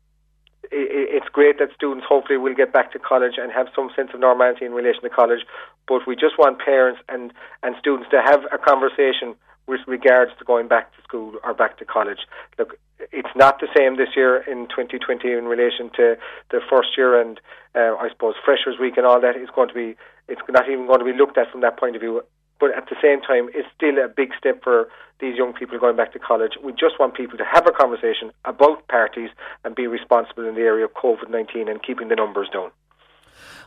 [0.75, 4.21] It's great that students hopefully will get back to college and have some sense of
[4.21, 5.41] normality in relation to college,
[5.87, 7.31] but we just want parents and,
[7.63, 9.35] and students to have a conversation
[9.67, 12.21] with regards to going back to school or back to college.
[12.59, 12.79] Look,
[13.11, 16.17] it's not the same this year in 2020 in relation to
[16.51, 17.39] the first year and
[17.75, 19.97] uh, I suppose Freshers Week and all that is going to be,
[20.29, 22.23] it's not even going to be looked at from that point of view
[22.61, 24.89] but at the same time, it's still a big step for
[25.21, 26.53] these young people going back to college.
[26.63, 29.31] We just want people to have a conversation about parties
[29.65, 32.71] and be responsible in the area of COVID 19 and keeping the numbers down.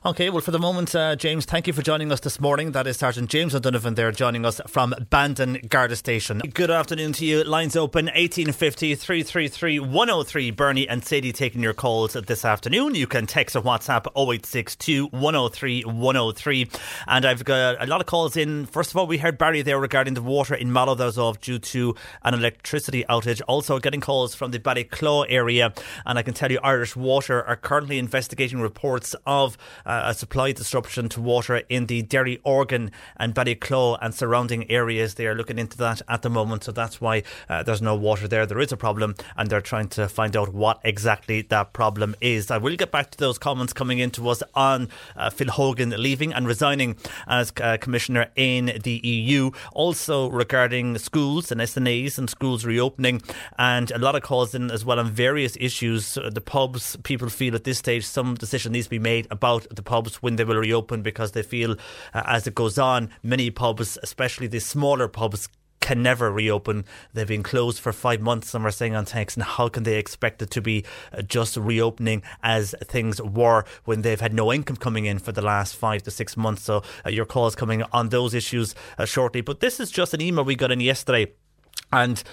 [0.06, 2.74] Okay, well, for the moment, uh, James, thank you for joining us this morning.
[2.74, 6.44] That is Sergeant James O'Donovan there joining us from Bandon Garda Station.
[6.54, 7.44] Good afternoon to you.
[7.44, 10.52] Lines open 1850 333 103.
[10.52, 12.94] Bernie and Sadie taking your calls this afternoon.
[12.94, 16.70] You can text or WhatsApp 0862 103 103.
[17.08, 18.68] And I've got a lot of calls in.
[18.68, 21.42] First of all, we heard Barry there regarding the water in Mallow that was off
[21.42, 23.42] due to an electricity outage.
[23.48, 25.74] Also, getting calls from the Ballyclough area.
[26.06, 29.58] And I can tell you, Irish Water are currently investigating reports of.
[29.84, 35.16] Uh, a supply disruption to water in the Derry Organ and Ballyclough and surrounding areas.
[35.16, 38.28] They are looking into that at the moment, so that's why uh, there's no water
[38.28, 38.46] there.
[38.46, 42.52] There is a problem, and they're trying to find out what exactly that problem is.
[42.52, 46.34] I will get back to those comments coming into us on uh, Phil Hogan leaving
[46.34, 46.98] and resigning
[47.28, 49.52] as uh, commissioner in the EU.
[49.74, 53.22] Also regarding schools and SNAs and schools reopening,
[53.58, 56.16] and a lot of calls in as well on various issues.
[56.16, 59.84] The pubs, people feel at this stage some decision needs to be made about the
[59.84, 61.74] pubs when they will reopen because they feel
[62.14, 65.48] uh, as it goes on, many pubs, especially the smaller pubs,
[65.86, 66.84] can never reopen.
[67.14, 70.00] They've been closed for five months, some are saying on text, and how can they
[70.00, 70.84] expect it to be
[71.14, 75.44] uh, just reopening as things were when they've had no income coming in for the
[75.44, 76.64] last five to six months?
[76.64, 79.42] So uh, your is coming on those issues uh, shortly.
[79.42, 81.34] But this is just an email we got in yesterday.
[81.94, 82.24] And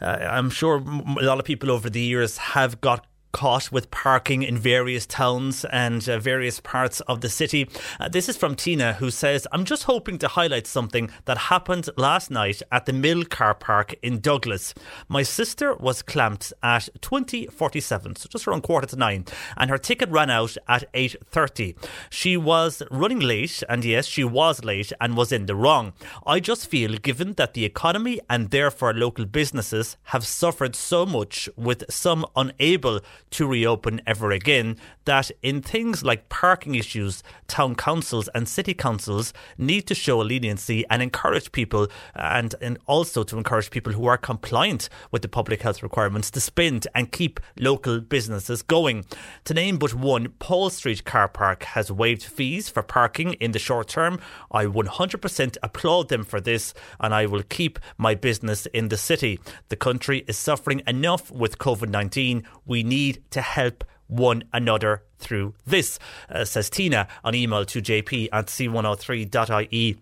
[0.00, 4.42] uh, I'm sure a lot of people over the years have got caught with parking
[4.42, 7.68] in various towns and uh, various parts of the city.
[7.98, 11.88] Uh, this is from Tina, who says, I'm just hoping to highlight something that happened
[11.96, 14.74] last night at the Mill car park in Douglas.
[15.08, 19.24] My sister was clamped at 2047, so just around quarter to nine,
[19.56, 21.76] and her ticket ran out at 8.30.
[22.10, 25.92] She was running late, and yes, she was late and was in the wrong.
[26.26, 31.48] I just feel, given that the economy and therefore local businesses have suffered so much
[31.56, 33.00] with some unable
[33.32, 39.32] to reopen ever again, that in things like parking issues, town councils and city councils
[39.58, 44.16] need to show leniency and encourage people, and, and also to encourage people who are
[44.16, 49.04] compliant with the public health requirements to spend and keep local businesses going.
[49.44, 53.58] To name but one, Paul Street Car Park has waived fees for parking in the
[53.58, 54.20] short term.
[54.50, 59.40] I 100% applaud them for this, and I will keep my business in the city.
[59.68, 62.44] The country is suffering enough with COVID 19.
[62.66, 68.28] We need to help one another through this, uh, says Tina on email to jp
[68.32, 69.96] at c103.ie.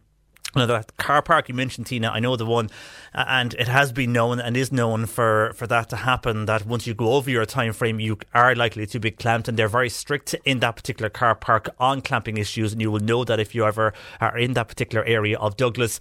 [0.56, 2.70] Now that car park you mentioned, Tina, I know the one,
[3.14, 6.46] uh, and it has been known and is known for, for that to happen.
[6.46, 9.56] That once you go over your time frame, you are likely to be clamped, and
[9.56, 12.72] they're very strict in that particular car park on clamping issues.
[12.72, 16.00] And you will know that if you ever are in that particular area of Douglas.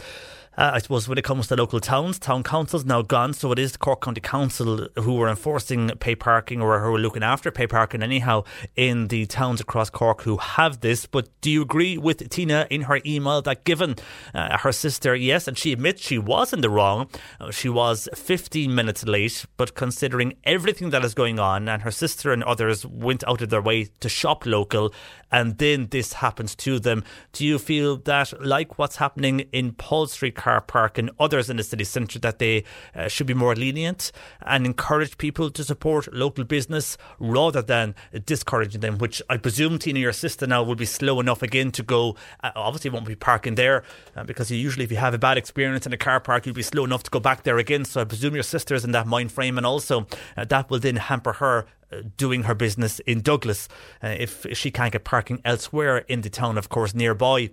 [0.60, 3.60] Uh, I suppose when it comes to local towns, town councils now gone, so it
[3.60, 7.66] is Cork County Council who are enforcing pay parking or who are looking after pay
[7.66, 8.44] parking anyhow
[8.76, 11.06] in the towns across Cork who have this.
[11.06, 13.96] But do you agree with Tina in her email that given
[14.34, 17.10] uh, her sister, yes, and she admits she was in the wrong,
[17.40, 21.92] uh, she was 15 minutes late, but considering everything that is going on, and her
[21.92, 24.94] sister and others went out of their way to shop local,
[25.32, 30.08] and then this happens to them, do you feel that, like what's happening in Paul
[30.08, 32.64] Street car park and others in the city centre, that they
[32.96, 34.12] uh, should be more lenient
[34.42, 37.94] and encourage people to support local business rather than
[38.26, 38.98] discouraging them?
[38.98, 42.16] Which I presume, Tina, your sister now will be slow enough again to go.
[42.44, 43.84] Uh, obviously, won't be parking there
[44.16, 46.56] uh, because you usually, if you have a bad experience in a car park, you'll
[46.56, 47.86] be slow enough to go back there again.
[47.86, 50.80] So I presume your sister is in that mind frame, and also uh, that will
[50.80, 53.68] then hamper her uh, doing her business in Douglas
[54.04, 57.50] uh, if she can't get parking elsewhere in the town, of course, nearby.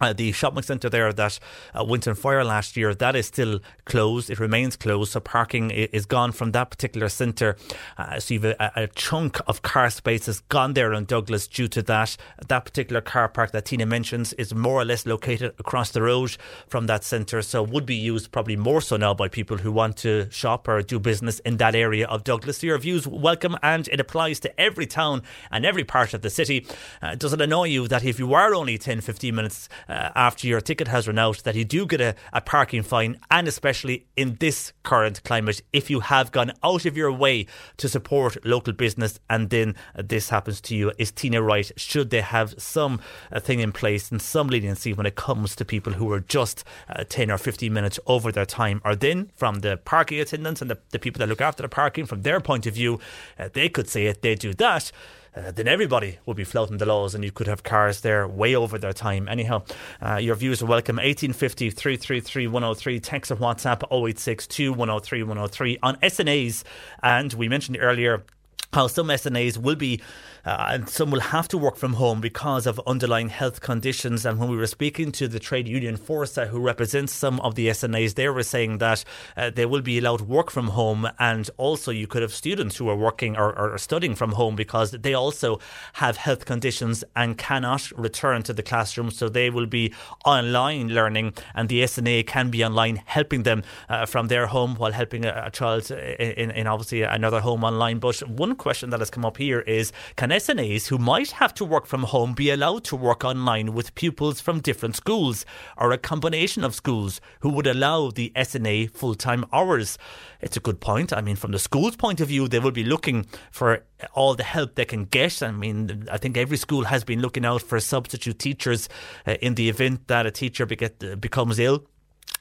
[0.00, 1.40] Uh, the shopping centre there that
[1.74, 4.30] uh, went on fire last year, that is still closed.
[4.30, 5.12] It remains closed.
[5.12, 7.56] So parking is gone from that particular centre.
[7.96, 11.82] Uh, so you've a, a, chunk of car spaces gone there in Douglas due to
[11.82, 12.16] that.
[12.46, 16.36] That particular car park that Tina mentions is more or less located across the road
[16.68, 17.42] from that centre.
[17.42, 20.82] So would be used probably more so now by people who want to shop or
[20.82, 22.58] do business in that area of Douglas.
[22.58, 26.30] So your views welcome and it applies to every town and every part of the
[26.30, 26.66] city.
[27.02, 30.46] Uh, does it annoy you that if you are only 10, 15 minutes uh, after
[30.46, 34.06] your ticket has run out that you do get a, a parking fine, and especially
[34.16, 37.46] in this current climate, if you have gone out of your way
[37.76, 41.70] to support local business and then this happens to you, is Tina right?
[41.76, 43.00] Should they have some
[43.32, 46.64] uh, thing in place and some leniency when it comes to people who are just
[46.88, 48.80] uh, 10 or 15 minutes over their time?
[48.84, 52.06] Or then, from the parking attendants and the, the people that look after the parking,
[52.06, 53.00] from their point of view,
[53.38, 54.92] uh, they could say it, they do that
[55.38, 58.54] uh, then everybody would be flouting the laws and you could have cars there way
[58.54, 59.28] over their time.
[59.28, 59.62] Anyhow,
[60.02, 60.96] uh, your views are welcome.
[60.96, 63.00] 1850 333 103.
[63.00, 66.64] Text or WhatsApp 0862 103 103 on SNAs.
[67.02, 68.24] And we mentioned earlier
[68.72, 70.00] how some SNAs will be
[70.48, 74.24] uh, and some will have to work from home because of underlying health conditions.
[74.24, 77.68] And when we were speaking to the trade union Forsa, who represents some of the
[77.68, 79.04] SNAs, they were saying that
[79.36, 82.88] uh, they will be allowed work from home, and also you could have students who
[82.88, 85.60] are working or, or studying from home because they also
[85.94, 89.92] have health conditions and cannot return to the classroom, so they will be
[90.24, 94.92] online learning, and the SNA can be online helping them uh, from their home while
[94.92, 97.98] helping a, a child in, in obviously another home online.
[97.98, 101.64] But one question that has come up here is can SNAs who might have to
[101.64, 105.44] work from home be allowed to work online with pupils from different schools
[105.76, 109.98] or a combination of schools who would allow the SNA full time hours?
[110.40, 111.12] It's a good point.
[111.12, 113.82] I mean, from the school's point of view, they will be looking for
[114.14, 115.42] all the help they can get.
[115.42, 118.88] I mean, I think every school has been looking out for substitute teachers
[119.26, 121.84] uh, in the event that a teacher uh, becomes ill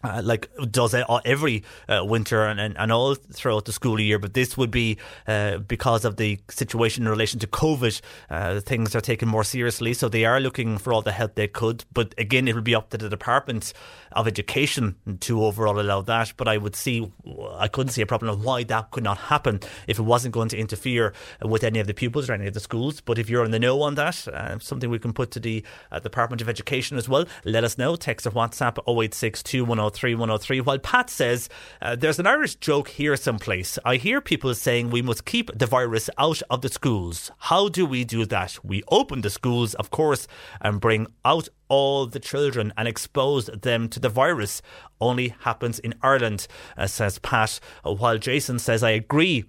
[0.03, 4.19] uh, like does it every uh, winter and, and, and, all throughout the school year.
[4.19, 4.97] But this would be
[5.27, 8.01] uh, because of the situation in relation to COVID.
[8.29, 11.47] Uh, things are taken more seriously, so they are looking for all the help they
[11.47, 11.83] could.
[11.93, 13.73] But again, it will be up to the Department
[14.11, 16.33] of Education to overall allow that.
[16.37, 17.11] But I would see,
[17.55, 20.49] I couldn't see a problem of why that could not happen if it wasn't going
[20.49, 23.01] to interfere with any of the pupils or any of the schools.
[23.01, 25.63] But if you're in the know on that, uh, something we can put to the
[25.91, 27.25] uh, Department of Education as well.
[27.43, 27.95] Let us know.
[27.95, 30.61] Text or WhatsApp 0862 103 103.
[30.61, 31.49] While Pat says,
[31.81, 33.77] uh, There's an Irish joke here someplace.
[33.85, 37.31] I hear people saying we must keep the virus out of the schools.
[37.37, 38.57] How do we do that?
[38.63, 40.27] We open the schools, of course,
[40.61, 44.61] and bring out all the children and expose them to the virus.
[44.99, 47.59] Only happens in Ireland, uh, says Pat.
[47.83, 49.45] While Jason says, I agree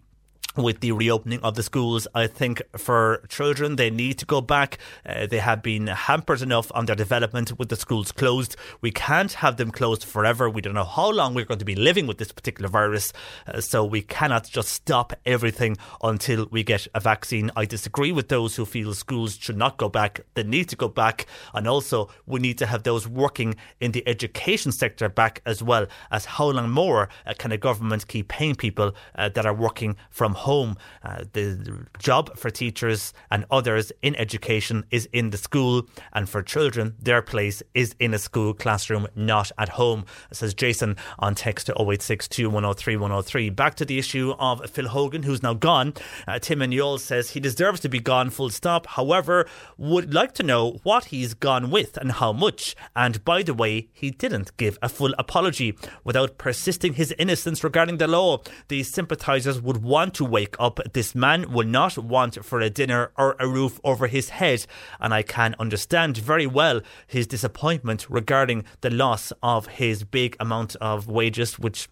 [0.63, 2.07] with the reopening of the schools.
[2.15, 4.79] I think for children, they need to go back.
[5.07, 8.57] Uh, they have been hampered enough on their development with the schools closed.
[8.81, 10.51] We can't have them closed forever.
[10.51, 13.13] We don't know how long we're going to be living with this particular virus.
[13.47, 17.51] Uh, so we cannot just stop everything until we get a vaccine.
[17.57, 20.21] I disagree with those who feel schools should not go back.
[20.35, 21.27] They need to go back.
[21.55, 25.87] And also, we need to have those working in the education sector back as well.
[26.11, 29.97] As how long more uh, can a government keep paying people uh, that are working
[30.11, 30.48] from home?
[30.49, 30.77] Home.
[31.03, 36.43] Uh, the job for teachers and others in education is in the school, and for
[36.43, 41.67] children, their place is in a school classroom, not at home, says Jason on text
[41.67, 43.51] to 0862 103 103.
[43.51, 45.93] Back to the issue of Phil Hogan, who's now gone.
[46.27, 48.87] Uh, Tim and Youghal says he deserves to be gone, full stop.
[48.87, 49.47] However,
[49.77, 52.75] would like to know what he's gone with and how much.
[52.97, 57.99] And by the way, he didn't give a full apology without persisting his innocence regarding
[57.99, 58.41] the law.
[58.69, 60.81] The sympathisers would want to wake up.
[60.93, 64.67] This man will not want for a dinner or a roof over his head,
[65.01, 70.77] and I can understand very well his disappointment regarding the loss of his big amount
[70.77, 71.89] of wages, which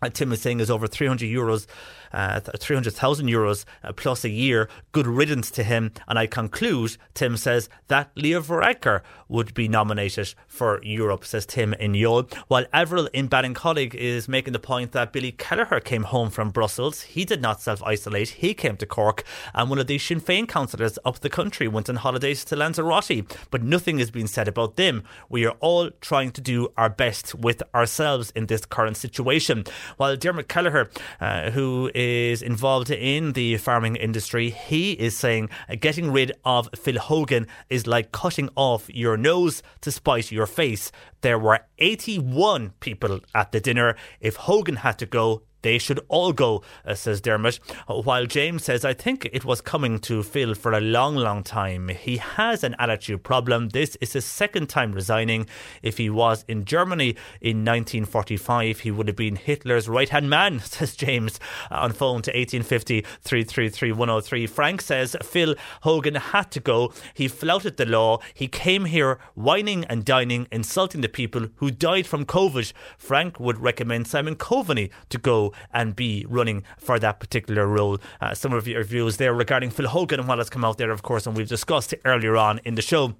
[0.00, 1.66] uh, Tim is saying is over 300 euros
[2.12, 4.68] uh, 300,000 euros uh, plus a year.
[4.92, 5.92] Good riddance to him.
[6.06, 11.74] And I conclude, Tim says, that Leo Varadkar would be nominated for Europe, says Tim
[11.74, 12.32] in Youghal.
[12.48, 17.02] While Avril in Ballincollig is making the point that Billy Kelleher came home from Brussels.
[17.02, 19.24] He did not self isolate, he came to Cork.
[19.54, 23.22] And one of the Sinn Féin councillors up the country went on holidays to Lanzarote.
[23.50, 25.04] But nothing has been said about them.
[25.28, 29.64] We are all trying to do our best with ourselves in this current situation.
[29.96, 30.90] While Dermot Kelleher,
[31.20, 34.50] uh, who is involved in the farming industry.
[34.50, 35.50] He is saying
[35.80, 40.92] getting rid of Phil Hogan is like cutting off your nose to spite your face.
[41.22, 43.96] There were 81 people at the dinner.
[44.20, 47.60] If Hogan had to go, they should all go, uh, says Dermot.
[47.86, 51.90] While James says, I think it was coming to Phil for a long, long time.
[51.90, 53.68] He has an attitude problem.
[53.68, 55.46] This is his second time resigning.
[55.82, 60.60] If he was in Germany in 1945, he would have been Hitler's right hand man,
[60.64, 61.38] says James
[61.70, 64.46] on phone to 1850 333 103.
[64.46, 66.94] Frank says, Phil Hogan had to go.
[67.12, 68.20] He flouted the law.
[68.32, 72.72] He came here wining and dining, insulting the people who died from COVID.
[72.96, 77.98] Frank would recommend Simon Coveney to go and be running for that particular role.
[78.20, 80.90] Uh, some of your views there regarding Phil Hogan and what has come out there,
[80.90, 83.14] of course, and we've discussed earlier on in the show.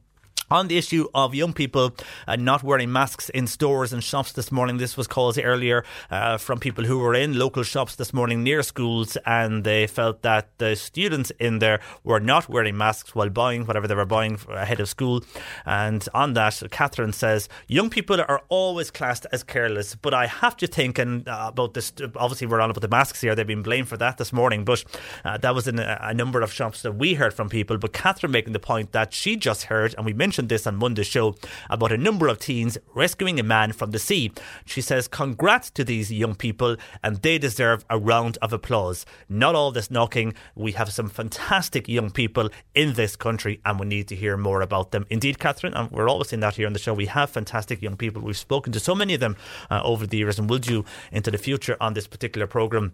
[0.51, 1.95] On the issue of young people
[2.27, 6.39] uh, not wearing masks in stores and shops this morning, this was called earlier uh,
[6.39, 10.49] from people who were in local shops this morning near schools, and they felt that
[10.57, 14.81] the students in there were not wearing masks while buying whatever they were buying ahead
[14.81, 15.23] of school.
[15.67, 20.57] And on that, Catherine says, Young people are always classed as careless, but I have
[20.59, 21.93] to think and uh, about this.
[22.17, 24.83] Obviously, we're on about the masks here, they've been blamed for that this morning, but
[25.27, 27.77] uh, that was in a, a number of shops that we heard from people.
[27.77, 30.77] But Catherine making the point that she just heard, and we mentioned mentioned this on
[30.77, 31.35] Monday's show
[31.71, 34.31] about a number of teens rescuing a man from the sea.
[34.67, 39.07] She says, Congrats to these young people, and they deserve a round of applause.
[39.31, 40.35] Not all this knocking.
[40.55, 44.61] We have some fantastic young people in this country, and we need to hear more
[44.61, 45.07] about them.
[45.09, 46.93] Indeed, Catherine, and we're always saying that here on the show.
[46.93, 48.21] We have fantastic young people.
[48.21, 49.35] We've spoken to so many of them
[49.71, 52.93] uh, over the years, and will do into the future on this particular programme.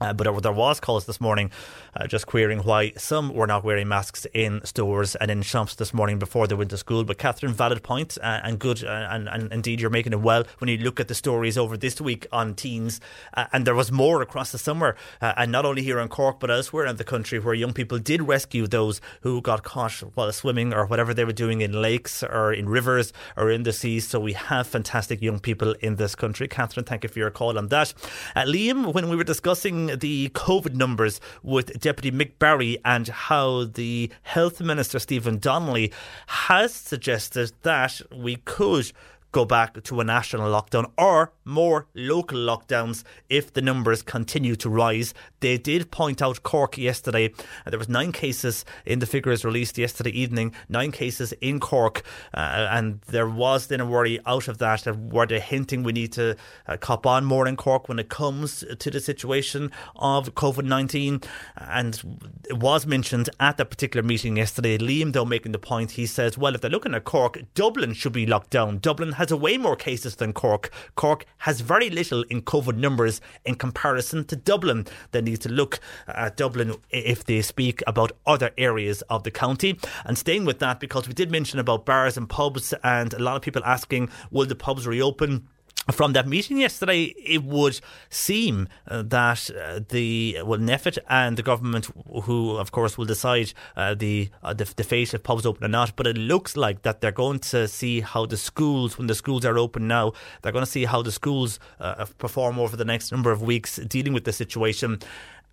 [0.00, 1.50] Uh, but there was calls this morning
[1.94, 5.92] uh, just querying why some were not wearing masks in stores and in shops this
[5.92, 7.04] morning before they went to school.
[7.04, 10.44] But Catherine, valid point uh, and good, uh, and, and indeed you're making it well
[10.58, 13.00] when you look at the stories over this week on teens.
[13.34, 16.40] Uh, and there was more across the summer, uh, and not only here in Cork
[16.40, 20.32] but elsewhere in the country, where young people did rescue those who got caught while
[20.32, 24.08] swimming or whatever they were doing in lakes or in rivers or in the seas.
[24.08, 26.48] So we have fantastic young people in this country.
[26.48, 27.92] Catherine, thank you for your call on that.
[28.34, 34.10] Liam, when we were discussing the COVID numbers with Deputy Mick Barry and how the
[34.22, 35.92] Health Minister Stephen Donnelly
[36.26, 38.92] has suggested that we could
[39.32, 44.68] go back to a national lockdown or more local lockdowns if the numbers continue to
[44.68, 45.14] rise.
[45.40, 47.32] They did point out Cork yesterday.
[47.66, 52.02] Uh, there was nine cases in the figures released yesterday evening, nine cases in Cork,
[52.34, 54.86] uh, and there was then a worry out of that.
[54.86, 56.36] Uh, were they hinting we need to
[56.66, 61.20] uh, cop on more in Cork when it comes to the situation of COVID 19?
[61.56, 64.78] And it was mentioned at that particular meeting yesterday.
[64.78, 68.12] Liam, though, making the point, he says, well, if they're looking at Cork, Dublin should
[68.12, 68.78] be locked down.
[68.78, 70.70] Dublin has way more cases than Cork.
[70.94, 74.86] Cork has very little in COVID numbers in comparison to Dublin.
[75.10, 75.78] They need to look
[76.08, 79.78] at Dublin if they speak about other areas of the county.
[80.06, 83.36] And staying with that, because we did mention about bars and pubs, and a lot
[83.36, 85.46] of people asking, will the pubs reopen?
[85.90, 87.80] From that meeting yesterday, it would
[88.10, 91.90] seem uh, that uh, the well, NPHET and the government,
[92.24, 95.68] who of course will decide uh, the, uh, the, the fate of pubs open or
[95.68, 99.14] not, but it looks like that they're going to see how the schools, when the
[99.14, 100.12] schools are open now,
[100.42, 103.76] they're going to see how the schools uh, perform over the next number of weeks
[103.76, 104.98] dealing with the situation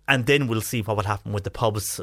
[0.08, 2.00] and then we'll see what will happen with the pubs.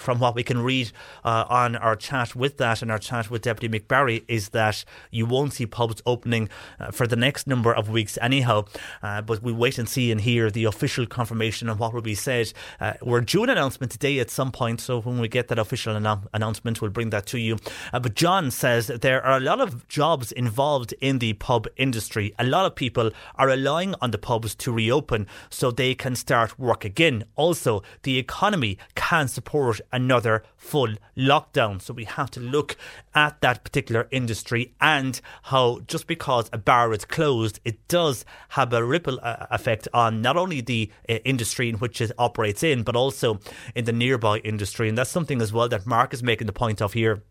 [0.00, 0.92] From what we can read
[1.24, 4.84] uh, on our chat with that and our chat with Deputy Mick Barry, is that
[5.10, 6.48] you won't see pubs opening
[6.78, 8.64] uh, for the next number of weeks, anyhow.
[9.02, 12.14] Uh, but we wait and see and hear the official confirmation of what will be
[12.14, 12.52] said.
[12.80, 15.94] Uh, we're due an announcement today at some point, so when we get that official
[15.94, 17.56] annou- announcement, we'll bring that to you.
[17.92, 22.34] Uh, but John says there are a lot of jobs involved in the pub industry.
[22.38, 26.58] A lot of people are relying on the pubs to reopen so they can start
[26.58, 31.80] work again also the economy can support another full lockdown.
[31.80, 32.76] So we have to look
[33.14, 38.72] at that particular industry and how just because a bar is closed, it does have
[38.72, 42.82] a ripple uh, effect on not only the uh, industry in which it operates in,
[42.82, 43.40] but also
[43.74, 44.88] in the nearby industry.
[44.88, 47.22] And that's something as well that Mark is making the point of here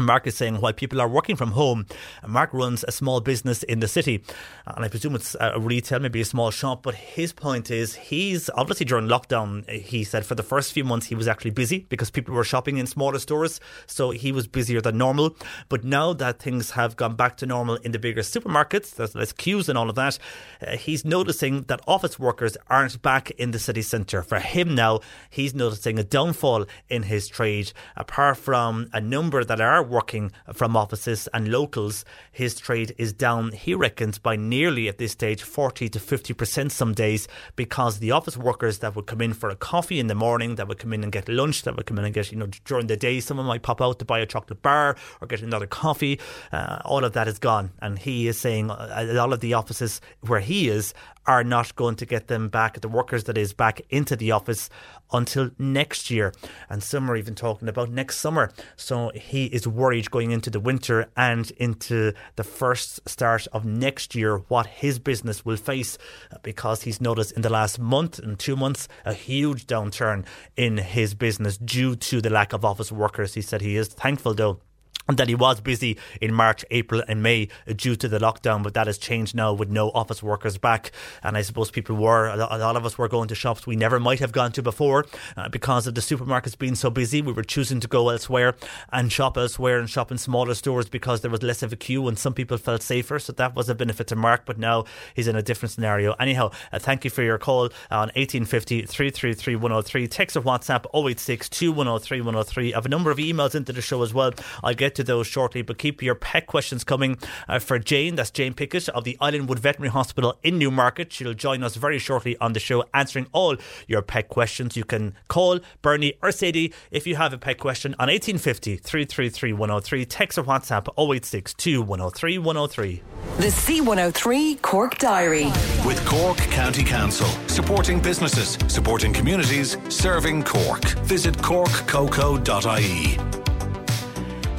[0.00, 1.86] Mark is saying while people are working from home,
[2.26, 4.24] Mark runs a small business in the city,
[4.66, 6.82] and I presume it's a retail, maybe a small shop.
[6.82, 11.06] But his point is, he's obviously during lockdown, he said for the first few months
[11.06, 14.80] he was actually busy because people were shopping in smaller stores, so he was busier
[14.80, 15.36] than normal.
[15.68, 19.32] But now that things have gone back to normal in the bigger supermarkets, there's less
[19.32, 20.18] queues and all of that,
[20.66, 24.22] uh, he's noticing that office workers aren't back in the city centre.
[24.22, 25.00] For him now,
[25.30, 30.76] he's noticing a downfall in his trade, apart from a number that are working from
[30.76, 35.88] offices and locals, his trade is down, he reckons, by nearly at this stage 40
[35.90, 40.00] to 50% some days because the office workers that would come in for a coffee
[40.00, 42.14] in the morning, that would come in and get lunch, that would come in and
[42.14, 44.96] get, you know, during the day, someone might pop out to buy a chocolate bar
[45.20, 46.18] or get another coffee.
[46.52, 47.70] Uh, all of that is gone.
[47.80, 50.94] And he is saying a lot of the offices where he is
[51.26, 54.68] are not going to get them back, the workers that is back into the office
[55.12, 56.32] until next year.
[56.68, 58.52] And some are even talking about next summer.
[58.76, 64.14] So he is worried going into the winter and into the first start of next
[64.14, 65.98] year what his business will face
[66.42, 70.24] because he's noticed in the last month and two months a huge downturn
[70.56, 73.34] in his business due to the lack of office workers.
[73.34, 74.60] He said he is thankful though
[75.08, 78.74] and that he was busy in March, April, and May due to the lockdown, but
[78.74, 80.92] that has changed now with no office workers back.
[81.22, 84.00] And I suppose people were, a lot of us were going to shops we never
[84.00, 85.06] might have gone to before
[85.36, 87.20] uh, because of the supermarkets being so busy.
[87.20, 88.54] We were choosing to go elsewhere
[88.92, 92.08] and shop elsewhere and shop in smaller stores because there was less of a queue
[92.08, 93.18] and some people felt safer.
[93.18, 96.14] So that was a benefit to Mark, but now he's in a different scenario.
[96.14, 100.08] Anyhow, uh, thank you for your call on 1850 333 103.
[100.08, 102.72] Text or WhatsApp 086 2103 103.
[102.72, 104.32] I have a number of emails into the show as well.
[104.62, 107.18] I'll get to those shortly, but keep your pet questions coming
[107.48, 108.14] uh, for Jane.
[108.16, 111.12] That's Jane Pickett of the Islandwood Veterinary Hospital in Newmarket.
[111.12, 113.56] She'll join us very shortly on the show answering all
[113.86, 114.76] your pet questions.
[114.76, 119.52] You can call Bernie or Sadie if you have a pet question on 1850 333
[119.52, 120.04] 103.
[120.04, 123.02] Text or WhatsApp 0862 103 103.
[123.38, 125.46] The C103 Cork Diary.
[125.84, 130.84] With Cork County Council, supporting businesses, supporting communities, serving Cork.
[131.04, 133.18] Visit corkcoco.ie.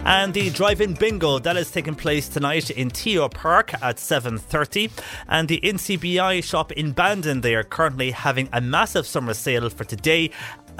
[0.07, 4.91] And the drive-in bingo that is taking place tonight in Teo Park at 7:30,
[5.27, 9.83] and the NCBI shop in Bandon they are currently having a massive summer sale for
[9.83, 10.29] today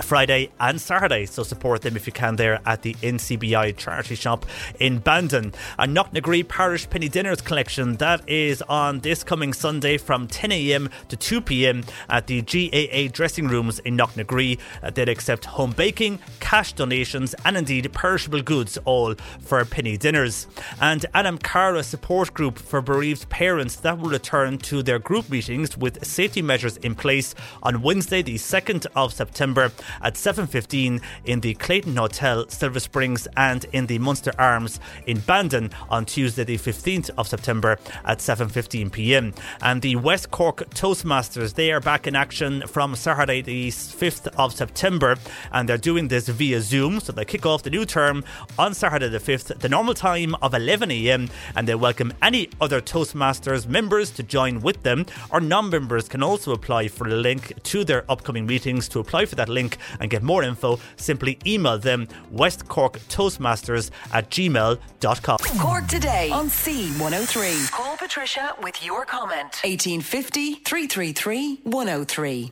[0.01, 1.25] Friday and Saturday.
[1.25, 4.45] So support them if you can there at the NCBI charity shop
[4.79, 5.53] in Bandon.
[5.79, 11.17] A Knocknagree Parish Penny Dinners collection that is on this coming Sunday from 10am to
[11.17, 14.59] 2pm at the GAA dressing rooms in Knocknagree.
[14.81, 20.47] Uh, they'll accept home baking, cash donations, and indeed perishable goods, all for penny dinners.
[20.81, 25.77] And Anam Cara support group for bereaved parents that will return to their group meetings
[25.77, 31.53] with safety measures in place on Wednesday, the 2nd of September at 7.15 in the
[31.55, 37.09] Clayton Hotel, Silver Springs, and in the Munster Arms in Bandon on Tuesday, the 15th
[37.17, 39.33] of September at 7.15 pm.
[39.61, 44.53] And the West Cork Toastmasters, they are back in action from Saturday, the 5th of
[44.53, 45.17] September,
[45.51, 46.99] and they're doing this via Zoom.
[46.99, 48.23] So they kick off the new term
[48.57, 52.81] on Saturday, the 5th, the normal time of 11 am, and they welcome any other
[52.81, 57.53] Toastmasters members to join with them, or non members can also apply for a link
[57.63, 58.87] to their upcoming meetings.
[58.89, 65.37] To apply for that link, and get more info, simply email them westcorktoastmasters at gmail.com.
[65.59, 67.71] Cork today on C103.
[67.71, 69.59] Call Patricia with your comment.
[69.63, 72.51] 1850 333 103.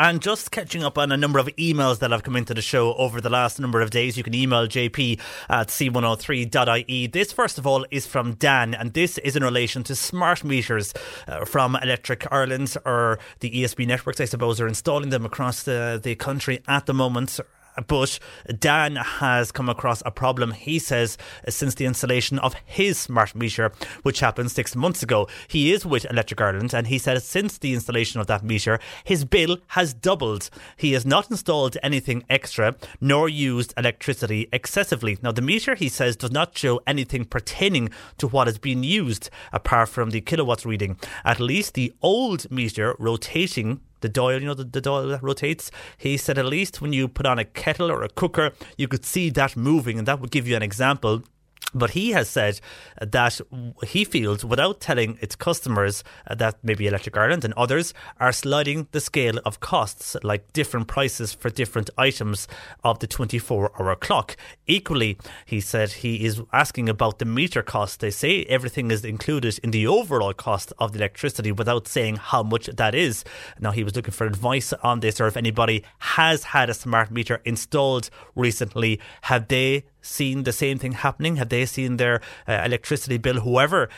[0.00, 2.94] And just catching up on a number of emails that have come into the show
[2.94, 5.18] over the last number of days, you can email jp
[5.48, 7.08] at c103.ie.
[7.08, 10.94] This, first of all, is from Dan, and this is in relation to smart meters
[11.26, 15.98] uh, from Electric Ireland, or the ESB networks, I suppose, are installing them across the,
[16.00, 17.40] the country at the moment
[17.86, 18.18] but
[18.58, 21.16] Dan has come across a problem, he says,
[21.48, 23.72] since the installation of his smart meter,
[24.02, 25.28] which happened six months ago.
[25.48, 29.24] He is with Electric Ireland, and he says since the installation of that meter, his
[29.24, 30.50] bill has doubled.
[30.76, 35.18] He has not installed anything extra, nor used electricity excessively.
[35.22, 39.30] Now, the meter, he says, does not show anything pertaining to what is being used,
[39.52, 40.98] apart from the kilowatts reading.
[41.24, 45.70] At least the old meter rotating the dial, you know, the, the dial that rotates.
[45.96, 49.04] He said at least when you put on a kettle or a cooker, you could
[49.04, 51.22] see that moving, and that would give you an example.
[51.74, 52.60] But he has said
[52.98, 53.40] that
[53.86, 56.02] he feels, without telling its customers
[56.34, 61.34] that maybe Electric Ireland and others are sliding the scale of costs, like different prices
[61.34, 62.48] for different items
[62.84, 64.36] of the 24 hour clock.
[64.66, 68.00] Equally, he said he is asking about the meter cost.
[68.00, 72.42] They say everything is included in the overall cost of the electricity without saying how
[72.42, 73.24] much that is.
[73.60, 77.10] Now, he was looking for advice on this, or if anybody has had a smart
[77.10, 81.36] meter installed recently, have they seen the same thing happening?
[81.36, 83.88] Have they seen their uh, electricity bill, whoever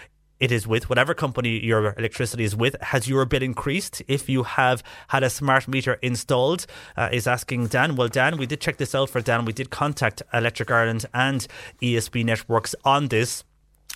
[0.40, 4.42] it is with, whatever company your electricity is with, has your bill increased if you
[4.42, 6.66] have had a smart meter installed?
[6.96, 7.94] Uh, is asking Dan.
[7.94, 9.44] Well, Dan, we did check this out for Dan.
[9.44, 11.46] We did contact Electric Ireland and
[11.82, 13.44] ESB Networks on this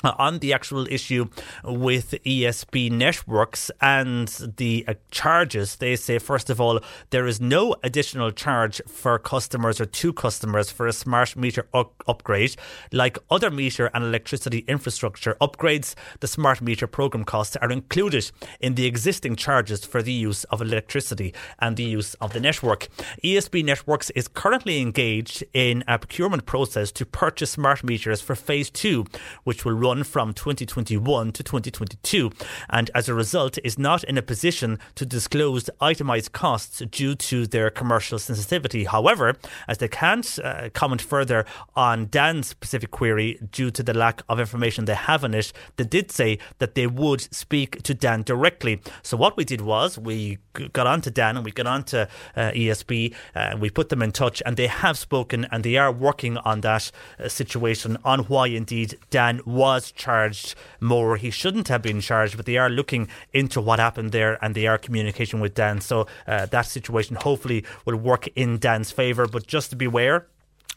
[0.03, 1.27] on the actual issue
[1.63, 6.81] with ESB networks and the uh, charges, they say, first of all,
[7.11, 12.57] there is no additional charge for customers or to customers for a smart meter upgrade.
[12.93, 18.31] Like other meter and electricity infrastructure upgrades, the smart meter program costs are included
[18.61, 22.89] in the existing charges for the use of electricity and the use of the network.
[23.23, 28.71] ESB Networks is currently engaged in a procurement process to purchase smart meters for phase
[28.71, 29.07] two,
[29.45, 32.33] which will run from 2021 to 2022,
[32.71, 37.47] and as a result is not in a position to disclose itemized costs due to
[37.47, 38.85] their commercial sensitivity.
[38.85, 39.37] However,
[39.69, 41.45] as they can't uh, comment further
[41.77, 45.85] on Dan's specific query due to the lack of information they have on it, they
[45.85, 48.81] did say that they would speak to Dan directly.
[49.03, 50.39] So what we did was we
[50.73, 53.89] got on to Dan and we got on to uh, ESB and uh, we put
[53.89, 57.99] them in touch and they have spoken and they are working on that uh, situation
[58.05, 61.17] on why indeed Dan was charged more.
[61.17, 64.67] He shouldn't have been charged, but they are looking into what happened there and they
[64.67, 65.81] are communicating with Dan.
[65.81, 69.27] So uh, that situation hopefully will work in Dan's favour.
[69.27, 70.27] But just to beware,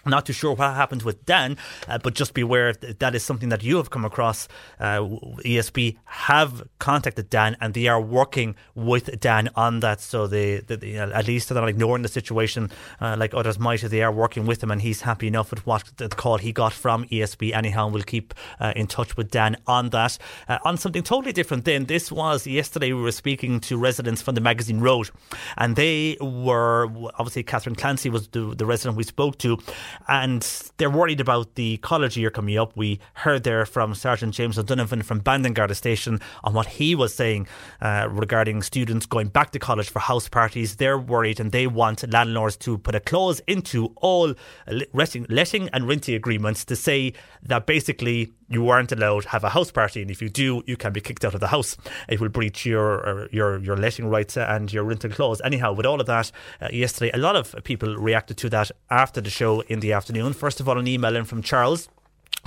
[0.09, 1.57] not too sure what happened with Dan,
[1.87, 4.47] uh, but just beware that is something that you have come across.
[4.79, 5.07] Uh,
[6.05, 10.01] have contacted Dan and they are working with Dan on that.
[10.01, 12.71] So they, they, they at least they're not ignoring the situation
[13.01, 13.81] uh, like others might.
[13.81, 16.73] They are working with him and he's happy enough with what the call he got
[16.73, 17.53] from ESB.
[17.53, 20.17] Anyhow, we'll keep uh, in touch with Dan on that.
[20.47, 24.35] Uh, on something totally different then, this was yesterday we were speaking to residents from
[24.35, 25.09] the Magazine Road
[25.57, 26.87] and they were,
[27.19, 29.57] obviously Catherine Clancy was the, the resident we spoke to
[30.07, 32.75] and they're worried about the college year coming up.
[32.75, 37.47] We heard there from Sergeant James O'Donovan from Bandon Station on what he was saying
[37.81, 40.75] uh, regarding students going back to college for house parties.
[40.75, 44.33] They're worried and they want landlords to put a clause into all
[44.93, 47.13] letting, letting and renting agreements to say
[47.43, 50.77] that basically you aren't allowed to have a house party, and if you do, you
[50.77, 51.77] can be kicked out of the house.
[52.07, 55.41] It will breach your your your letting rights and your rental clause.
[55.43, 59.21] Anyhow, with all of that, uh, yesterday a lot of people reacted to that after
[59.21, 60.33] the show in the afternoon.
[60.33, 61.89] First of all, an email in from Charles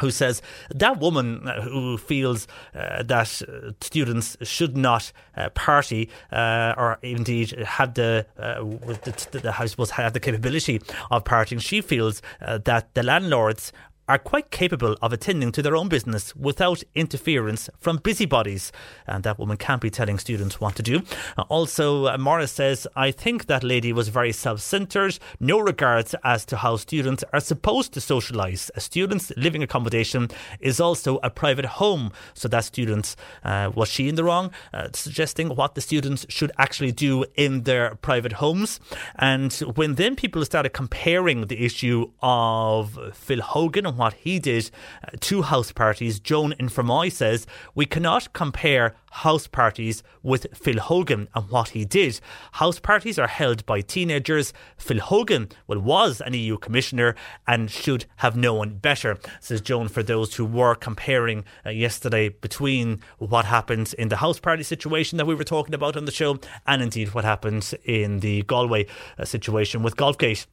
[0.01, 0.43] who says
[0.75, 6.99] that woman uh, who feels uh, that uh, students should not uh, party uh, or
[7.03, 12.23] indeed have the, uh, the, the, I suppose have the capability of partying, she feels
[12.41, 13.73] that the landlords
[14.11, 18.73] are quite capable of attending to their own business without interference from busybodies.
[19.07, 21.03] And that woman can't be telling students what to do.
[21.39, 26.17] Uh, also, uh, Morris says, I think that lady was very self centered, no regards
[26.25, 28.69] as to how students are supposed to socialise.
[28.75, 30.29] A student's living accommodation
[30.59, 32.11] is also a private home.
[32.35, 33.15] So that student,
[33.45, 34.51] uh, was she in the wrong?
[34.75, 38.81] Uh, suggesting what the students should actually do in their private homes.
[39.15, 44.71] And when then people started comparing the issue of Phil Hogan and what he did
[45.05, 46.19] uh, to house parties.
[46.19, 51.85] Joan in Fermoy says, We cannot compare house parties with Phil Hogan and what he
[51.85, 52.21] did.
[52.53, 54.53] House parties are held by teenagers.
[54.79, 57.15] Phil Hogan well, was an EU commissioner
[57.47, 63.01] and should have known better, says Joan, for those who were comparing uh, yesterday between
[63.19, 66.39] what happened in the house party situation that we were talking about on the show
[66.67, 68.87] and indeed what happened in the Galway
[69.19, 70.47] uh, situation with Golfgate.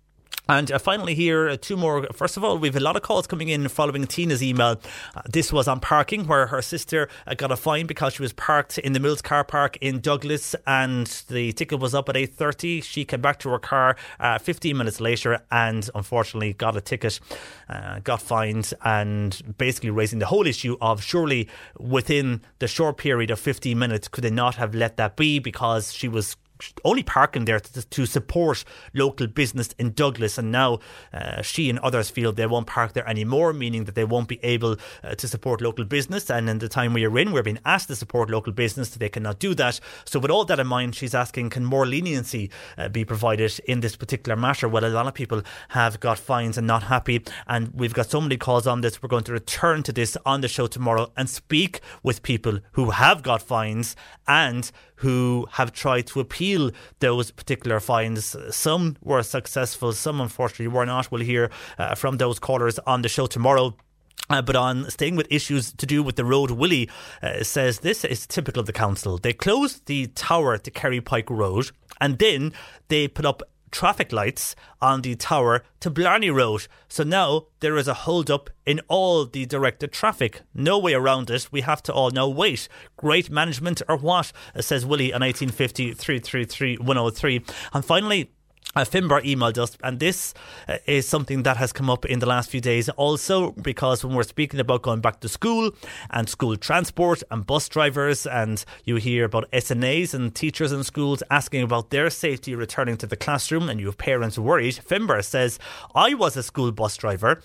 [0.50, 2.08] And uh, finally, here, uh, two more.
[2.14, 4.80] First of all, we have a lot of calls coming in following Tina's email.
[5.16, 8.34] Uh, this was on parking, where her sister uh, got a fine because she was
[8.34, 12.34] parked in the Mills car park in Douglas, and the ticket was up at eight
[12.36, 12.82] thirty.
[12.82, 17.20] She came back to her car uh, fifteen minutes later, and unfortunately got a ticket,
[17.70, 23.32] uh, got fined, and basically raising the whole issue of surely within the short period
[23.32, 26.38] of fifteen minutes could they not have let that be because she was
[26.84, 28.64] only parking there to, to, support
[28.94, 30.80] local business in Douglas, and now
[31.14, 34.40] uh, she and others feel they won't park there anymore, meaning that they won't be
[34.44, 36.30] able uh, to support local business.
[36.30, 39.10] And in the time we are in, we're being asked to support local business, they
[39.10, 39.80] cannot do that.
[40.06, 43.82] So, with all that in mind, she's asking, can more leniency uh, be provided in
[43.82, 44.68] this particular matter?
[44.68, 48.22] Well, a lot of people have got fines and not happy, and we've got so
[48.22, 49.02] many calls on this.
[49.02, 52.92] We're going to return to this on the show tomorrow and speak with people who
[52.92, 53.96] have got fines
[54.28, 56.47] and who have tried to appeal
[57.00, 58.36] those particular fines.
[58.50, 61.12] Some were successful, some unfortunately were not.
[61.12, 63.76] We'll hear uh, from those callers on the show tomorrow.
[64.30, 66.90] Uh, but on staying with issues to do with the road, Willie
[67.24, 69.18] uh, says this is typical of the council.
[69.18, 71.72] They closed the tower to Kerry Pike Road
[72.02, 72.52] and then
[72.90, 73.42] they put up
[73.72, 76.68] traffic lights on the tower to Blarney Road.
[76.88, 80.42] So now there is a hold up in all the directed traffic.
[80.54, 81.50] No way around it.
[81.52, 82.68] We have to all now wait.
[82.96, 84.32] Great management or what?
[84.60, 87.44] Says Willie on 1850 333 103.
[87.74, 88.32] And finally,
[88.78, 90.36] uh, Finbar emailed us, and this
[90.68, 94.16] uh, is something that has come up in the last few days also because when
[94.16, 95.72] we're speaking about going back to school
[96.12, 101.24] and school transport and bus drivers, and you hear about SNAs and teachers in schools
[101.32, 104.76] asking about their safety returning to the classroom, and you have parents worried.
[104.76, 105.58] Finbar says,
[105.96, 107.42] I was a school bus driver.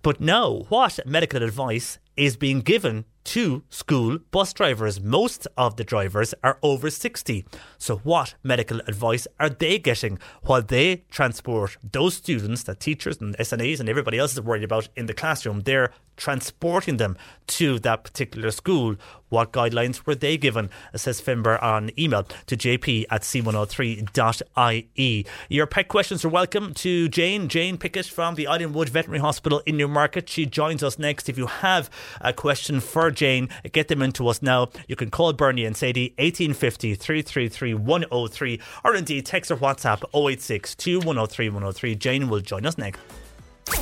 [0.00, 5.00] But now, what medical advice is being given to school bus drivers.
[5.00, 7.44] Most of the drivers are over 60.
[7.78, 13.36] So, what medical advice are they getting while they transport those students that teachers and
[13.38, 15.60] SNAs and everybody else is worried about in the classroom?
[15.60, 17.16] They're transporting them
[17.46, 18.96] to that particular school.
[19.30, 20.68] What guidelines were they given?
[20.94, 25.26] Says Finbar on email to jp at c103.ie.
[25.48, 29.76] Your pet questions are welcome to Jane, Jane Pickett from the Islandwood Veterinary Hospital in
[29.76, 30.28] Newmarket.
[30.28, 31.28] She joins us next.
[31.28, 31.90] If you have
[32.20, 34.68] a question for Jane, get them into us now.
[34.88, 40.74] You can call Bernie and Sadie 1850 333 103 or indeed text or WhatsApp 086
[40.74, 41.94] 2103 103.
[41.94, 43.00] Jane will join us next.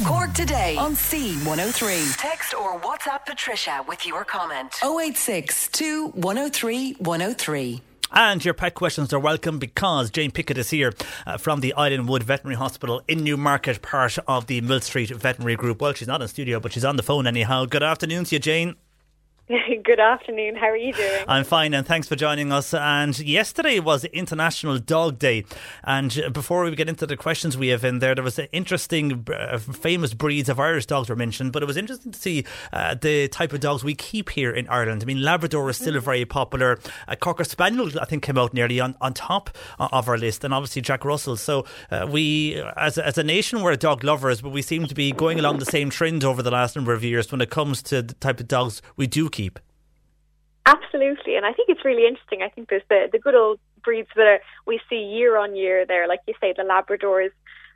[0.05, 2.17] Cork today on C103.
[2.17, 4.75] Text or WhatsApp Patricia with your comment.
[4.83, 5.71] 086
[6.15, 7.83] 103 103.
[8.15, 10.93] And your pet questions are welcome because Jane Pickett is here
[11.27, 15.81] uh, from the Islandwood Veterinary Hospital in Newmarket, part of the Millstreet Veterinary Group.
[15.81, 17.65] Well, she's not in studio, but she's on the phone anyhow.
[17.65, 18.77] Good afternoon to you, Jane.
[19.85, 20.57] Good afternoon.
[20.57, 21.25] How are you doing?
[21.29, 22.73] I'm fine, and thanks for joining us.
[22.73, 25.45] And yesterday was International Dog Day.
[25.85, 29.27] And before we get into the questions we have in there, there was an interesting,
[29.31, 31.53] uh, famous breeds of Irish dogs were mentioned.
[31.53, 34.67] But it was interesting to see uh, the type of dogs we keep here in
[34.69, 35.03] Ireland.
[35.03, 36.03] I mean, Labrador is still mm.
[36.03, 36.79] very popular.
[37.07, 40.55] Uh, Cocker Spaniel, I think, came out nearly on, on top of our list, and
[40.55, 41.37] obviously Jack Russell.
[41.37, 45.13] So uh, we, as as a nation, we're dog lovers, but we seem to be
[45.13, 48.01] going along the same trend over the last number of years when it comes to
[48.01, 49.42] the type of dogs we do keep.
[50.67, 52.43] Absolutely, and I think it's really interesting.
[52.43, 55.85] I think there's the the good old breeds that are, we see year on year
[55.85, 57.31] there, like you say, the Labradors,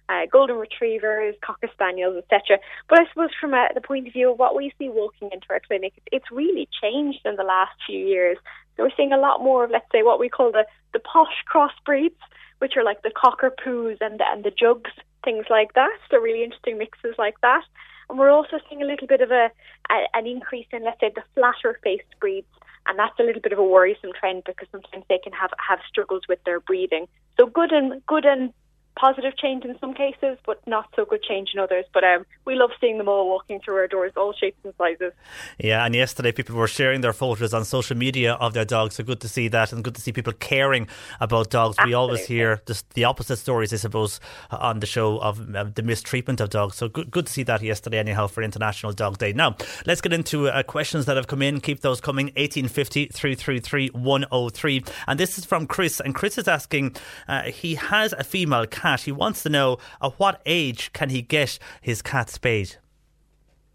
[0.08, 2.58] uh, Golden Retrievers, Cocker Spaniels, etc.
[2.88, 5.46] But I suppose from a, the point of view of what we see walking into
[5.50, 8.38] our clinic, it's really changed in the last few years.
[8.76, 11.42] So we're seeing a lot more of, let's say, what we call the the posh
[11.52, 12.22] crossbreeds,
[12.58, 14.92] which are like the Cockerpoos and and the Jugs,
[15.24, 15.96] things like that.
[16.10, 17.64] So really interesting mixes like that.
[18.08, 19.50] And we're also seeing a little bit of a,
[19.90, 22.46] a an increase in, let's say, the flatter faced breeds
[22.86, 25.80] and that's a little bit of a worrisome trend because sometimes they can have have
[25.88, 27.06] struggles with their breathing.
[27.36, 28.52] So good and good and
[28.96, 31.84] positive change in some cases, but not so good change in others.
[31.92, 35.12] But um, we love seeing them all walking through our doors, all shapes and sizes.
[35.58, 38.96] Yeah, and yesterday people were sharing their photos on social media of their dogs.
[38.96, 40.88] So good to see that, and good to see people caring
[41.20, 41.76] about dogs.
[41.78, 41.90] Absolutely.
[41.90, 44.18] We always hear just the opposite stories, I suppose,
[44.50, 46.76] on the show of uh, the mistreatment of dogs.
[46.76, 49.32] So good, good to see that yesterday, anyhow, for International Dog Day.
[49.32, 49.56] Now
[49.86, 51.60] let's get into uh, questions that have come in.
[51.60, 52.26] Keep those coming.
[52.36, 54.84] 1850 333 103.
[55.06, 56.96] And this is from Chris, and Chris is asking.
[57.28, 59.00] Uh, he has a female cat cat.
[59.02, 62.76] He wants to know at what age can he get his cat spayed?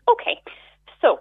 [0.10, 0.42] Okay,
[1.02, 1.20] so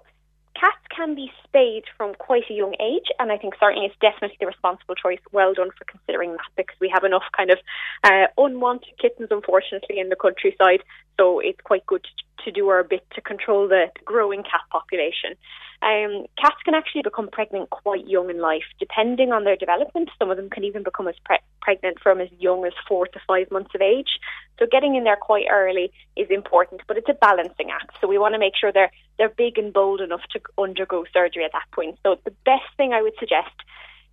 [0.54, 4.36] cats can be spayed from quite a young age, and I think certainly it's definitely
[4.38, 5.18] the responsible choice.
[5.32, 7.58] Well done for considering that because we have enough kind of
[8.04, 10.82] uh, unwanted kittens, unfortunately, in the countryside.
[11.18, 12.10] So it's quite good to,
[12.44, 15.34] to do our bit to control the growing cat population.
[15.82, 20.10] Um, cats can actually become pregnant quite young in life, depending on their development.
[20.18, 23.20] Some of them can even become as pre- pregnant from as young as four to
[23.26, 24.18] five months of age.
[24.58, 27.96] So getting in there quite early is important, but it's a balancing act.
[28.00, 31.44] So we want to make sure they're they're big and bold enough to undergo surgery
[31.44, 31.98] at that point.
[32.02, 33.54] So the best thing I would suggest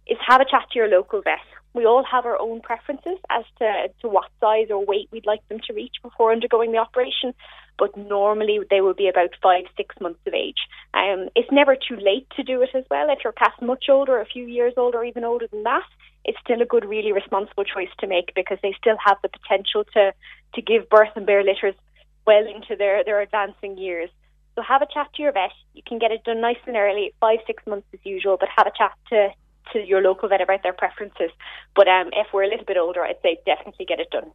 [0.07, 1.39] is have a chat to your local vet.
[1.77, 5.47] We all have our own preferences as to, to what size or weight we'd like
[5.47, 7.35] them to reach before undergoing the operation,
[7.77, 10.57] but normally they will be about five, six months of age.
[10.95, 13.11] Um, it's never too late to do it as well.
[13.11, 15.85] If your cat's much older, a few years older, or even older than that,
[16.25, 19.83] it's still a good, really responsible choice to make because they still have the potential
[19.93, 20.13] to,
[20.55, 21.75] to give birth and bear litters
[22.25, 24.09] well into their, their advancing years.
[24.55, 25.51] So have a chat to your vet.
[25.75, 28.65] You can get it done nice and early, five, six months as usual, but have
[28.65, 29.29] a chat to,
[29.73, 31.31] to your local vet about their preferences.
[31.75, 34.31] But um, if we're a little bit older, I'd say definitely get it done.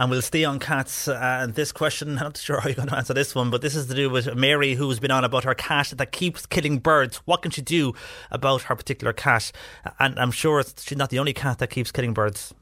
[0.00, 1.08] And we'll stay on cats.
[1.08, 3.62] Uh, and this question, I'm not sure how you're going to answer this one, but
[3.62, 6.78] this is to do with Mary, who's been on about her cat that keeps killing
[6.78, 7.16] birds.
[7.24, 7.94] What can she do
[8.30, 9.50] about her particular cat?
[9.98, 12.54] And I'm sure she's not the only cat that keeps killing birds.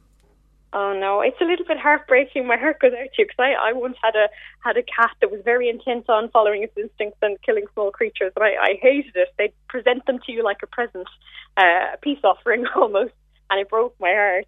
[0.79, 2.47] Oh no, it's a little bit heartbreaking.
[2.47, 4.29] My heart goes out to you because I, I once had a
[4.63, 8.31] had a cat that was very intent on following its instincts and killing small creatures,
[8.37, 9.29] and I, I hated it.
[9.39, 11.09] They present them to you like a present,
[11.57, 13.15] uh, a peace offering almost,
[13.49, 14.45] and it broke my heart.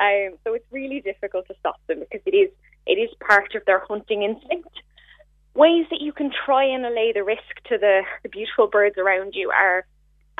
[0.00, 2.50] Um, so it's really difficult to stop them because it is
[2.84, 4.74] it is part of their hunting instinct.
[5.54, 9.34] Ways that you can try and allay the risk to the, the beautiful birds around
[9.34, 9.86] you are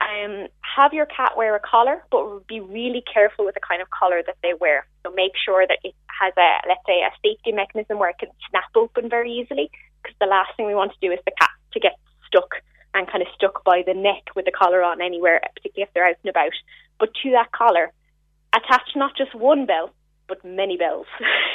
[0.00, 3.88] um, have your cat wear a collar, but be really careful with the kind of
[3.90, 4.86] collar that they wear.
[5.04, 8.30] So make sure that it has a, let's say, a safety mechanism where it can
[8.50, 9.70] snap open very easily.
[10.02, 11.96] Because the last thing we want to do is the cat to get
[12.26, 12.62] stuck
[12.94, 16.06] and kind of stuck by the neck with the collar on anywhere, particularly if they're
[16.06, 16.52] out and about.
[16.98, 17.92] But to that collar,
[18.54, 19.92] attach not just one bell,
[20.28, 21.06] but many bells.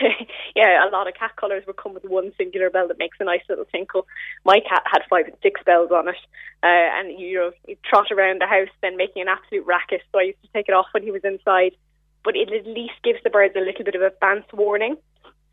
[0.55, 3.23] yeah, a lot of cat collars would come with one singular bell that makes a
[3.23, 4.07] nice little tinkle.
[4.43, 6.17] My cat had five and six bells on it,
[6.63, 10.01] uh, and you know he'd trot around the house then making an absolute racket.
[10.11, 11.75] So I used to take it off when he was inside,
[12.23, 14.97] but it at least gives the birds a little bit of advance warning,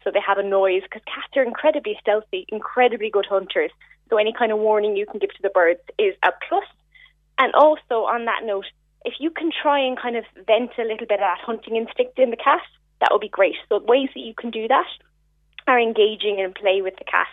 [0.02, 3.70] so they have a noise because cats are incredibly stealthy, incredibly good hunters.
[4.08, 6.64] So any kind of warning you can give to the birds is a plus.
[7.38, 8.66] And also on that note,
[9.04, 12.18] if you can try and kind of vent a little bit of that hunting instinct
[12.18, 12.60] in the cat,
[13.00, 13.54] that would be great.
[13.68, 14.86] So ways that you can do that
[15.66, 17.28] are engaging and play with the cat.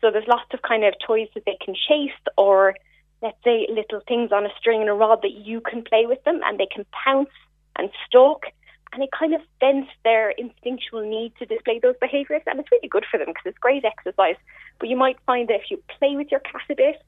[0.00, 2.74] So there's lots of kind of toys that they can chase or
[3.20, 6.22] let's say little things on a string and a rod that you can play with
[6.24, 7.30] them and they can pounce
[7.76, 8.44] and stalk
[8.92, 12.88] and it kind of vents their instinctual need to display those behaviours and it's really
[12.88, 14.36] good for them because it's great exercise.
[14.78, 17.02] But you might find that if you play with your cat a bit,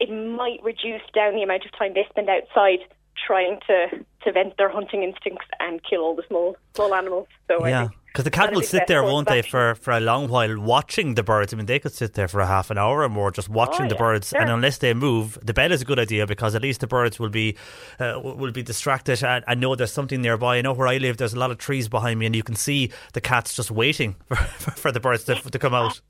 [0.00, 2.80] it might reduce down the amount of time they spend outside
[3.26, 7.28] trying to, to vent their hunting instincts and kill all the small small animals.
[7.48, 7.88] So yeah.
[8.06, 11.22] Because the cat will sit there, won't they, for, for a long while watching the
[11.22, 11.54] birds.
[11.54, 13.86] I mean, they could sit there for a half an hour or more just watching
[13.86, 14.30] oh, the yeah, birds.
[14.30, 14.40] sure.
[14.40, 17.20] And unless they move, the bed is a good idea because at least the birds
[17.20, 17.56] will be
[18.00, 20.56] uh, will be distracted and, and know there's something nearby.
[20.56, 22.56] I know where I live, there's a lot of trees behind me, and you can
[22.56, 26.00] see the cats just waiting for, for the birds to, to come out.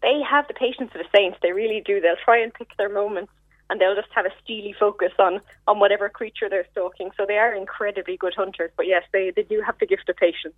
[0.00, 1.36] They have the patience of a saint.
[1.42, 2.00] They really do.
[2.00, 3.30] They'll try and pick their moments
[3.70, 7.10] and they'll just have a steely focus on, on whatever creature they're stalking.
[7.16, 8.70] So they are incredibly good hunters.
[8.76, 10.56] But yes, they, they do have the gift of patience.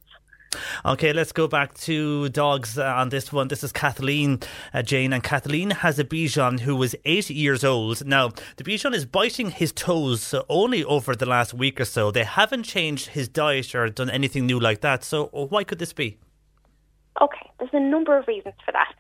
[0.85, 3.49] Okay, let's go back to dogs uh, on this one.
[3.49, 4.41] This is Kathleen
[4.75, 8.05] uh, Jane, and Kathleen has a Bichon who was eight years old.
[8.05, 12.11] Now, the Bichon is biting his toes only over the last week or so.
[12.11, 15.05] They haven't changed his diet or done anything new like that.
[15.05, 16.19] So, uh, why could this be?
[17.21, 18.95] Okay, there's a number of reasons for that.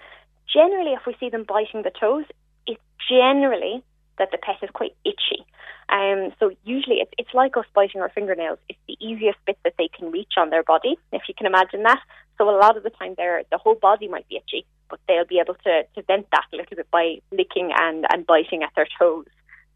[0.53, 2.25] Generally, if we see them biting the toes,
[2.67, 2.81] it's
[3.11, 3.83] generally
[4.23, 5.44] that the pet is quite itchy.
[5.89, 8.59] Um, so usually it's, it's like us biting our fingernails.
[8.69, 11.82] It's the easiest bit that they can reach on their body, if you can imagine
[11.82, 12.01] that.
[12.39, 15.27] So a lot of the time, their the whole body might be itchy, but they'll
[15.27, 18.70] be able to, to vent that a little bit by licking and, and biting at
[18.77, 19.27] their toes.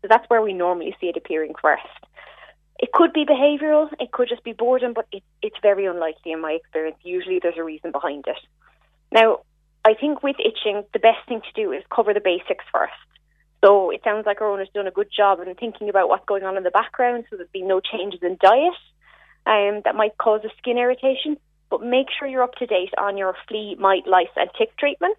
[0.00, 1.82] So that's where we normally see it appearing first.
[2.78, 6.40] It could be behavioural, it could just be boredom, but it, it's very unlikely in
[6.40, 6.98] my experience.
[7.02, 8.36] Usually there's a reason behind it.
[9.10, 9.40] Now,
[9.84, 12.92] I think with itching, the best thing to do is cover the basics first.
[13.64, 16.44] So it sounds like our owner's done a good job in thinking about what's going
[16.44, 18.74] on in the background so there's been no changes in diet
[19.46, 21.36] um, that might cause a skin irritation.
[21.70, 25.16] But make sure you're up to date on your flea, mite, lice and tick treatment.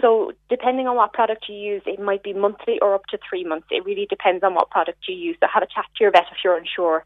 [0.00, 3.44] So depending on what product you use, it might be monthly or up to three
[3.44, 3.66] months.
[3.70, 5.36] It really depends on what product you use.
[5.40, 7.04] So have a chat to your vet if you're unsure.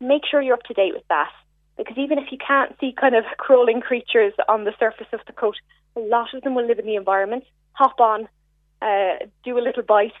[0.00, 1.30] Make sure you're up to date with that.
[1.76, 5.32] Because even if you can't see kind of crawling creatures on the surface of the
[5.32, 5.56] coat,
[5.96, 7.44] a lot of them will live in the environment.
[7.72, 8.28] Hop on,
[8.82, 10.12] uh, do a little bite,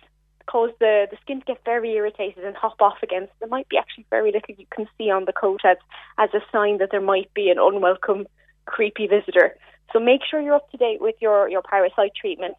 [0.46, 3.26] cause the, the skin to get very irritated and hop off again.
[3.26, 5.76] So there might be actually very little you can see on the coat as,
[6.18, 8.26] as a sign that there might be an unwelcome,
[8.66, 9.56] creepy visitor.
[9.92, 12.54] So make sure you're up to date with your, your parasite treatment.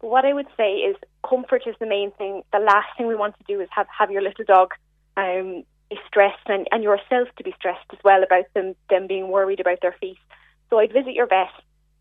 [0.00, 0.96] But what I would say is
[1.28, 2.42] comfort is the main thing.
[2.52, 4.72] The last thing we want to do is have, have your little dog
[5.16, 9.28] um, be stressed and, and yourself to be stressed as well about them, them being
[9.28, 10.18] worried about their feet.
[10.68, 11.52] So I'd visit your vet.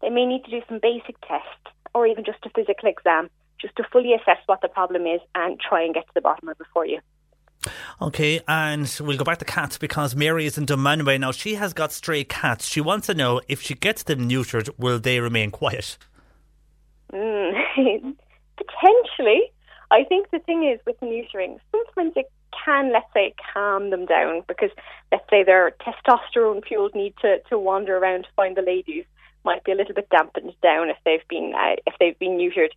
[0.01, 3.29] They may need to do some basic tests or even just a physical exam
[3.61, 6.49] just to fully assess what the problem is and try and get to the bottom
[6.49, 6.99] of it for you.
[8.01, 11.31] Okay, and we'll go back to cats because Mary is in Dunmanway now.
[11.31, 12.65] She has got stray cats.
[12.65, 15.97] She wants to know if she gets them neutered, will they remain quiet?
[17.11, 17.51] Mm,
[18.57, 19.51] potentially.
[19.91, 22.31] I think the thing is with neutering, sometimes it
[22.63, 24.69] can, let's say, calm them down because,
[25.11, 29.05] let's say, their testosterone fueled need to, to wander around to find the ladies
[29.43, 32.69] might be a little bit dampened down if they've been uh, if they've been neutered.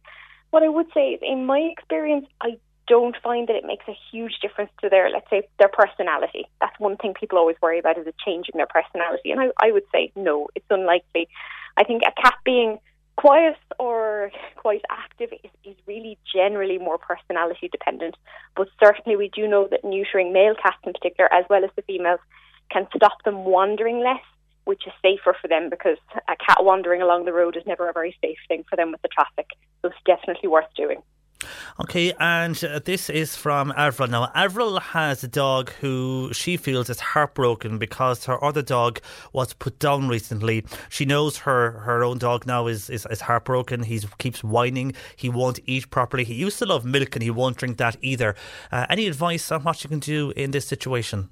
[0.53, 3.97] What I would say is, in my experience, I don't find that it makes a
[4.11, 6.47] huge difference to their, let's say, their personality.
[6.61, 9.47] That's one thing people always worry about is a change in their personality, and I,
[9.66, 11.29] I would say no, it's unlikely.
[11.79, 12.79] I think a cat being
[13.16, 18.15] quiet or quite active is, is really generally more personality dependent.
[18.55, 21.83] But certainly, we do know that neutering male cats in particular, as well as the
[21.83, 22.20] females,
[22.70, 24.27] can stop them wandering less,
[24.64, 25.98] which is safer for them because
[26.28, 29.02] a cat wandering along the road is never a very safe thing for them with
[29.02, 29.47] the traffic.
[29.80, 31.02] So it's definitely worth doing.
[31.80, 34.09] Okay, and uh, this is from Avril.
[34.09, 39.01] Now, Avril has a dog who she feels is heartbroken because her other dog
[39.32, 40.64] was put down recently.
[40.89, 43.84] She knows her, her own dog now is, is, is heartbroken.
[43.84, 44.94] He keeps whining.
[45.16, 46.24] He won't eat properly.
[46.24, 48.34] He used to love milk and he won't drink that either.
[48.70, 51.30] Uh, any advice on what you can do in this situation?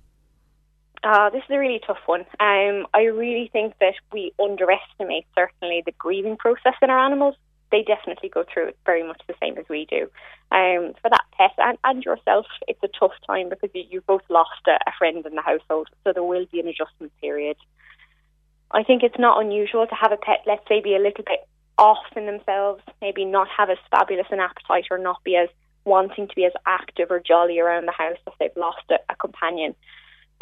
[1.03, 2.21] Uh, this is a really tough one.
[2.39, 7.37] Um, I really think that we underestimate certainly the grieving process in our animals
[7.71, 10.03] they definitely go through it very much the same as we do.
[10.51, 14.23] Um, for that pet and, and yourself, it's a tough time because you, you both
[14.29, 17.57] lost a, a friend in the household, so there will be an adjustment period.
[18.73, 21.47] I think it's not unusual to have a pet, let's say, be a little bit
[21.79, 25.49] off in themselves, maybe not have as fabulous an appetite or not be as
[25.85, 29.17] wanting to be as active or jolly around the house if they've lost a, a
[29.17, 29.75] companion.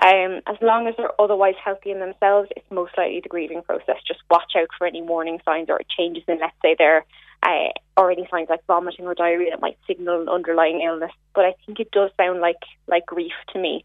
[0.01, 3.97] Um, as long as they're otherwise healthy in themselves, it's most likely the grieving process.
[4.07, 7.05] Just watch out for any warning signs or changes in, let's say, their
[7.43, 11.11] uh, or any signs like vomiting or diarrhea that might signal an underlying illness.
[11.35, 13.85] But I think it does sound like like grief to me.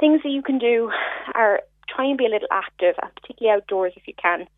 [0.00, 0.90] Things that you can do
[1.34, 4.48] are try and be a little active, and particularly outdoors if you can.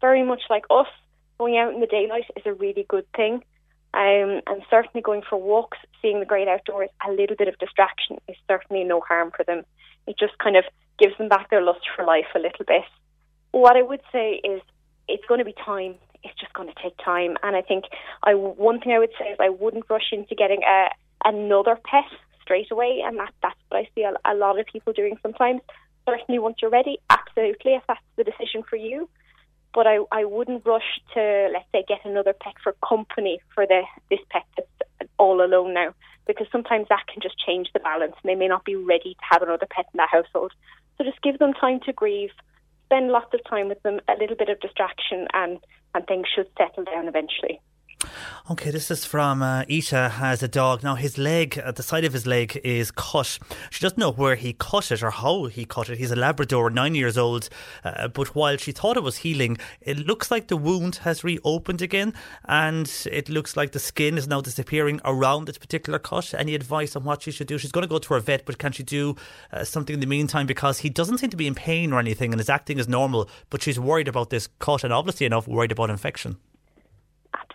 [0.00, 0.86] Very much like us,
[1.38, 3.44] going out in the daylight is a really good thing.
[3.94, 8.18] Um, and certainly going for walks, seeing the great outdoors, a little bit of distraction
[8.28, 9.64] is certainly no harm for them
[10.08, 10.64] it just kind of
[10.98, 12.82] gives them back their lust for life a little bit.
[13.52, 14.60] What I would say is
[15.06, 15.94] it's going to be time.
[16.24, 17.36] It's just going to take time.
[17.42, 17.84] And I think
[18.22, 20.88] I one thing I would say is I wouldn't rush into getting a,
[21.24, 22.04] another pet
[22.42, 23.02] straight away.
[23.04, 25.60] And that, that's what I see a, a lot of people doing sometimes.
[26.08, 29.08] Certainly, once you're ready, absolutely, if that's the decision for you.
[29.74, 33.82] But I, I wouldn't rush to, let's say, get another pet for company for the
[34.10, 35.94] this pet that's all alone now
[36.28, 39.24] because sometimes that can just change the balance and they may not be ready to
[39.28, 40.52] have another pet in that household.
[40.96, 42.30] So just give them time to grieve,
[42.84, 45.58] spend lots of time with them, a little bit of distraction, and,
[45.94, 47.60] and things should settle down eventually.
[48.50, 50.82] Okay, this is from uh, Isha has a dog.
[50.82, 53.38] Now his leg, at the side of his leg, is cut.
[53.68, 55.98] She doesn't know where he cut it or how he cut it.
[55.98, 57.50] He's a Labrador, nine years old.
[57.84, 61.82] Uh, but while she thought it was healing, it looks like the wound has reopened
[61.82, 62.14] again,
[62.46, 66.32] and it looks like the skin is now disappearing around this particular cut.
[66.32, 67.58] Any advice on what she should do?
[67.58, 69.16] She's going to go to her vet, but can she do
[69.52, 72.32] uh, something in the meantime because he doesn't seem to be in pain or anything,
[72.32, 73.28] and is acting as normal.
[73.50, 76.38] But she's worried about this cut, and obviously enough worried about infection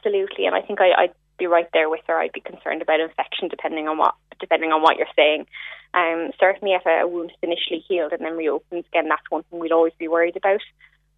[0.04, 0.46] absolutely.
[0.46, 2.18] And I think I, I'd be right there with her.
[2.18, 5.46] I'd be concerned about infection, depending on what depending on what you're saying.
[5.94, 9.60] Um, certainly, if a wound is initially healed and then reopens again, that's one thing
[9.60, 10.62] we'd always be worried about.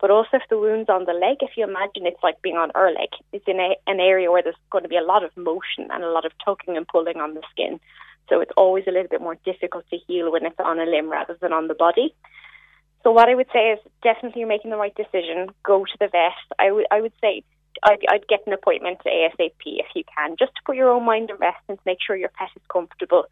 [0.01, 2.71] But also, if the wound's on the leg, if you imagine it's like being on
[2.75, 5.35] our leg, it's in a, an area where there's going to be a lot of
[5.37, 7.79] motion and a lot of tugging and pulling on the skin.
[8.29, 11.09] So it's always a little bit more difficult to heal when it's on a limb
[11.09, 12.13] rather than on the body.
[13.03, 15.49] So what I would say is definitely you're making the right decision.
[15.63, 16.33] Go to the vet.
[16.59, 17.43] I would I would say
[17.83, 21.31] I'd, I'd get an appointment ASAP if you can, just to put your own mind
[21.31, 23.25] at rest and to make sure your pet is comfortable.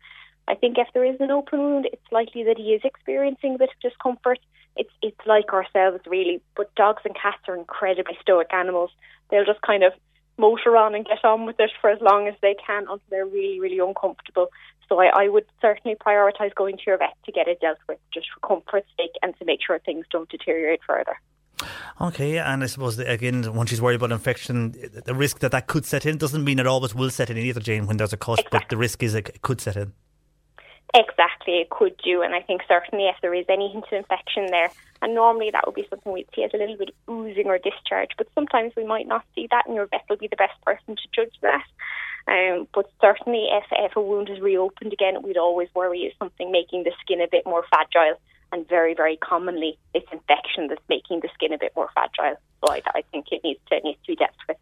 [0.48, 3.58] I think if there is an open wound, it's likely that he is experiencing a
[3.58, 4.40] bit of discomfort.
[4.76, 8.92] It's it's like ourselves really, but dogs and cats are incredibly stoic animals.
[9.30, 9.94] They'll just kind of
[10.38, 13.26] motor on and get on with it for as long as they can until they're
[13.26, 14.50] really really uncomfortable.
[14.90, 18.00] So I, I would certainly prioritise going to your vet to get it dealt with,
[18.14, 21.18] just for comfort's sake and to make sure things don't deteriorate further.
[22.02, 24.72] Okay, and I suppose that, again, when she's worried about infection,
[25.06, 27.60] the risk that that could set in doesn't mean it always will set in either,
[27.60, 27.88] Jane.
[27.88, 28.60] When there's a cut, exactly.
[28.60, 29.94] but the risk is it could set in.
[30.96, 34.48] Exactly, it could do, and I think certainly if there is any hint of infection
[34.52, 34.70] there,
[35.02, 37.58] and normally that would be something we'd see as a little bit of oozing or
[37.58, 40.60] discharge, but sometimes we might not see that, and your vet will be the best
[40.62, 41.66] person to judge that.
[42.28, 46.52] Um, but certainly, if, if a wound is reopened again, we'd always worry is something
[46.52, 48.20] making the skin a bit more fragile
[48.54, 52.40] and very, very commonly it's infection that's making the skin a bit more fragile.
[52.64, 54.58] So I, I think it needs to, it needs to be dealt with.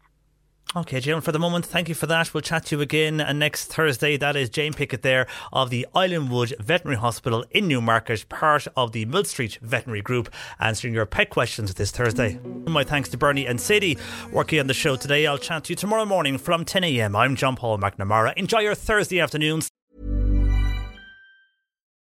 [0.74, 2.32] Okay, Jane, for the moment, thank you for that.
[2.32, 4.16] We'll chat to you again uh, next Thursday.
[4.16, 9.04] That is Jane Pickett there of the Islandwood Veterinary Hospital in Newmarket, part of the
[9.04, 12.40] Millstreet Veterinary Group, answering your pet questions this Thursday.
[12.66, 13.98] My thanks to Bernie and Sadie
[14.32, 15.26] working on the show today.
[15.26, 17.14] I'll chat to you tomorrow morning from 10 a.m.
[17.14, 18.32] I'm John Paul McNamara.
[18.38, 19.68] Enjoy your Thursday afternoons.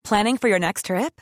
[0.03, 1.21] Planning for your next trip?